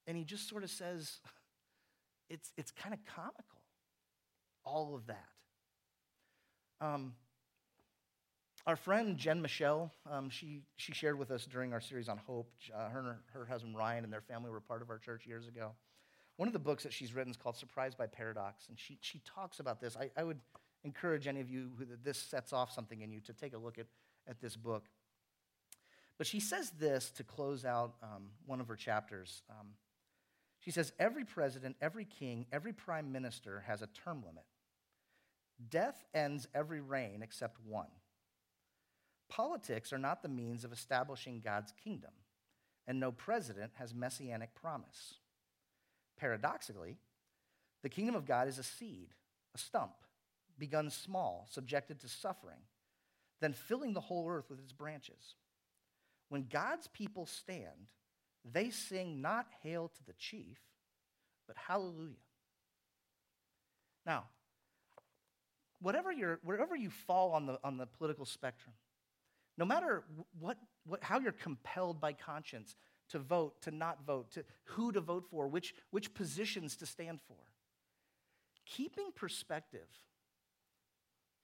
and 0.05 0.17
he 0.17 0.25
just 0.25 0.49
sort 0.49 0.63
of 0.63 0.69
says, 0.69 1.19
It's, 2.29 2.51
it's 2.57 2.69
kind 2.69 2.93
of 2.93 2.99
comical, 3.05 3.63
all 4.63 4.93
of 4.93 5.07
that. 5.07 5.29
Um, 6.79 7.13
our 8.67 8.75
friend 8.75 9.17
Jen 9.17 9.41
Michel, 9.41 9.91
um, 10.09 10.29
she, 10.29 10.61
she 10.77 10.93
shared 10.93 11.17
with 11.17 11.31
us 11.31 11.45
during 11.45 11.73
our 11.73 11.81
series 11.81 12.09
on 12.09 12.17
hope. 12.17 12.51
Uh, 12.75 12.89
her 12.89 12.99
and 12.99 13.15
her, 13.33 13.45
husband 13.45 13.75
Ryan 13.75 14.03
and 14.03 14.11
their 14.11 14.21
family 14.21 14.49
were 14.49 14.59
part 14.59 14.81
of 14.81 14.89
our 14.89 14.97
church 14.97 15.25
years 15.25 15.47
ago. 15.47 15.71
One 16.37 16.47
of 16.47 16.53
the 16.53 16.59
books 16.59 16.83
that 16.83 16.93
she's 16.93 17.13
written 17.13 17.31
is 17.31 17.37
called 17.37 17.57
Surprised 17.57 17.97
by 17.97 18.07
Paradox, 18.07 18.67
and 18.69 18.79
she, 18.79 18.97
she 19.01 19.21
talks 19.25 19.59
about 19.59 19.81
this. 19.81 19.97
I, 19.97 20.09
I 20.15 20.23
would 20.23 20.39
encourage 20.83 21.27
any 21.27 21.41
of 21.41 21.49
you 21.49 21.71
who 21.77 21.85
this 22.03 22.17
sets 22.17 22.53
off 22.53 22.71
something 22.71 23.01
in 23.01 23.11
you 23.11 23.19
to 23.21 23.33
take 23.33 23.53
a 23.53 23.57
look 23.57 23.77
at, 23.77 23.87
at 24.27 24.39
this 24.39 24.55
book. 24.55 24.85
But 26.17 26.27
she 26.27 26.39
says 26.39 26.71
this 26.71 27.11
to 27.11 27.23
close 27.23 27.65
out 27.65 27.95
um, 28.03 28.27
one 28.45 28.61
of 28.61 28.67
her 28.67 28.75
chapters. 28.75 29.41
Um, 29.49 29.67
she 30.59 30.71
says, 30.71 30.91
Every 30.99 31.23
president, 31.25 31.77
every 31.81 32.05
king, 32.05 32.45
every 32.51 32.73
prime 32.73 33.11
minister 33.11 33.63
has 33.67 33.81
a 33.81 33.87
term 33.87 34.23
limit. 34.25 34.43
Death 35.69 36.05
ends 36.13 36.47
every 36.53 36.81
reign 36.81 37.21
except 37.21 37.57
one. 37.65 37.87
Politics 39.29 39.93
are 39.93 39.99
not 39.99 40.21
the 40.21 40.29
means 40.29 40.63
of 40.63 40.73
establishing 40.73 41.41
God's 41.43 41.73
kingdom, 41.83 42.11
and 42.87 42.99
no 42.99 43.11
president 43.11 43.71
has 43.75 43.93
messianic 43.93 44.55
promise. 44.55 45.15
Paradoxically, 46.17 46.97
the 47.83 47.89
kingdom 47.89 48.15
of 48.15 48.25
God 48.25 48.47
is 48.47 48.57
a 48.57 48.63
seed, 48.63 49.09
a 49.55 49.57
stump, 49.57 49.93
begun 50.57 50.89
small, 50.89 51.47
subjected 51.49 51.99
to 52.01 52.09
suffering, 52.09 52.59
then 53.39 53.53
filling 53.53 53.93
the 53.93 54.01
whole 54.01 54.27
earth 54.29 54.49
with 54.49 54.59
its 54.59 54.73
branches. 54.73 55.35
When 56.27 56.47
God's 56.49 56.87
people 56.87 57.25
stand, 57.25 57.87
they 58.43 58.69
sing 58.69 59.21
not 59.21 59.47
hail 59.63 59.89
to 59.95 60.05
the 60.05 60.13
chief, 60.13 60.59
but 61.47 61.55
hallelujah. 61.55 62.15
Now, 64.05 64.25
whatever 65.81 66.11
you're, 66.11 66.39
wherever 66.43 66.75
you 66.75 66.89
fall 66.89 67.31
on 67.31 67.45
the, 67.45 67.59
on 67.63 67.77
the 67.77 67.85
political 67.85 68.25
spectrum, 68.25 68.73
no 69.59 69.65
matter 69.65 70.03
what, 70.39 70.57
what, 70.87 71.03
how 71.03 71.19
you're 71.19 71.33
compelled 71.33 71.99
by 71.99 72.13
conscience 72.13 72.77
to 73.09 73.19
vote, 73.19 73.61
to 73.63 73.71
not 73.71 74.05
vote, 74.07 74.31
to 74.31 74.45
who 74.63 74.93
to 74.93 75.01
vote 75.01 75.25
for, 75.29 75.49
which, 75.49 75.75
which 75.91 76.13
positions 76.13 76.77
to 76.77 76.85
stand 76.85 77.19
for, 77.27 77.35
keeping 78.65 79.11
perspective, 79.13 79.87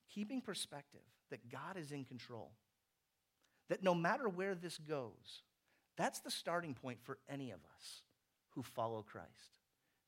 keeping 0.10 0.40
perspective 0.40 1.02
that 1.30 1.52
God 1.52 1.76
is 1.76 1.92
in 1.92 2.06
control, 2.06 2.52
that 3.68 3.84
no 3.84 3.94
matter 3.94 4.30
where 4.30 4.56
this 4.56 4.78
goes, 4.78 5.44
that's 5.98 6.20
the 6.20 6.32
starting 6.32 6.74
point 6.74 7.00
for 7.04 7.18
any 7.30 7.52
of 7.52 7.60
us 7.76 8.04
who 8.52 8.64
follow 8.64 9.02
Christ. 9.02 9.60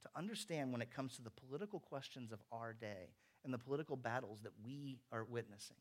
To 0.04 0.10
understand 0.16 0.72
when 0.72 0.82
it 0.82 0.96
comes 0.96 1.18
to 1.18 1.22
the 1.22 1.32
political 1.32 1.82
questions 1.82 2.32
of 2.32 2.40
our 2.54 2.72
day 2.72 3.10
and 3.44 3.54
the 3.54 3.58
political 3.58 3.98
battles 3.98 4.40
that 4.44 4.54
we 4.64 5.00
are 5.12 5.26
witnessing, 5.26 5.76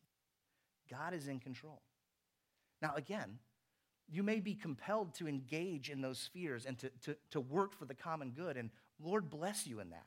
God 0.91 1.13
is 1.13 1.29
in 1.29 1.39
control. 1.39 1.81
Now, 2.81 2.93
again, 2.95 3.39
you 4.09 4.23
may 4.23 4.39
be 4.39 4.55
compelled 4.55 5.13
to 5.15 5.27
engage 5.27 5.89
in 5.89 6.01
those 6.01 6.19
spheres 6.19 6.65
and 6.65 6.77
to, 6.79 6.89
to, 7.03 7.17
to 7.31 7.41
work 7.41 7.73
for 7.73 7.85
the 7.85 7.93
common 7.93 8.31
good, 8.31 8.55
and 8.55 8.69
Lord 9.03 9.29
bless 9.29 9.67
you 9.67 9.79
in 9.79 9.89
that. 9.89 10.05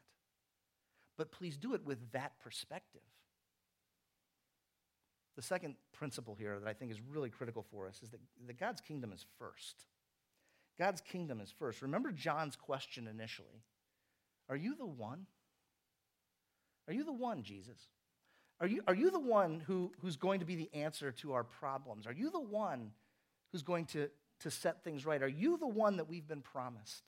But 1.19 1.33
please 1.33 1.57
do 1.57 1.75
it 1.75 1.85
with 1.85 2.13
that 2.13 2.33
perspective. 2.43 3.03
The 5.37 5.43
second 5.43 5.75
principle 5.93 6.35
here 6.35 6.59
that 6.59 6.69
I 6.69 6.73
think 6.73 6.91
is 6.91 7.01
really 7.01 7.31
critical 7.31 7.65
for 7.71 7.87
us 7.87 8.03
is 8.03 8.11
that, 8.11 8.21
that 8.47 8.59
God's 8.59 8.81
kingdom 8.81 9.13
is 9.13 9.25
first. 9.39 9.85
God's 10.79 11.03
kingdom 11.03 11.41
is 11.41 11.53
first. 11.59 11.83
Remember 11.83 12.11
John's 12.11 12.57
question 12.57 13.07
initially 13.07 13.65
Are 14.49 14.57
you 14.57 14.75
the 14.75 14.87
one? 14.87 15.27
Are 16.89 16.95
you 16.95 17.05
the 17.05 17.13
one, 17.13 17.43
Jesus? 17.43 17.79
Are 18.61 18.67
you, 18.67 18.83
are 18.87 18.95
you 18.95 19.11
the 19.11 19.19
one 19.19 19.63
who, 19.67 19.91
who's 20.01 20.17
going 20.17 20.41
to 20.41 20.47
be 20.47 20.55
the 20.55 20.71
answer 20.75 21.13
to 21.13 21.33
our 21.33 21.45
problems? 21.45 22.07
Are 22.07 22.13
you 22.13 22.31
the 22.31 22.41
one 22.41 22.93
who's 23.53 23.63
going 23.63 23.87
to, 23.87 24.11
to 24.41 24.51
set 24.51 24.85
things 24.85 25.07
right? 25.07 25.23
Are 25.23 25.29
you 25.29 25.57
the 25.57 25.67
one 25.67 25.97
that 25.97 26.09
we've 26.09 26.29
been 26.29 26.43
promised? 26.43 27.05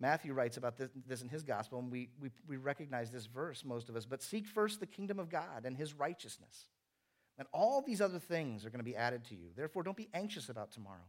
Matthew 0.00 0.32
writes 0.32 0.56
about 0.56 0.76
this, 0.76 0.90
this, 1.06 1.22
in 1.22 1.28
his 1.28 1.42
gospel, 1.42 1.78
and 1.78 1.90
we, 1.90 2.10
we, 2.20 2.30
we 2.46 2.56
recognize 2.56 3.10
this 3.10 3.26
verse, 3.26 3.64
most 3.64 3.88
of 3.88 3.96
us. 3.96 4.04
But 4.04 4.22
seek 4.22 4.46
first 4.46 4.78
the 4.78 4.86
kingdom 4.86 5.18
of 5.18 5.28
God 5.28 5.64
and 5.64 5.76
his 5.76 5.94
righteousness. 5.94 6.66
And 7.38 7.48
all 7.52 7.82
these 7.82 8.00
other 8.00 8.18
things 8.18 8.64
are 8.64 8.70
going 8.70 8.80
to 8.80 8.84
be 8.84 8.96
added 8.96 9.24
to 9.26 9.34
you. 9.34 9.48
Therefore, 9.56 9.82
don't 9.82 9.96
be 9.96 10.08
anxious 10.12 10.48
about 10.48 10.70
tomorrow. 10.70 11.06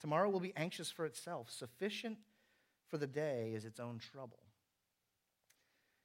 Tomorrow 0.00 0.28
will 0.28 0.40
be 0.40 0.52
anxious 0.56 0.90
for 0.90 1.06
itself. 1.06 1.50
Sufficient 1.50 2.18
for 2.88 2.98
the 2.98 3.06
day 3.06 3.52
is 3.54 3.64
its 3.64 3.80
own 3.80 3.98
trouble. 3.98 4.38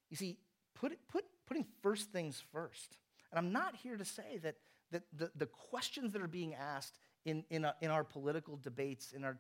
You 0.10 0.18
see, 0.18 0.38
Put, 0.76 0.98
put, 1.08 1.26
putting 1.48 1.66
first 1.82 2.12
things 2.12 2.44
first. 2.52 2.98
And 3.32 3.40
I'm 3.40 3.52
not 3.52 3.76
here 3.76 3.98
to 3.98 4.06
say 4.06 4.40
that, 4.44 4.56
that 4.92 5.04
the, 5.16 5.32
the 5.36 5.46
questions 5.46 6.14
that 6.14 6.22
are 6.22 6.28
being 6.28 6.56
asked 6.56 6.98
in, 7.26 7.44
in, 7.50 7.66
our, 7.66 7.76
in 7.82 7.92
our 7.92 8.04
political 8.04 8.58
debates, 8.58 9.12
in 9.12 9.24
our, 9.24 9.38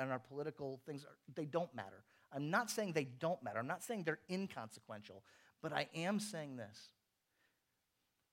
in 0.00 0.10
our 0.10 0.18
political 0.18 0.80
things, 0.86 1.04
they 1.34 1.44
don't 1.44 1.74
matter. 1.74 2.04
I'm 2.32 2.50
not 2.50 2.70
saying 2.70 2.92
they 2.92 3.08
don't 3.18 3.42
matter. 3.42 3.58
I'm 3.58 3.66
not 3.66 3.82
saying 3.82 4.04
they're 4.04 4.20
inconsequential. 4.30 5.22
But 5.62 5.72
I 5.72 5.88
am 5.94 6.20
saying 6.20 6.56
this 6.56 6.90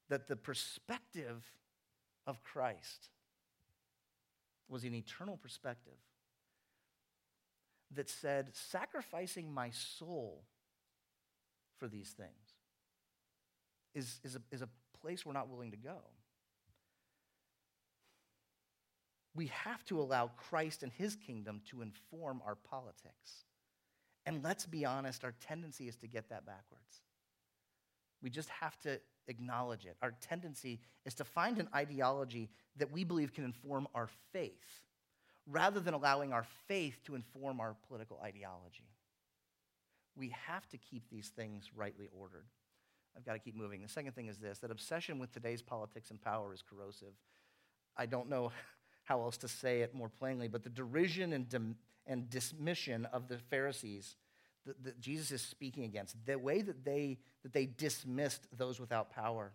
that 0.09 0.27
the 0.27 0.35
perspective 0.35 1.43
of 2.27 2.43
Christ 2.43 3.09
was 4.67 4.83
an 4.83 4.93
eternal 4.93 5.37
perspective 5.37 5.97
that 7.95 8.09
said, 8.09 8.49
sacrificing 8.53 9.53
my 9.53 9.69
soul 9.69 10.43
for 11.83 11.89
these 11.89 12.11
things 12.11 12.29
is, 13.93 14.21
is, 14.23 14.37
a, 14.37 14.41
is 14.53 14.61
a 14.61 14.69
place 15.01 15.25
we're 15.25 15.33
not 15.33 15.49
willing 15.49 15.71
to 15.71 15.77
go. 15.77 15.97
We 19.35 19.47
have 19.47 19.83
to 19.85 19.99
allow 19.99 20.31
Christ 20.37 20.81
and 20.83 20.93
his 20.93 21.17
kingdom 21.17 21.59
to 21.71 21.81
inform 21.81 22.41
our 22.45 22.55
politics. 22.55 23.43
And 24.25 24.41
let's 24.45 24.65
be 24.65 24.85
honest, 24.85 25.25
our 25.25 25.33
tendency 25.45 25.89
is 25.89 25.97
to 25.97 26.07
get 26.07 26.29
that 26.29 26.45
backwards. 26.45 27.01
We 28.21 28.29
just 28.29 28.47
have 28.47 28.79
to 28.81 29.01
acknowledge 29.27 29.85
it. 29.85 29.97
Our 30.01 30.13
tendency 30.21 30.79
is 31.05 31.15
to 31.15 31.25
find 31.25 31.59
an 31.59 31.67
ideology 31.75 32.49
that 32.77 32.93
we 32.93 33.03
believe 33.03 33.33
can 33.33 33.43
inform 33.43 33.89
our 33.93 34.07
faith 34.31 34.85
rather 35.47 35.81
than 35.81 35.93
allowing 35.93 36.31
our 36.31 36.45
faith 36.69 37.01
to 37.07 37.15
inform 37.15 37.59
our 37.59 37.75
political 37.89 38.21
ideology. 38.23 38.92
We 40.15 40.33
have 40.47 40.67
to 40.69 40.77
keep 40.77 41.09
these 41.09 41.29
things 41.29 41.71
rightly 41.75 42.09
ordered. 42.17 42.45
I've 43.15 43.25
got 43.25 43.33
to 43.33 43.39
keep 43.39 43.55
moving. 43.55 43.81
The 43.81 43.87
second 43.87 44.13
thing 44.13 44.27
is 44.27 44.37
this 44.37 44.59
that 44.59 44.71
obsession 44.71 45.19
with 45.19 45.31
today's 45.31 45.61
politics 45.61 46.11
and 46.11 46.21
power 46.21 46.53
is 46.53 46.61
corrosive. 46.61 47.13
I 47.95 48.05
don't 48.05 48.29
know 48.29 48.51
how 49.03 49.21
else 49.21 49.37
to 49.37 49.47
say 49.47 49.81
it 49.81 49.93
more 49.93 50.09
plainly, 50.09 50.47
but 50.47 50.63
the 50.63 50.69
derision 50.69 51.33
and, 51.33 51.47
dim- 51.47 51.75
and 52.07 52.29
dismission 52.29 53.05
of 53.05 53.27
the 53.27 53.37
Pharisees 53.37 54.15
that, 54.65 54.81
that 54.83 54.99
Jesus 54.99 55.31
is 55.31 55.41
speaking 55.41 55.83
against, 55.83 56.15
the 56.25 56.39
way 56.39 56.61
that 56.61 56.85
they, 56.85 57.17
that 57.43 57.53
they 57.53 57.65
dismissed 57.65 58.47
those 58.55 58.79
without 58.79 59.11
power, 59.11 59.51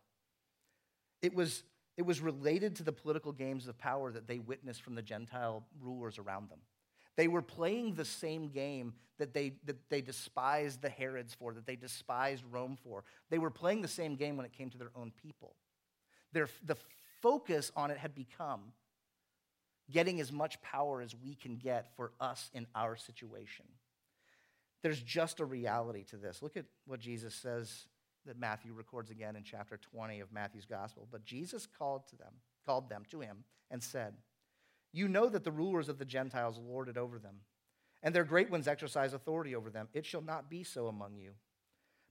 it 1.22 1.34
was, 1.34 1.64
it 1.96 2.02
was 2.02 2.20
related 2.20 2.76
to 2.76 2.82
the 2.82 2.92
political 2.92 3.32
games 3.32 3.66
of 3.68 3.78
power 3.78 4.12
that 4.12 4.26
they 4.26 4.38
witnessed 4.38 4.82
from 4.82 4.94
the 4.94 5.02
Gentile 5.02 5.64
rulers 5.80 6.18
around 6.18 6.50
them. 6.50 6.59
They 7.18 7.26
were 7.26 7.42
playing 7.42 7.94
the 7.94 8.04
same 8.04 8.48
game 8.48 8.94
that 9.18 9.34
they, 9.34 9.54
that 9.64 9.90
they 9.90 10.00
despised 10.00 10.80
the 10.80 10.88
Herods 10.88 11.34
for, 11.34 11.52
that 11.52 11.66
they 11.66 11.74
despised 11.74 12.44
Rome 12.48 12.78
for. 12.80 13.02
They 13.28 13.38
were 13.38 13.50
playing 13.50 13.82
the 13.82 13.88
same 13.88 14.14
game 14.14 14.36
when 14.36 14.46
it 14.46 14.52
came 14.52 14.70
to 14.70 14.78
their 14.78 14.92
own 14.94 15.10
people. 15.20 15.56
Their, 16.32 16.48
the 16.64 16.76
focus 17.20 17.72
on 17.74 17.90
it 17.90 17.98
had 17.98 18.14
become 18.14 18.72
getting 19.90 20.20
as 20.20 20.30
much 20.30 20.62
power 20.62 21.02
as 21.02 21.16
we 21.16 21.34
can 21.34 21.56
get 21.56 21.88
for 21.96 22.12
us 22.20 22.50
in 22.54 22.68
our 22.76 22.94
situation. 22.94 23.66
There's 24.84 25.02
just 25.02 25.40
a 25.40 25.44
reality 25.44 26.04
to 26.10 26.16
this. 26.16 26.40
Look 26.40 26.56
at 26.56 26.66
what 26.86 27.00
Jesus 27.00 27.34
says 27.34 27.86
that 28.26 28.38
Matthew 28.38 28.72
records 28.72 29.10
again 29.10 29.34
in 29.34 29.42
chapter 29.42 29.76
20 29.76 30.20
of 30.20 30.32
Matthew's 30.32 30.66
gospel. 30.66 31.08
But 31.10 31.24
Jesus 31.24 31.66
called 31.66 32.06
to 32.10 32.16
them, 32.16 32.34
called 32.64 32.88
them 32.88 33.02
to 33.10 33.18
him 33.18 33.38
and 33.72 33.82
said, 33.82 34.14
"You 34.93 35.09
know 35.09 35.28
that 35.28 35.45
the 35.45 35.53
rulers 35.53 35.89
of 35.89 35.99
the 35.99 36.05
Gentiles 36.05 36.59
lord 36.59 36.89
it 36.89 36.97
over 36.97 37.18
them, 37.18 37.41
and 38.03 38.14
their 38.14 38.24
great 38.24 38.51
ones 38.51 38.68
exercise 38.68 39.12
authority 39.12 39.55
over 39.55 39.70
them. 39.70 39.89
It 39.93 40.07
shall 40.07 40.22
not 40.22 40.51
be 40.51 40.64
so 40.64 40.86
among 40.86 41.16
you. 41.16 41.32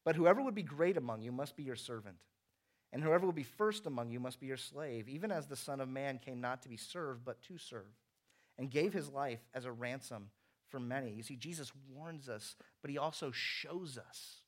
But 0.03 0.15
whoever 0.15 0.41
would 0.41 0.55
be 0.55 0.63
great 0.63 0.95
among 0.95 1.21
you 1.21 1.31
must 1.31 1.57
be 1.57 1.63
your 1.63 1.75
servant, 1.75 2.17
and 2.93 3.03
whoever 3.03 3.25
will 3.25 3.33
be 3.33 3.43
first 3.43 3.85
among 3.85 4.09
you 4.09 4.19
must 4.19 4.39
be 4.39 4.47
your 4.47 4.57
slave, 4.57 5.09
even 5.09 5.31
as 5.31 5.47
the 5.47 5.55
Son 5.55 5.81
of 5.81 5.89
Man 5.89 6.17
came 6.17 6.39
not 6.39 6.61
to 6.63 6.69
be 6.69 6.77
served, 6.77 7.25
but 7.25 7.41
to 7.43 7.57
serve, 7.57 7.93
and 8.57 8.71
gave 8.71 8.93
his 8.93 9.09
life 9.09 9.41
as 9.53 9.65
a 9.65 9.71
ransom 9.71 10.29
for 10.69 10.79
many. 10.79 11.11
You 11.11 11.23
see, 11.23 11.35
Jesus 11.35 11.71
warns 11.93 12.29
us, 12.29 12.55
but 12.81 12.91
he 12.91 12.97
also 12.97 13.31
shows 13.31 13.97
us. 13.97 14.41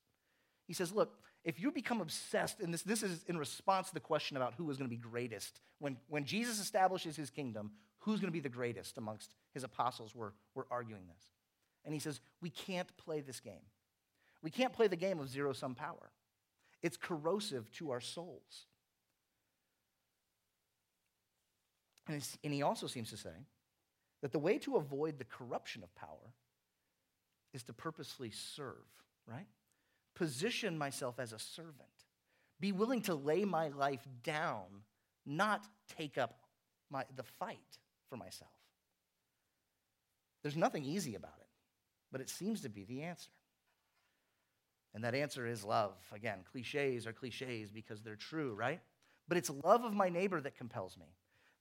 He 0.66 0.74
says, 0.74 0.92
Look, 0.94 1.20
if 1.44 1.60
you 1.60 1.72
become 1.72 2.02
obsessed, 2.02 2.60
and 2.60 2.74
this, 2.74 2.84
this 2.84 3.04
is 3.04 3.24
in 3.28 3.38
response 3.38 3.88
to 3.90 3.94
the 3.94 4.00
question 4.00 4.38
about 4.38 4.54
who 4.56 4.70
is 4.70 4.78
going 4.78 4.90
to 4.90 4.96
be 4.96 5.02
greatest, 5.02 5.62
when, 5.80 5.98
when 6.08 6.26
Jesus 6.26 6.60
establishes 6.60 7.16
his 7.16 7.30
kingdom, 7.30 7.72
who's 8.00 8.20
going 8.20 8.30
to 8.30 8.34
be 8.34 8.39
the 8.39 8.50
greatest 8.50 8.97
amongst 8.97 9.36
his 9.54 9.64
apostles? 9.64 10.16
We're, 10.16 10.32
we're 10.56 10.66
arguing 10.72 11.04
this. 11.08 11.24
And 11.86 11.93
he 11.93 12.00
says, 12.00 12.20
We 12.41 12.50
can't 12.50 12.89
play 12.97 13.22
this 13.22 13.39
game. 13.39 13.66
We 14.41 14.52
can't 14.52 14.74
play 14.74 14.88
the 14.88 14.95
game 14.95 15.20
of 15.20 15.30
zero 15.30 15.54
sum 15.54 15.76
power, 15.76 16.12
it's 16.82 16.97
corrosive 16.97 17.72
to 17.74 17.91
our 17.91 18.02
souls. 18.02 18.66
And, 22.08 22.28
and 22.43 22.52
he 22.52 22.64
also 22.64 22.88
seems 22.88 23.12
to 23.12 23.18
say, 23.18 23.30
that 24.22 24.32
the 24.32 24.39
way 24.39 24.58
to 24.60 24.78
avoid 24.78 25.18
the 25.18 25.24
corruption 25.26 25.84
of 25.84 25.93
power 25.95 26.34
is 27.54 27.64
to 27.64 27.74
purposely 27.74 28.32
serve, 28.32 28.86
right? 29.26 29.45
Position 30.16 30.78
myself 30.78 31.20
as 31.20 31.34
a 31.34 31.39
servant. 31.39 31.76
Be 32.60 32.72
willing 32.72 33.02
to 33.04 33.16
lay 33.16 33.45
my 33.45 33.70
life 33.70 34.06
down, 34.24 34.66
not 35.26 35.66
take 35.97 36.18
up 36.18 36.41
my, 36.89 37.06
the 37.16 37.24
fight 37.24 37.78
for 38.10 38.18
myself. 38.18 38.51
There's 40.41 40.57
nothing 40.57 40.86
easy 40.86 41.16
about 41.16 41.38
it, 41.39 41.47
but 42.12 42.22
it 42.22 42.30
seems 42.30 42.62
to 42.62 42.70
be 42.70 42.84
the 42.86 43.03
answer. 43.03 43.32
And 44.93 45.03
that 45.03 45.14
answer 45.14 45.45
is 45.45 45.64
love. 45.64 45.93
Again, 46.14 46.39
cliches 46.51 47.05
are 47.05 47.14
cliches 47.14 47.72
because 47.72 48.01
they're 48.01 48.16
true, 48.16 48.55
right? 48.55 48.80
But 49.28 49.38
it's 49.38 49.51
love 49.64 49.84
of 49.84 49.93
my 49.93 50.10
neighbor 50.10 50.41
that 50.41 50.57
compels 50.57 50.97
me. 50.97 51.05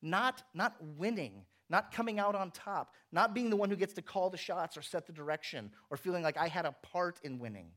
Not, 0.01 0.43
not 0.55 0.77
winning, 0.97 1.45
not 1.69 1.93
coming 1.93 2.19
out 2.19 2.35
on 2.35 2.51
top, 2.53 2.95
not 3.13 3.35
being 3.35 3.51
the 3.51 3.57
one 3.57 3.69
who 3.69 3.77
gets 3.77 3.93
to 3.95 4.03
call 4.03 4.31
the 4.31 4.39
shots 4.39 4.77
or 4.77 4.83
set 4.83 5.07
the 5.07 5.13
direction 5.13 5.71
or 5.91 5.97
feeling 5.97 6.23
like 6.23 6.39
I 6.39 6.49
had 6.49 6.65
a 6.65 6.75
part 6.83 7.21
in 7.23 7.39
winning. 7.39 7.73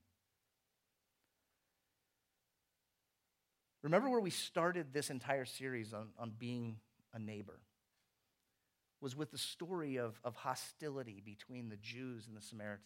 Remember 3.81 4.09
where 4.09 4.19
we 4.19 4.29
started 4.29 4.93
this 4.93 5.09
entire 5.09 5.45
series 5.45 5.93
on, 5.93 6.09
on 6.17 6.31
being 6.37 6.77
a 7.13 7.19
neighbor? 7.19 7.59
Was 9.01 9.15
with 9.15 9.31
the 9.31 9.37
story 9.37 9.97
of, 9.97 10.19
of 10.23 10.35
hostility 10.35 11.21
between 11.25 11.69
the 11.69 11.77
Jews 11.77 12.27
and 12.27 12.37
the 12.37 12.41
Samaritans. 12.41 12.85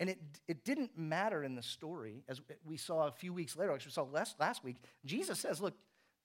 And 0.00 0.10
it, 0.10 0.18
it 0.48 0.64
didn't 0.64 0.98
matter 0.98 1.44
in 1.44 1.54
the 1.54 1.62
story, 1.62 2.24
as 2.28 2.40
we 2.64 2.76
saw 2.76 3.06
a 3.06 3.12
few 3.12 3.32
weeks 3.32 3.56
later, 3.56 3.72
actually, 3.72 3.90
we 3.90 3.92
saw 3.92 4.02
last, 4.02 4.40
last 4.40 4.64
week. 4.64 4.78
Jesus 5.04 5.38
says, 5.38 5.60
Look, 5.60 5.74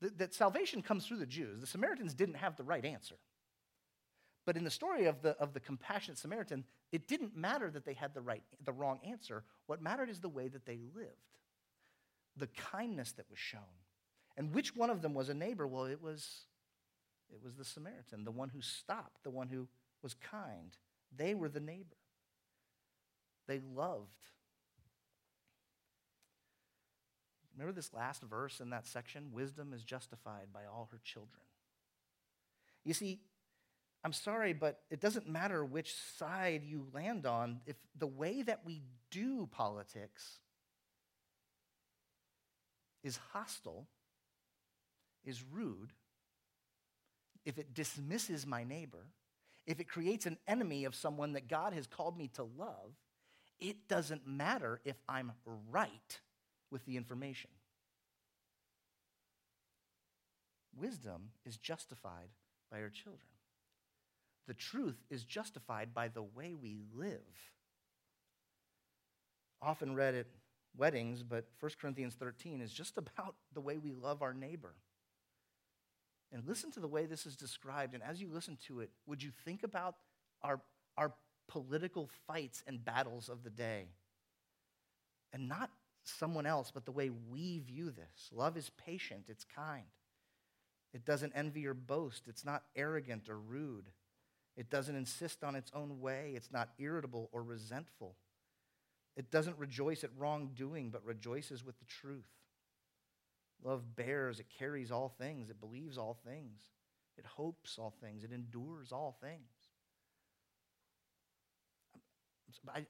that, 0.02 0.18
that 0.18 0.34
salvation 0.34 0.82
comes 0.82 1.06
through 1.06 1.18
the 1.18 1.26
Jews. 1.26 1.62
The 1.62 1.68
Samaritans 1.68 2.14
didn't 2.14 2.36
have 2.36 2.56
the 2.56 2.64
right 2.64 2.84
answer. 2.84 3.16
But 4.48 4.56
in 4.56 4.64
the 4.64 4.72
story 4.72 5.06
of 5.06 5.22
the, 5.22 5.32
of 5.40 5.54
the 5.54 5.60
compassionate 5.60 6.18
Samaritan, 6.18 6.64
it 6.94 7.08
didn't 7.08 7.36
matter 7.36 7.70
that 7.70 7.86
they 7.86 7.94
had 7.94 8.14
the, 8.14 8.22
right, 8.22 8.44
the 8.64 8.72
wrong 8.72 9.00
answer. 9.06 9.44
What 9.66 9.82
mattered 9.82 10.10
is 10.10 10.22
the 10.22 10.30
way 10.30 10.48
that 10.48 10.66
they 10.66 10.80
lived, 10.96 11.12
the 12.38 12.48
kindness 12.48 13.12
that 13.12 13.30
was 13.30 13.38
shown. 13.38 13.62
And 14.38 14.54
which 14.54 14.76
one 14.76 14.90
of 14.90 15.02
them 15.02 15.14
was 15.14 15.28
a 15.28 15.34
neighbor? 15.34 15.68
Well, 15.68 15.86
it 15.86 16.02
was, 16.02 16.46
it 17.32 17.44
was 17.44 17.56
the 17.56 17.66
Samaritan, 17.66 18.24
the 18.24 18.32
one 18.32 18.50
who 18.50 18.62
stopped, 18.62 19.24
the 19.24 19.30
one 19.30 19.48
who 19.48 19.68
was 20.02 20.14
kind. 20.14 20.78
They 21.16 21.34
were 21.36 21.50
the 21.50 21.60
neighbor. 21.60 21.98
They 23.48 23.60
loved. 23.76 24.26
Remember 27.56 27.74
this 27.74 27.94
last 27.94 28.22
verse 28.22 28.60
in 28.60 28.70
that 28.70 28.86
section? 28.86 29.32
Wisdom 29.32 29.74
is 29.74 29.84
justified 29.84 30.48
by 30.54 30.62
all 30.72 30.90
her 30.92 31.00
children. 31.04 31.42
You 32.84 32.94
see, 32.94 33.20
I'm 34.04 34.14
sorry, 34.14 34.54
but 34.54 34.82
it 34.92 35.02
doesn't 35.02 35.28
matter 35.28 35.66
which 35.66 35.96
side 36.18 36.64
you 36.64 36.88
land 36.94 37.26
on 37.26 37.62
if 37.66 37.76
the 37.98 38.08
way 38.08 38.44
that 38.44 38.62
we 38.64 38.84
do 39.10 39.48
politics 39.52 40.40
is 43.04 43.20
hostile, 43.34 43.88
is 45.26 45.44
rude, 45.52 45.94
if 47.48 47.58
it 47.58 47.74
dismisses 47.74 48.46
my 48.46 48.66
neighbor, 48.66 49.08
if 49.66 49.80
it 49.80 49.88
creates 49.88 50.26
an 50.26 50.38
enemy 50.50 50.84
of 50.84 50.94
someone 50.94 51.32
that 51.32 51.48
God 51.48 51.72
has 51.72 51.88
called 51.88 52.18
me 52.18 52.28
to 52.34 52.44
love, 52.44 52.92
it 53.58 53.88
doesn't 53.88 54.28
matter 54.28 54.82
if 54.84 54.98
I'm 55.08 55.32
right 55.72 56.20
with 56.70 56.86
the 56.86 56.98
information. 56.98 57.50
Wisdom 60.78 61.30
is 61.46 61.56
justified 61.56 62.28
by 62.70 62.80
her 62.80 62.90
children. 62.90 63.22
The 64.48 64.54
truth 64.54 65.02
is 65.10 65.24
justified 65.24 65.94
by 65.94 66.10
the 66.10 66.24
way 66.24 66.54
we 66.54 66.76
live. 66.94 67.54
Often 69.62 69.96
read 69.96 70.16
at 70.16 70.28
weddings, 70.76 71.24
but 71.24 71.46
1 71.62 71.72
Corinthians 71.80 72.16
13 72.16 72.60
is 72.60 72.74
just 72.74 72.98
about 72.98 73.36
the 73.54 73.62
way 73.62 73.78
we 73.78 73.94
love 73.94 74.22
our 74.22 74.34
neighbor. 74.34 74.76
And 76.32 76.46
listen 76.46 76.72
to 76.72 76.80
the 76.80 76.88
way 76.88 77.06
this 77.06 77.26
is 77.26 77.36
described. 77.36 77.94
And 77.94 78.04
as 78.04 78.22
you 78.22 78.28
listen 78.30 78.58
to 78.68 78.82
it, 78.82 78.90
would 79.06 79.24
you 79.24 79.32
think 79.46 79.64
about 79.64 79.96
our, 80.42 80.60
our 80.98 81.14
political 81.48 82.10
fights 82.28 82.64
and 82.68 82.84
battles 82.84 83.30
of 83.30 83.44
the 83.44 83.50
day? 83.50 83.86
And 85.34 85.48
not 85.48 85.70
someone 86.04 86.46
else, 86.46 86.72
but 86.72 86.86
the 86.86 86.92
way 86.92 87.10
we 87.10 87.60
view 87.60 87.92
this. 87.92 88.30
Love 88.34 88.58
is 88.58 88.72
patient, 88.86 89.26
it's 89.28 89.46
kind. 89.56 89.84
It 90.94 91.06
doesn't 91.06 91.34
envy 91.36 91.68
or 91.68 91.74
boast, 91.74 92.24
it's 92.28 92.46
not 92.46 92.64
arrogant 92.76 93.30
or 93.30 93.38
rude. 93.38 93.86
It 94.56 94.70
doesn't 94.70 94.96
insist 94.96 95.44
on 95.44 95.56
its 95.56 95.72
own 95.76 96.00
way, 96.02 96.34
it's 96.36 96.52
not 96.52 96.70
irritable 96.80 97.30
or 97.32 97.44
resentful. 97.44 98.16
It 99.16 99.32
doesn't 99.32 99.58
rejoice 99.58 100.04
at 100.04 100.12
wrongdoing, 100.18 100.92
but 100.92 101.04
rejoices 101.04 101.66
with 101.66 101.78
the 101.80 101.86
truth. 101.86 102.28
Love 103.64 103.96
bears, 103.96 104.40
it 104.40 104.48
carries 104.58 104.92
all 104.92 105.10
things, 105.10 105.50
it 105.50 105.60
believes 105.60 105.98
all 105.98 106.18
things, 106.26 106.62
it 107.18 107.26
hopes 107.26 107.78
all 107.78 107.94
things, 108.02 108.24
it 108.24 108.32
endures 108.32 108.92
all 108.92 109.18
things. 109.22 109.42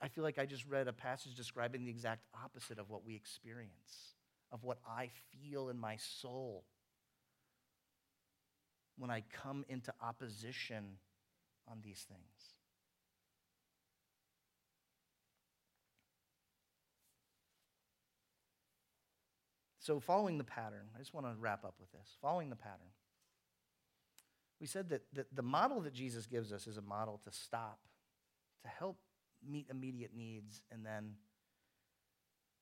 I, 0.02 0.08
feel 0.08 0.24
like 0.24 0.40
I 0.40 0.46
just 0.46 0.66
read 0.66 0.88
a 0.88 0.94
passage 0.94 1.36
describing 1.36 1.84
the 1.84 1.92
exact 1.92 2.26
opposite 2.44 2.80
of 2.80 2.90
what 2.90 3.04
we 3.04 3.16
experience, 3.16 4.16
of 4.52 4.64
what 4.64 4.80
I 4.88 5.10
feel 5.32 5.70
in 5.70 5.78
my 5.78 5.98
soul 5.98 6.64
when 8.98 9.12
I 9.12 9.24
come 9.32 9.66
into 9.70 9.94
opposition 10.02 10.98
on 11.68 11.80
these 11.84 12.06
things. 12.08 12.57
So, 19.88 20.02
following 20.02 20.38
the 20.38 20.44
pattern, 20.44 20.90
I 20.94 21.00
just 21.00 21.14
want 21.14 21.28
to 21.28 21.34
wrap 21.40 21.64
up 21.64 21.76
with 21.80 21.90
this. 21.94 22.18
Following 22.22 22.50
the 22.50 22.58
pattern, 22.58 22.92
we 24.60 24.68
said 24.68 24.90
that, 24.90 25.04
that 25.14 25.34
the 25.34 25.42
model 25.42 25.80
that 25.80 25.94
Jesus 25.94 26.26
gives 26.26 26.52
us 26.52 26.68
is 26.68 26.76
a 26.76 26.82
model 26.82 27.22
to 27.24 27.32
stop, 27.32 27.80
to 28.64 28.68
help 28.68 28.98
meet 29.50 29.68
immediate 29.72 30.12
needs, 30.14 30.62
and 30.74 30.86
then 30.86 31.14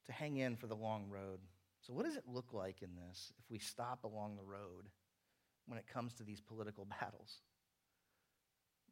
to 0.05 0.11
hang 0.11 0.38
in 0.38 0.55
for 0.55 0.67
the 0.67 0.76
long 0.76 1.09
road. 1.09 1.39
So, 1.82 1.93
what 1.93 2.05
does 2.05 2.15
it 2.15 2.26
look 2.28 2.53
like 2.53 2.84
in 2.84 2.89
this 2.95 3.34
if 3.39 3.49
we 3.49 3.57
stop 3.57 4.03
along 4.03 4.36
the 4.36 4.43
road 4.43 4.86
when 5.65 5.80
it 5.80 5.88
comes 5.91 6.13
to 6.13 6.23
these 6.23 6.41
political 6.41 6.86
battles? 7.01 7.39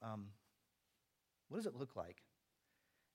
Um, 0.01 0.29
what 1.49 1.57
does 1.57 1.67
it 1.67 1.75
look 1.75 1.95
like? 1.95 2.23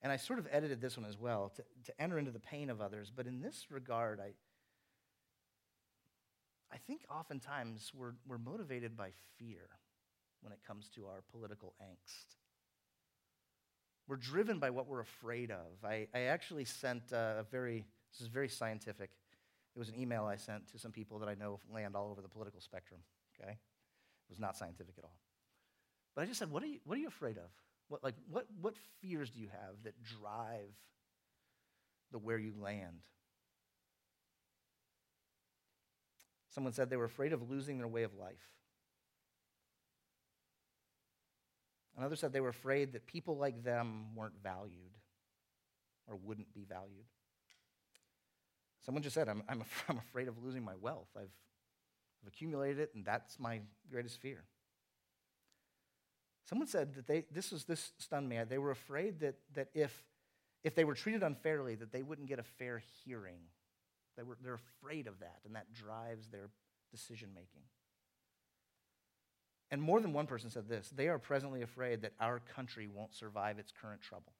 And 0.01 0.13
I 0.13 0.17
sort 0.17 0.39
of 0.39 0.47
edited 0.53 0.81
this 0.81 0.97
one 0.97 1.07
as 1.07 1.19
well 1.19 1.53
to, 1.57 1.65
to 1.87 2.01
enter 2.01 2.21
into 2.21 2.31
the 2.31 2.39
pain 2.39 2.71
of 2.71 2.81
others. 2.81 3.11
But 3.13 3.27
in 3.27 3.41
this 3.41 3.67
regard, 3.69 4.21
I, 4.21 4.35
I 6.73 6.77
think 6.77 7.03
oftentimes 7.11 7.93
we're, 7.95 8.13
we're 8.27 8.39
motivated 8.39 8.97
by 8.97 9.11
fear 9.39 9.69
when 10.43 10.53
it 10.53 10.59
comes 10.67 10.89
to 10.91 11.07
our 11.07 11.23
political 11.31 11.75
angst. 11.83 12.37
We're 14.07 14.17
driven 14.17 14.59
by 14.59 14.71
what 14.71 14.87
we're 14.87 15.01
afraid 15.01 15.51
of. 15.51 15.85
I, 15.85 16.09
I 16.15 16.21
actually 16.23 16.65
sent 16.65 17.13
uh, 17.13 17.35
a 17.39 17.43
very, 17.51 17.87
this 18.13 18.21
is 18.21 18.29
very 18.29 18.49
scientific. 18.49 19.11
It 19.75 19.79
was 19.79 19.89
an 19.89 20.01
email 20.01 20.25
I 20.25 20.37
sent 20.37 20.71
to 20.73 20.79
some 20.79 20.93
people 20.93 21.19
that 21.21 21.29
I 21.29 21.35
know 21.35 21.61
land 21.73 21.95
all 21.95 22.11
over 22.11 22.23
the 22.23 22.29
political 22.29 22.61
spectrum, 22.61 23.01
okay? 23.39 23.53
It 23.53 24.31
was 24.31 24.41
not 24.41 24.57
scientific 24.57 24.95
at 24.99 25.05
all. 25.05 25.19
But 26.15 26.23
I 26.23 26.27
just 26.27 26.39
said, 26.39 26.51
what 26.51 26.63
are 26.63 26.67
you, 26.67 26.81
what 26.85 26.97
are 26.97 27.01
you 27.01 27.09
afraid 27.09 27.37
of? 27.37 27.51
What, 27.89 28.03
like, 28.03 28.15
what, 28.31 28.47
what 28.61 28.75
fears 29.01 29.31
do 29.31 29.41
you 29.41 29.49
have 29.49 29.83
that 29.85 29.95
drive 30.03 30.75
the 32.13 32.19
where 32.19 32.39
you 32.39 32.53
land? 32.61 33.03
Someone 36.51 36.73
said 36.73 36.91
they 36.91 36.97
were 36.97 37.05
afraid 37.05 37.33
of 37.33 37.51
losing 37.51 37.79
their 37.79 37.89
way 37.89 38.03
of 38.03 38.15
life. 38.15 38.37
Another 41.97 42.17
said 42.17 42.33
they 42.33 42.41
were 42.41 42.49
afraid 42.49 42.93
that 42.93 43.07
people 43.07 43.37
like 43.37 43.65
them 43.65 44.15
weren't 44.15 44.41
valued 44.43 44.97
or 46.07 46.17
wouldn't 46.17 46.55
be 46.55 46.65
valued. 46.65 47.05
Someone 48.85 49.03
just 49.03 49.15
said, 49.15 49.29
I'm, 49.29 49.43
I'm, 49.49 49.65
I'm 49.89 49.99
afraid 49.99 50.29
of 50.29 50.43
losing 50.43 50.65
my 50.65 50.77
wealth. 50.81 51.09
I've, 51.17 51.25
I've 52.23 52.29
accumulated 52.29 52.79
it, 52.79 52.93
and 52.95 53.05
that's 53.05 53.39
my 53.39 53.61
greatest 53.91 54.21
fear. 54.21 54.45
Someone 56.49 56.69
said 56.69 56.95
that 56.95 57.07
they, 57.07 57.25
this, 57.31 57.51
was, 57.51 57.65
this 57.65 57.93
stunned 57.99 58.29
me. 58.29 58.41
They 58.49 58.59
were 58.59 58.71
afraid 58.71 59.21
that, 59.21 59.35
that 59.55 59.69
if, 59.75 60.05
if 60.65 60.75
they 60.75 60.85
were 60.85 60.95
treated 60.95 61.23
unfairly, 61.23 61.75
that 61.75 61.93
they 61.93 62.03
wouldn't 62.03 62.29
get 62.29 62.39
a 62.39 62.45
fair 62.45 62.83
hearing 63.05 63.41
they 64.19 64.25
were, 64.25 64.37
they're 64.43 64.59
afraid 64.83 65.07
of 65.07 65.21
that, 65.21 65.39
and 65.47 65.55
that 65.55 65.73
drives 65.73 66.27
their 66.29 66.51
decision 66.91 67.31
making. 67.35 67.63
And 69.71 69.81
more 69.81 70.01
than 70.01 70.13
one 70.13 70.27
person 70.27 70.51
said 70.51 70.69
this 70.69 70.91
they 70.91 71.09
are 71.09 71.19
presently 71.19 71.63
afraid 71.63 72.03
that 72.03 72.13
our 72.21 72.41
country 72.41 72.89
won't 72.89 73.15
survive 73.15 73.59
its 73.59 73.73
current 73.81 74.03
trouble. 74.03 74.33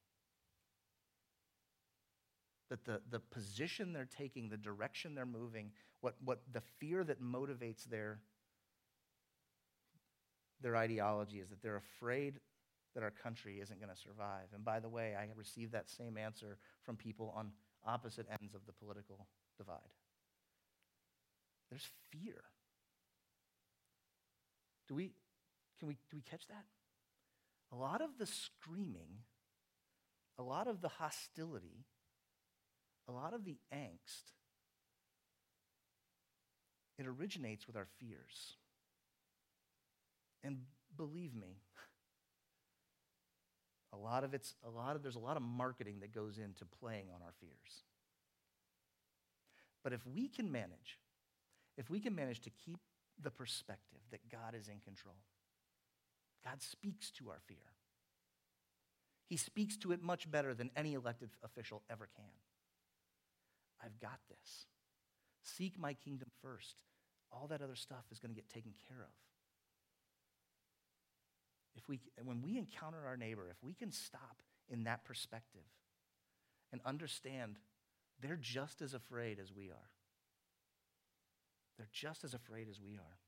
That 2.71 2.85
the, 2.85 3.01
the 3.09 3.21
position 3.21 3.93
they're 3.93 4.09
taking, 4.19 4.49
the 4.49 4.57
direction 4.57 5.15
they're 5.15 5.25
moving, 5.25 5.71
what, 6.01 6.17
what 6.25 6.41
the 6.53 6.61
fear 6.79 7.05
that 7.05 7.23
motivates 7.23 7.85
their, 7.85 8.19
their 10.61 10.77
ideology 10.77 11.39
is 11.39 11.49
that 11.51 11.63
they're 11.63 11.83
afraid 11.99 12.41
that 12.95 13.03
our 13.03 13.11
country 13.11 13.61
isn't 13.61 13.81
going 13.81 13.95
to 13.95 14.01
survive. 14.01 14.49
And 14.55 14.65
by 14.65 14.81
the 14.81 14.89
way, 14.89 15.15
I 15.15 15.29
received 15.37 15.73
that 15.73 15.89
same 15.89 16.19
answer 16.19 16.59
from 16.83 16.97
people 16.97 17.33
on 17.37 17.53
opposite 17.87 18.27
ends 18.31 18.55
of 18.55 18.61
the 18.67 18.73
political 18.73 19.27
divide. 19.59 19.93
There's 21.71 21.87
fear. 22.11 22.43
Do 24.89 24.95
we, 24.95 25.13
can 25.79 25.89
we, 25.89 25.99
do 26.11 26.17
we 26.17 26.23
catch 26.23 26.47
that? 26.49 26.65
A 27.71 27.77
lot 27.77 28.01
of 28.01 28.17
the 28.19 28.27
screaming, 28.27 29.25
a 30.39 30.43
lot 30.43 30.67
of 30.67 30.81
the 30.81 30.89
hostility, 30.89 31.85
a 33.07 33.13
lot 33.13 33.35
of 33.35 33.45
the 33.45 33.59
angst, 33.75 34.33
it 36.99 37.07
originates 37.07 37.67
with 37.67 37.77
our 37.77 37.87
fears. 37.99 38.57
And 40.43 40.63
believe 40.97 41.35
me, 41.35 41.59
a 43.93 43.97
lot 43.97 44.25
of 44.25 44.35
it's 44.35 44.55
a 44.65 44.71
lot 44.71 44.97
of 44.97 45.03
there's 45.03 45.17
a 45.17 45.21
lot 45.21 45.37
of 45.37 45.43
marketing 45.43 46.01
that 46.01 46.15
goes 46.15 46.39
into 46.39 46.65
playing 46.81 47.07
on 47.15 47.23
our 47.23 47.35
fears. 47.41 47.85
But 49.89 49.95
if 49.95 50.07
we 50.07 50.29
can 50.29 50.53
manage, 50.53 50.99
if 51.79 51.89
we 51.89 51.99
can 51.99 52.15
manage 52.15 52.43
to 52.43 52.51
keep 52.51 52.79
the 53.23 53.31
perspective 53.31 54.01
that 54.11 54.29
God 54.31 54.55
is 54.55 54.69
in 54.69 54.81
control, 54.81 55.15
God 56.45 56.61
speaks 56.61 57.11
to 57.13 57.31
our 57.31 57.39
fear. 57.47 57.73
He 59.31 59.39
speaks 59.39 59.79
to 59.79 59.93
it 59.93 60.03
much 60.03 60.31
better 60.31 60.53
than 60.53 60.71
any 60.77 60.93
elected 60.93 61.31
official 61.43 61.81
ever 61.89 62.07
can. 62.15 62.27
I've 63.83 63.99
got 63.99 64.19
this. 64.29 64.67
Seek 65.43 65.79
my 65.79 65.95
kingdom 65.95 66.29
first. 66.43 66.83
All 67.33 67.47
that 67.47 67.63
other 67.63 67.75
stuff 67.75 68.05
is 68.13 68.19
going 68.19 68.35
to 68.35 68.39
get 68.39 68.51
taken 68.51 68.75
care 68.91 69.01
of. 69.01 69.15
If 71.77 71.89
we, 71.89 71.99
when 72.23 72.43
we 72.43 72.59
encounter 72.59 73.07
our 73.07 73.17
neighbor, 73.17 73.49
if 73.51 73.65
we 73.65 73.73
can 73.73 73.93
stop 73.93 74.43
in 74.69 74.85
that 74.85 75.07
perspective 75.07 75.65
and 76.73 76.83
understand 76.85 77.57
they're 78.21 78.39
just 78.41 78.83
as 78.83 78.95
afraid 78.95 79.39
as 79.39 79.53
we 79.55 79.71
are. 79.71 79.91
They're 81.77 81.89
just 81.93 82.25
as 82.25 82.35
afraid 82.35 82.69
as 82.69 82.81
we 82.81 82.95
are. 82.97 83.19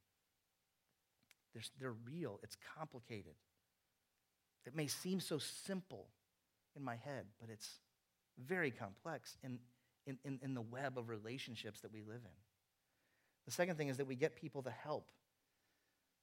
They're, 1.55 1.62
they're 1.78 1.97
real, 2.07 2.41
it's 2.43 2.57
complicated. 2.76 3.34
It 4.66 4.74
may 4.74 4.86
seem 4.86 5.20
so 5.20 5.38
simple 5.38 6.09
in 6.76 6.82
my 6.82 6.97
head, 6.97 7.26
but 7.41 7.49
it's 7.51 7.68
very 8.38 8.70
complex 8.70 9.36
in, 9.43 9.59
in, 10.07 10.18
in, 10.24 10.38
in 10.43 10.55
the 10.55 10.61
web 10.61 10.99
of 10.99 11.09
relationships 11.09 11.80
that 11.80 11.93
we 11.93 12.01
live 12.01 12.20
in. 12.24 12.38
The 13.47 13.53
second 13.53 13.76
thing 13.76 13.88
is 13.88 13.97
that 13.97 14.07
we 14.07 14.16
get 14.16 14.36
people 14.36 14.62
the 14.62 14.70
help 14.70 15.11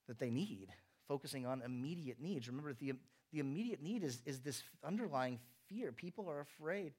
that 0.07 0.19
they 0.19 0.29
need, 0.29 0.67
focusing 1.07 1.45
on 1.45 1.61
immediate 1.61 2.21
needs. 2.21 2.47
Remember, 2.47 2.73
the, 2.73 2.93
the 3.33 3.39
immediate 3.39 3.81
need 3.81 4.03
is, 4.03 4.21
is 4.25 4.39
this 4.39 4.63
underlying 4.83 5.39
fear. 5.67 5.91
People 5.91 6.29
are 6.29 6.39
afraid 6.39 6.93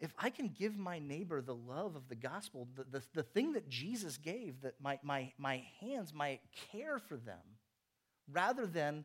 if 0.00 0.14
I 0.18 0.30
can 0.30 0.48
give 0.48 0.78
my 0.78 0.98
neighbor 0.98 1.42
the 1.42 1.54
love 1.54 1.94
of 1.94 2.08
the 2.08 2.14
gospel, 2.14 2.66
the, 2.74 2.84
the, 2.84 3.02
the 3.12 3.22
thing 3.22 3.52
that 3.52 3.68
Jesus 3.68 4.16
gave, 4.16 4.62
that 4.62 4.74
my, 4.80 4.98
my, 5.02 5.32
my 5.36 5.62
hands 5.80 6.14
might 6.14 6.40
care 6.72 6.98
for 6.98 7.16
them, 7.16 7.58
rather 8.32 8.66
than 8.66 9.04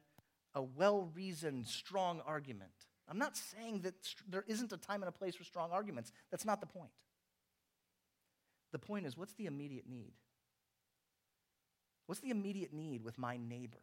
a 0.54 0.62
well 0.62 1.10
reasoned, 1.14 1.68
strong 1.68 2.22
argument. 2.26 2.72
I'm 3.10 3.20
not 3.20 3.36
saying 3.36 3.82
that 3.82 3.94
there 4.28 4.46
isn't 4.48 4.72
a 4.72 4.78
time 4.78 5.04
and 5.04 5.10
a 5.10 5.12
place 5.12 5.36
for 5.36 5.44
strong 5.44 5.72
arguments. 5.72 6.12
That's 6.32 6.46
not 6.46 6.62
the 6.62 6.66
point. 6.66 6.92
The 8.72 8.80
point 8.80 9.06
is, 9.06 9.18
what's 9.18 9.34
the 9.34 9.46
immediate 9.46 9.88
need? 9.88 10.14
What's 12.08 12.22
the 12.22 12.30
immediate 12.30 12.74
need 12.74 13.04
with 13.04 13.18
my 13.18 13.38
neighbor? 13.38 13.78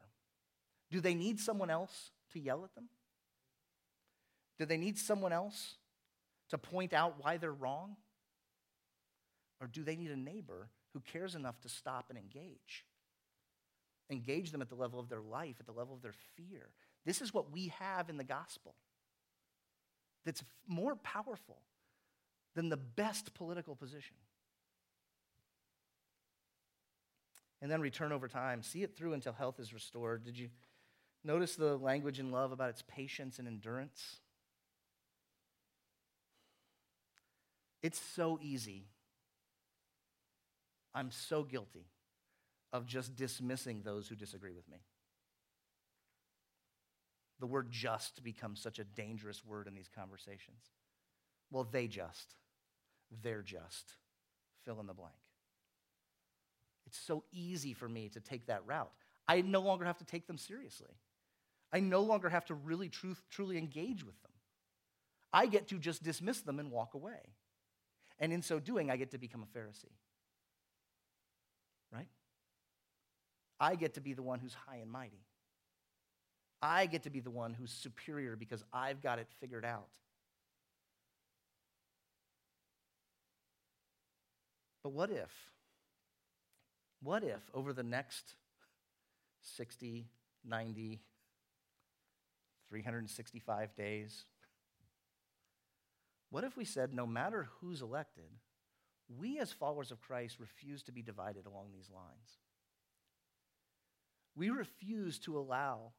Do 0.90 1.00
they 1.00 1.14
need 1.14 1.40
someone 1.40 1.70
else 1.70 2.10
to 2.32 2.40
yell 2.40 2.64
at 2.64 2.74
them? 2.74 2.88
Do 4.58 4.66
they 4.66 4.76
need 4.76 4.98
someone 4.98 5.32
else 5.32 5.76
to 6.52 6.58
point 6.58 6.92
out 6.92 7.14
why 7.18 7.38
they're 7.38 7.50
wrong? 7.50 7.96
Or 9.58 9.66
do 9.66 9.82
they 9.82 9.96
need 9.96 10.10
a 10.10 10.16
neighbor 10.16 10.68
who 10.92 11.00
cares 11.00 11.34
enough 11.34 11.58
to 11.62 11.70
stop 11.70 12.06
and 12.10 12.18
engage? 12.18 12.84
Engage 14.10 14.52
them 14.52 14.60
at 14.60 14.68
the 14.68 14.74
level 14.74 15.00
of 15.00 15.08
their 15.08 15.22
life, 15.22 15.56
at 15.60 15.64
the 15.64 15.72
level 15.72 15.94
of 15.94 16.02
their 16.02 16.12
fear. 16.36 16.68
This 17.06 17.22
is 17.22 17.32
what 17.32 17.50
we 17.50 17.68
have 17.78 18.10
in 18.10 18.18
the 18.18 18.24
gospel 18.24 18.74
that's 20.26 20.44
more 20.68 20.94
powerful 20.96 21.62
than 22.54 22.68
the 22.68 22.76
best 22.76 23.32
political 23.32 23.74
position. 23.74 24.16
And 27.62 27.70
then 27.70 27.80
return 27.80 28.12
over 28.12 28.28
time. 28.28 28.62
See 28.62 28.82
it 28.82 28.94
through 28.94 29.14
until 29.14 29.32
health 29.32 29.58
is 29.58 29.72
restored. 29.72 30.22
Did 30.22 30.36
you 30.36 30.50
notice 31.24 31.56
the 31.56 31.78
language 31.78 32.18
in 32.18 32.30
love 32.30 32.52
about 32.52 32.68
its 32.68 32.82
patience 32.86 33.38
and 33.38 33.48
endurance? 33.48 34.18
It's 37.82 38.00
so 38.14 38.38
easy. 38.40 38.86
I'm 40.94 41.10
so 41.10 41.42
guilty 41.42 41.86
of 42.72 42.86
just 42.86 43.16
dismissing 43.16 43.82
those 43.82 44.08
who 44.08 44.14
disagree 44.14 44.52
with 44.52 44.68
me. 44.68 44.78
The 47.40 47.46
word 47.46 47.70
just 47.70 48.22
becomes 48.22 48.60
such 48.60 48.78
a 48.78 48.84
dangerous 48.84 49.44
word 49.44 49.66
in 49.66 49.74
these 49.74 49.90
conversations. 49.94 50.62
Well, 51.50 51.66
they 51.70 51.88
just, 51.88 52.34
they're 53.22 53.42
just, 53.42 53.96
fill 54.64 54.80
in 54.80 54.86
the 54.86 54.94
blank. 54.94 55.14
It's 56.86 56.98
so 56.98 57.24
easy 57.32 57.72
for 57.72 57.88
me 57.88 58.08
to 58.10 58.20
take 58.20 58.46
that 58.46 58.66
route. 58.66 58.92
I 59.26 59.40
no 59.40 59.60
longer 59.60 59.84
have 59.84 59.98
to 59.98 60.04
take 60.04 60.26
them 60.26 60.38
seriously. 60.38 60.94
I 61.72 61.80
no 61.80 62.02
longer 62.02 62.28
have 62.28 62.44
to 62.46 62.54
really 62.54 62.88
truth, 62.88 63.22
truly 63.30 63.58
engage 63.58 64.04
with 64.04 64.20
them. 64.22 64.32
I 65.32 65.46
get 65.46 65.68
to 65.68 65.78
just 65.78 66.02
dismiss 66.02 66.40
them 66.42 66.58
and 66.58 66.70
walk 66.70 66.94
away. 66.94 67.34
And 68.18 68.32
in 68.32 68.42
so 68.42 68.58
doing, 68.58 68.90
I 68.90 68.96
get 68.96 69.10
to 69.12 69.18
become 69.18 69.42
a 69.42 69.58
Pharisee. 69.58 69.92
Right? 71.92 72.08
I 73.58 73.74
get 73.74 73.94
to 73.94 74.00
be 74.00 74.12
the 74.12 74.22
one 74.22 74.38
who's 74.38 74.54
high 74.54 74.76
and 74.76 74.90
mighty. 74.90 75.24
I 76.60 76.86
get 76.86 77.02
to 77.04 77.10
be 77.10 77.20
the 77.20 77.30
one 77.30 77.54
who's 77.54 77.72
superior 77.72 78.36
because 78.36 78.62
I've 78.72 79.02
got 79.02 79.18
it 79.18 79.26
figured 79.40 79.64
out. 79.64 79.88
But 84.82 84.92
what 84.92 85.10
if? 85.10 85.32
What 87.02 87.24
if 87.24 87.40
over 87.52 87.72
the 87.72 87.82
next 87.82 88.34
60, 89.42 90.06
90, 90.44 91.00
365 92.68 93.74
days, 93.74 94.24
what 96.32 96.44
if 96.44 96.56
we 96.56 96.64
said 96.64 96.94
no 96.94 97.06
matter 97.06 97.48
who's 97.60 97.82
elected, 97.82 98.24
we 99.18 99.38
as 99.38 99.52
followers 99.52 99.90
of 99.90 100.00
Christ 100.00 100.40
refuse 100.40 100.82
to 100.84 100.92
be 100.92 101.02
divided 101.02 101.44
along 101.44 101.66
these 101.72 101.90
lines? 101.94 102.38
We 104.34 104.48
refuse 104.48 105.18
to 105.20 105.36
allow 105.38 105.92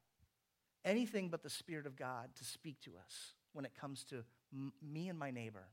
anything 0.84 1.29
but 1.29 1.43
the 1.43 1.51
Spirit 1.51 1.86
of 1.86 1.95
God 1.95 2.29
to 2.38 2.43
speak 2.43 2.81
to 2.81 2.93
us 2.97 3.34
when 3.53 3.63
it 3.63 3.75
comes 3.79 4.05
to 4.05 4.23
m- 4.51 4.73
me 4.81 5.07
and 5.07 5.19
my 5.19 5.29
neighbor. 5.29 5.67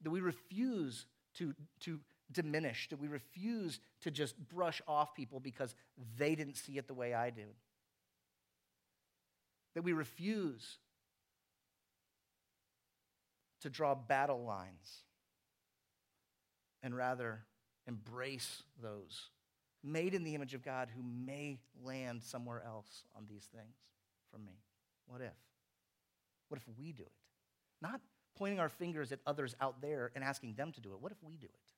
That 0.00 0.10
we 0.10 0.22
refuse 0.22 1.04
to, 1.34 1.54
to 1.80 2.00
diminish, 2.32 2.88
that 2.88 2.98
we 2.98 3.08
refuse 3.08 3.78
to 4.00 4.10
just 4.10 4.38
brush 4.48 4.80
off 4.88 5.14
people 5.14 5.38
because 5.38 5.74
they 6.16 6.34
didn't 6.34 6.56
see 6.56 6.78
it 6.78 6.88
the 6.88 6.94
way 6.94 7.12
I 7.12 7.28
do. 7.28 7.48
That 9.74 9.82
we 9.82 9.92
refuse 9.92 10.78
to 13.60 13.70
draw 13.70 13.94
battle 13.94 14.44
lines 14.44 15.04
and 16.82 16.96
rather 16.96 17.44
embrace 17.86 18.62
those 18.82 19.28
made 19.82 20.14
in 20.14 20.24
the 20.24 20.34
image 20.34 20.54
of 20.54 20.62
God 20.62 20.88
who 20.94 21.02
may 21.02 21.58
land 21.82 22.22
somewhere 22.22 22.62
else 22.64 23.04
on 23.16 23.24
these 23.28 23.48
things 23.54 23.76
from 24.30 24.44
me. 24.44 24.60
What 25.06 25.20
if? 25.20 25.32
What 26.48 26.60
if 26.60 26.68
we 26.78 26.92
do 26.92 27.02
it? 27.02 27.12
Not 27.80 28.00
pointing 28.36 28.60
our 28.60 28.68
fingers 28.68 29.12
at 29.12 29.20
others 29.26 29.54
out 29.60 29.80
there 29.80 30.10
and 30.14 30.22
asking 30.22 30.54
them 30.54 30.72
to 30.72 30.80
do 30.80 30.92
it. 30.92 31.00
What 31.00 31.12
if 31.12 31.22
we 31.22 31.36
do 31.36 31.46
it? 31.46 31.69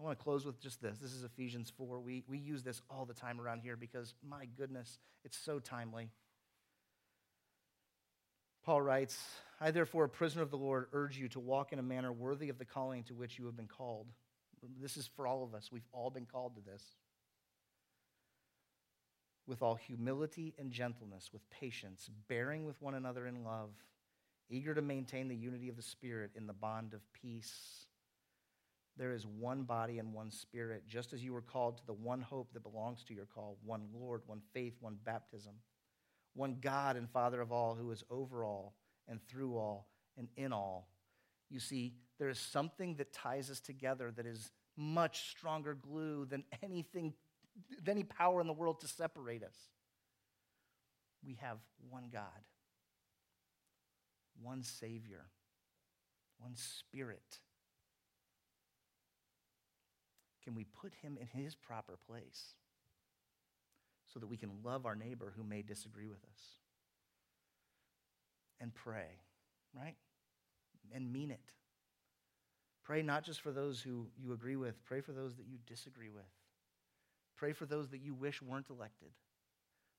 I 0.00 0.02
want 0.02 0.18
to 0.18 0.24
close 0.24 0.46
with 0.46 0.58
just 0.60 0.80
this. 0.80 0.96
This 0.98 1.12
is 1.12 1.24
Ephesians 1.24 1.70
4. 1.76 2.00
We, 2.00 2.24
we 2.26 2.38
use 2.38 2.62
this 2.62 2.80
all 2.88 3.04
the 3.04 3.12
time 3.12 3.38
around 3.38 3.60
here 3.60 3.76
because, 3.76 4.14
my 4.26 4.46
goodness, 4.56 4.98
it's 5.26 5.36
so 5.36 5.58
timely. 5.58 6.08
Paul 8.64 8.80
writes, 8.80 9.18
I, 9.60 9.72
therefore, 9.72 10.04
a 10.04 10.08
prisoner 10.08 10.40
of 10.40 10.50
the 10.50 10.56
Lord, 10.56 10.86
urge 10.94 11.18
you 11.18 11.28
to 11.28 11.40
walk 11.40 11.74
in 11.74 11.78
a 11.78 11.82
manner 11.82 12.12
worthy 12.12 12.48
of 12.48 12.58
the 12.58 12.64
calling 12.64 13.02
to 13.04 13.14
which 13.14 13.38
you 13.38 13.44
have 13.44 13.56
been 13.56 13.66
called. 13.66 14.06
This 14.80 14.96
is 14.96 15.06
for 15.06 15.26
all 15.26 15.44
of 15.44 15.54
us. 15.54 15.70
We've 15.70 15.88
all 15.92 16.08
been 16.08 16.26
called 16.26 16.54
to 16.54 16.62
this. 16.62 16.82
With 19.46 19.60
all 19.60 19.74
humility 19.74 20.54
and 20.58 20.70
gentleness, 20.70 21.28
with 21.30 21.42
patience, 21.50 22.08
bearing 22.26 22.64
with 22.64 22.80
one 22.80 22.94
another 22.94 23.26
in 23.26 23.44
love, 23.44 23.70
eager 24.48 24.74
to 24.74 24.82
maintain 24.82 25.28
the 25.28 25.36
unity 25.36 25.68
of 25.68 25.76
the 25.76 25.82
Spirit 25.82 26.30
in 26.36 26.46
the 26.46 26.54
bond 26.54 26.94
of 26.94 27.00
peace. 27.12 27.86
There 28.96 29.12
is 29.12 29.26
one 29.26 29.62
body 29.62 29.98
and 29.98 30.12
one 30.12 30.30
Spirit, 30.30 30.84
just 30.86 31.12
as 31.12 31.22
you 31.22 31.32
were 31.32 31.40
called 31.40 31.78
to 31.78 31.86
the 31.86 31.92
one 31.92 32.20
hope 32.20 32.52
that 32.52 32.62
belongs 32.62 33.02
to 33.04 33.14
your 33.14 33.26
call 33.26 33.56
one 33.64 33.86
Lord, 33.94 34.22
one 34.26 34.42
faith, 34.52 34.74
one 34.80 34.98
baptism, 35.04 35.54
one 36.34 36.58
God 36.60 36.96
and 36.96 37.08
Father 37.08 37.40
of 37.40 37.52
all, 37.52 37.74
who 37.74 37.90
is 37.92 38.04
over 38.10 38.44
all 38.44 38.74
and 39.08 39.20
through 39.28 39.56
all 39.56 39.88
and 40.16 40.28
in 40.36 40.52
all. 40.52 40.88
You 41.48 41.60
see, 41.60 41.94
there 42.18 42.28
is 42.28 42.38
something 42.38 42.96
that 42.96 43.12
ties 43.12 43.50
us 43.50 43.60
together 43.60 44.12
that 44.16 44.26
is 44.26 44.50
much 44.76 45.30
stronger 45.30 45.74
glue 45.74 46.26
than 46.26 46.44
anything, 46.62 47.14
than 47.82 47.96
any 47.96 48.04
power 48.04 48.40
in 48.40 48.46
the 48.46 48.52
world 48.52 48.80
to 48.80 48.88
separate 48.88 49.42
us. 49.42 49.56
We 51.26 51.38
have 51.40 51.58
one 51.88 52.08
God, 52.12 52.22
one 54.40 54.62
Savior, 54.62 55.26
one 56.38 56.54
Spirit. 56.54 57.40
We 60.56 60.64
put 60.64 60.92
him 61.02 61.18
in 61.20 61.26
his 61.40 61.54
proper 61.54 61.98
place 62.06 62.54
so 64.12 64.18
that 64.18 64.26
we 64.26 64.36
can 64.36 64.50
love 64.64 64.86
our 64.86 64.96
neighbor 64.96 65.32
who 65.36 65.44
may 65.44 65.62
disagree 65.62 66.06
with 66.06 66.22
us? 66.24 66.40
And 68.60 68.74
pray, 68.74 69.06
right? 69.74 69.94
And 70.92 71.12
mean 71.12 71.30
it. 71.30 71.52
Pray 72.82 73.02
not 73.02 73.24
just 73.24 73.40
for 73.40 73.52
those 73.52 73.80
who 73.80 74.08
you 74.18 74.32
agree 74.32 74.56
with, 74.56 74.84
pray 74.84 75.00
for 75.00 75.12
those 75.12 75.36
that 75.36 75.46
you 75.46 75.58
disagree 75.66 76.10
with. 76.10 76.24
Pray 77.36 77.52
for 77.52 77.64
those 77.64 77.88
that 77.90 78.00
you 78.00 78.14
wish 78.14 78.42
weren't 78.42 78.68
elected. 78.68 79.10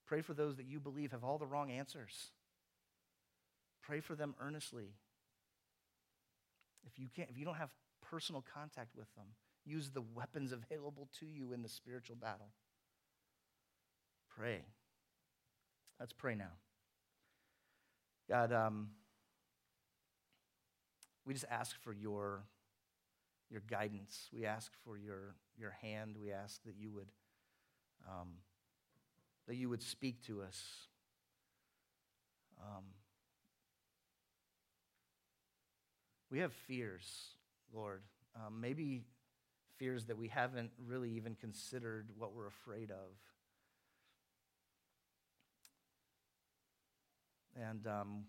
Pray 0.06 0.22
for 0.22 0.34
those 0.34 0.58
that 0.58 0.66
you 0.66 0.80
believe 0.80 1.12
have 1.12 1.24
all 1.24 1.38
the 1.38 1.46
wrong 1.46 1.72
answers. 1.72 2.32
Pray 3.82 4.00
for 4.00 4.14
them 4.14 4.36
earnestly. 4.40 4.94
If 6.86 7.00
you 7.00 7.08
can't 7.16 7.30
if 7.30 7.38
you 7.38 7.46
don't 7.46 7.56
have 7.56 7.70
personal 8.02 8.44
contact 8.54 8.96
with 8.96 9.08
them, 9.16 9.26
use 9.66 9.92
the 9.92 10.02
weapons 10.02 10.52
available 10.52 11.10
to 11.20 11.26
you 11.26 11.54
in 11.54 11.62
the 11.62 11.70
spiritual 11.70 12.16
battle. 12.16 12.50
Pray. 14.36 14.62
Let's 16.00 16.14
pray 16.14 16.36
now. 16.36 16.52
God, 18.30 18.52
um, 18.54 18.90
we 21.26 21.34
just 21.34 21.46
ask 21.50 21.80
for 21.82 21.94
your 21.94 22.44
your 23.52 23.62
guidance. 23.70 24.30
We 24.34 24.46
ask 24.46 24.72
for 24.86 24.98
your, 24.98 25.36
your 25.58 25.72
hand. 25.82 26.16
We 26.20 26.32
ask 26.32 26.64
that 26.64 26.76
you 26.80 26.90
would 26.92 27.12
um, 28.08 28.30
that 29.48 29.56
you 29.56 29.70
would 29.70 29.84
speak 29.84 30.26
to 30.28 30.42
us. 30.42 30.64
Um, 32.62 32.84
we 36.32 36.40
have 36.40 36.54
fears, 36.54 37.36
Lord. 37.74 38.02
Um, 38.36 38.62
maybe 38.62 39.04
fears 39.82 40.06
that 40.06 40.16
we 40.16 40.28
haven't 40.28 40.70
really 40.86 41.10
even 41.10 41.34
considered 41.34 42.06
what 42.16 42.36
we're 42.36 42.46
afraid 42.46 42.92
of. 42.92 43.18
And 47.60 47.88
um, 47.88 48.26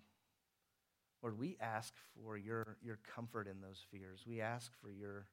Lord, 1.22 1.38
we 1.38 1.58
ask 1.60 1.92
for 2.14 2.38
your, 2.38 2.78
your 2.82 2.98
comfort 3.14 3.46
in 3.46 3.60
those 3.60 3.84
fears. 3.90 4.24
We 4.26 4.40
ask 4.40 4.72
for 4.80 4.90
your, 4.90 5.26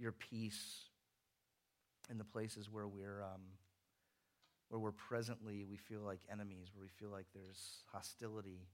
your 0.00 0.10
peace 0.10 0.80
in 2.10 2.18
the 2.18 2.24
places 2.24 2.68
where 2.68 2.88
we're, 2.88 3.22
um, 3.22 3.42
where 4.68 4.80
we're 4.80 4.90
presently, 4.90 5.64
we 5.64 5.76
feel 5.76 6.00
like 6.00 6.22
enemies, 6.28 6.72
where 6.74 6.82
we 6.82 6.88
feel 6.88 7.10
like 7.10 7.26
there's 7.32 7.84
hostility. 7.92 8.66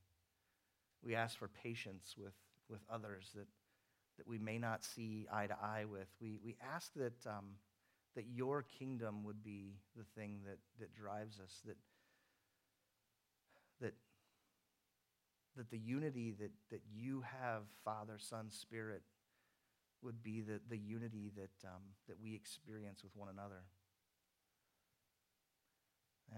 We 1.05 1.14
ask 1.14 1.38
for 1.38 1.49
patience 1.49 2.14
with, 2.16 2.32
with 2.70 2.80
others 2.91 3.30
that, 3.34 3.47
that 4.21 4.29
we 4.29 4.39
may 4.39 4.59
not 4.59 4.85
see 4.85 5.27
eye 5.33 5.47
to 5.47 5.57
eye 5.62 5.87
with. 5.91 6.09
We, 6.21 6.39
we 6.45 6.55
ask 6.75 6.93
that, 6.95 7.27
um, 7.27 7.57
that 8.14 8.27
your 8.29 8.62
kingdom 8.79 9.25
would 9.25 9.43
be 9.43 9.79
the 9.97 10.05
thing 10.14 10.41
that, 10.45 10.59
that 10.79 10.95
drives 10.95 11.41
us, 11.41 11.62
that, 11.64 11.79
that 13.81 13.95
that 15.57 15.71
the 15.71 15.79
unity 15.79 16.35
that, 16.39 16.51
that 16.71 16.83
you 16.95 17.23
have, 17.23 17.62
Father, 17.83 18.18
Son, 18.18 18.51
Spirit, 18.51 19.03
would 20.03 20.23
be 20.23 20.43
the, 20.43 20.61
the 20.68 20.77
unity 20.77 21.33
that, 21.37 21.66
um, 21.66 21.83
that 22.07 22.16
we 22.23 22.35
experience 22.35 23.03
with 23.03 23.16
one 23.16 23.29
another. 23.29 23.62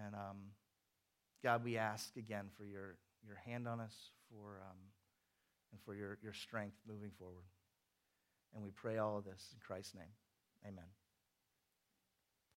And 0.04 0.14
um, 0.14 0.36
God, 1.42 1.64
we 1.64 1.76
ask 1.78 2.16
again 2.16 2.46
for 2.56 2.64
your, 2.64 2.96
your 3.26 3.36
hand 3.44 3.66
on 3.66 3.80
us 3.80 3.94
for, 4.30 4.60
um, 4.70 4.78
and 5.72 5.80
for 5.84 5.94
your, 5.94 6.18
your 6.22 6.32
strength 6.32 6.76
moving 6.88 7.10
forward. 7.18 7.44
And 8.54 8.62
we 8.62 8.70
pray 8.70 8.98
all 8.98 9.16
of 9.18 9.24
this 9.24 9.50
in 9.52 9.60
Christ's 9.60 9.94
name. 9.94 10.12
Amen. 10.66 11.01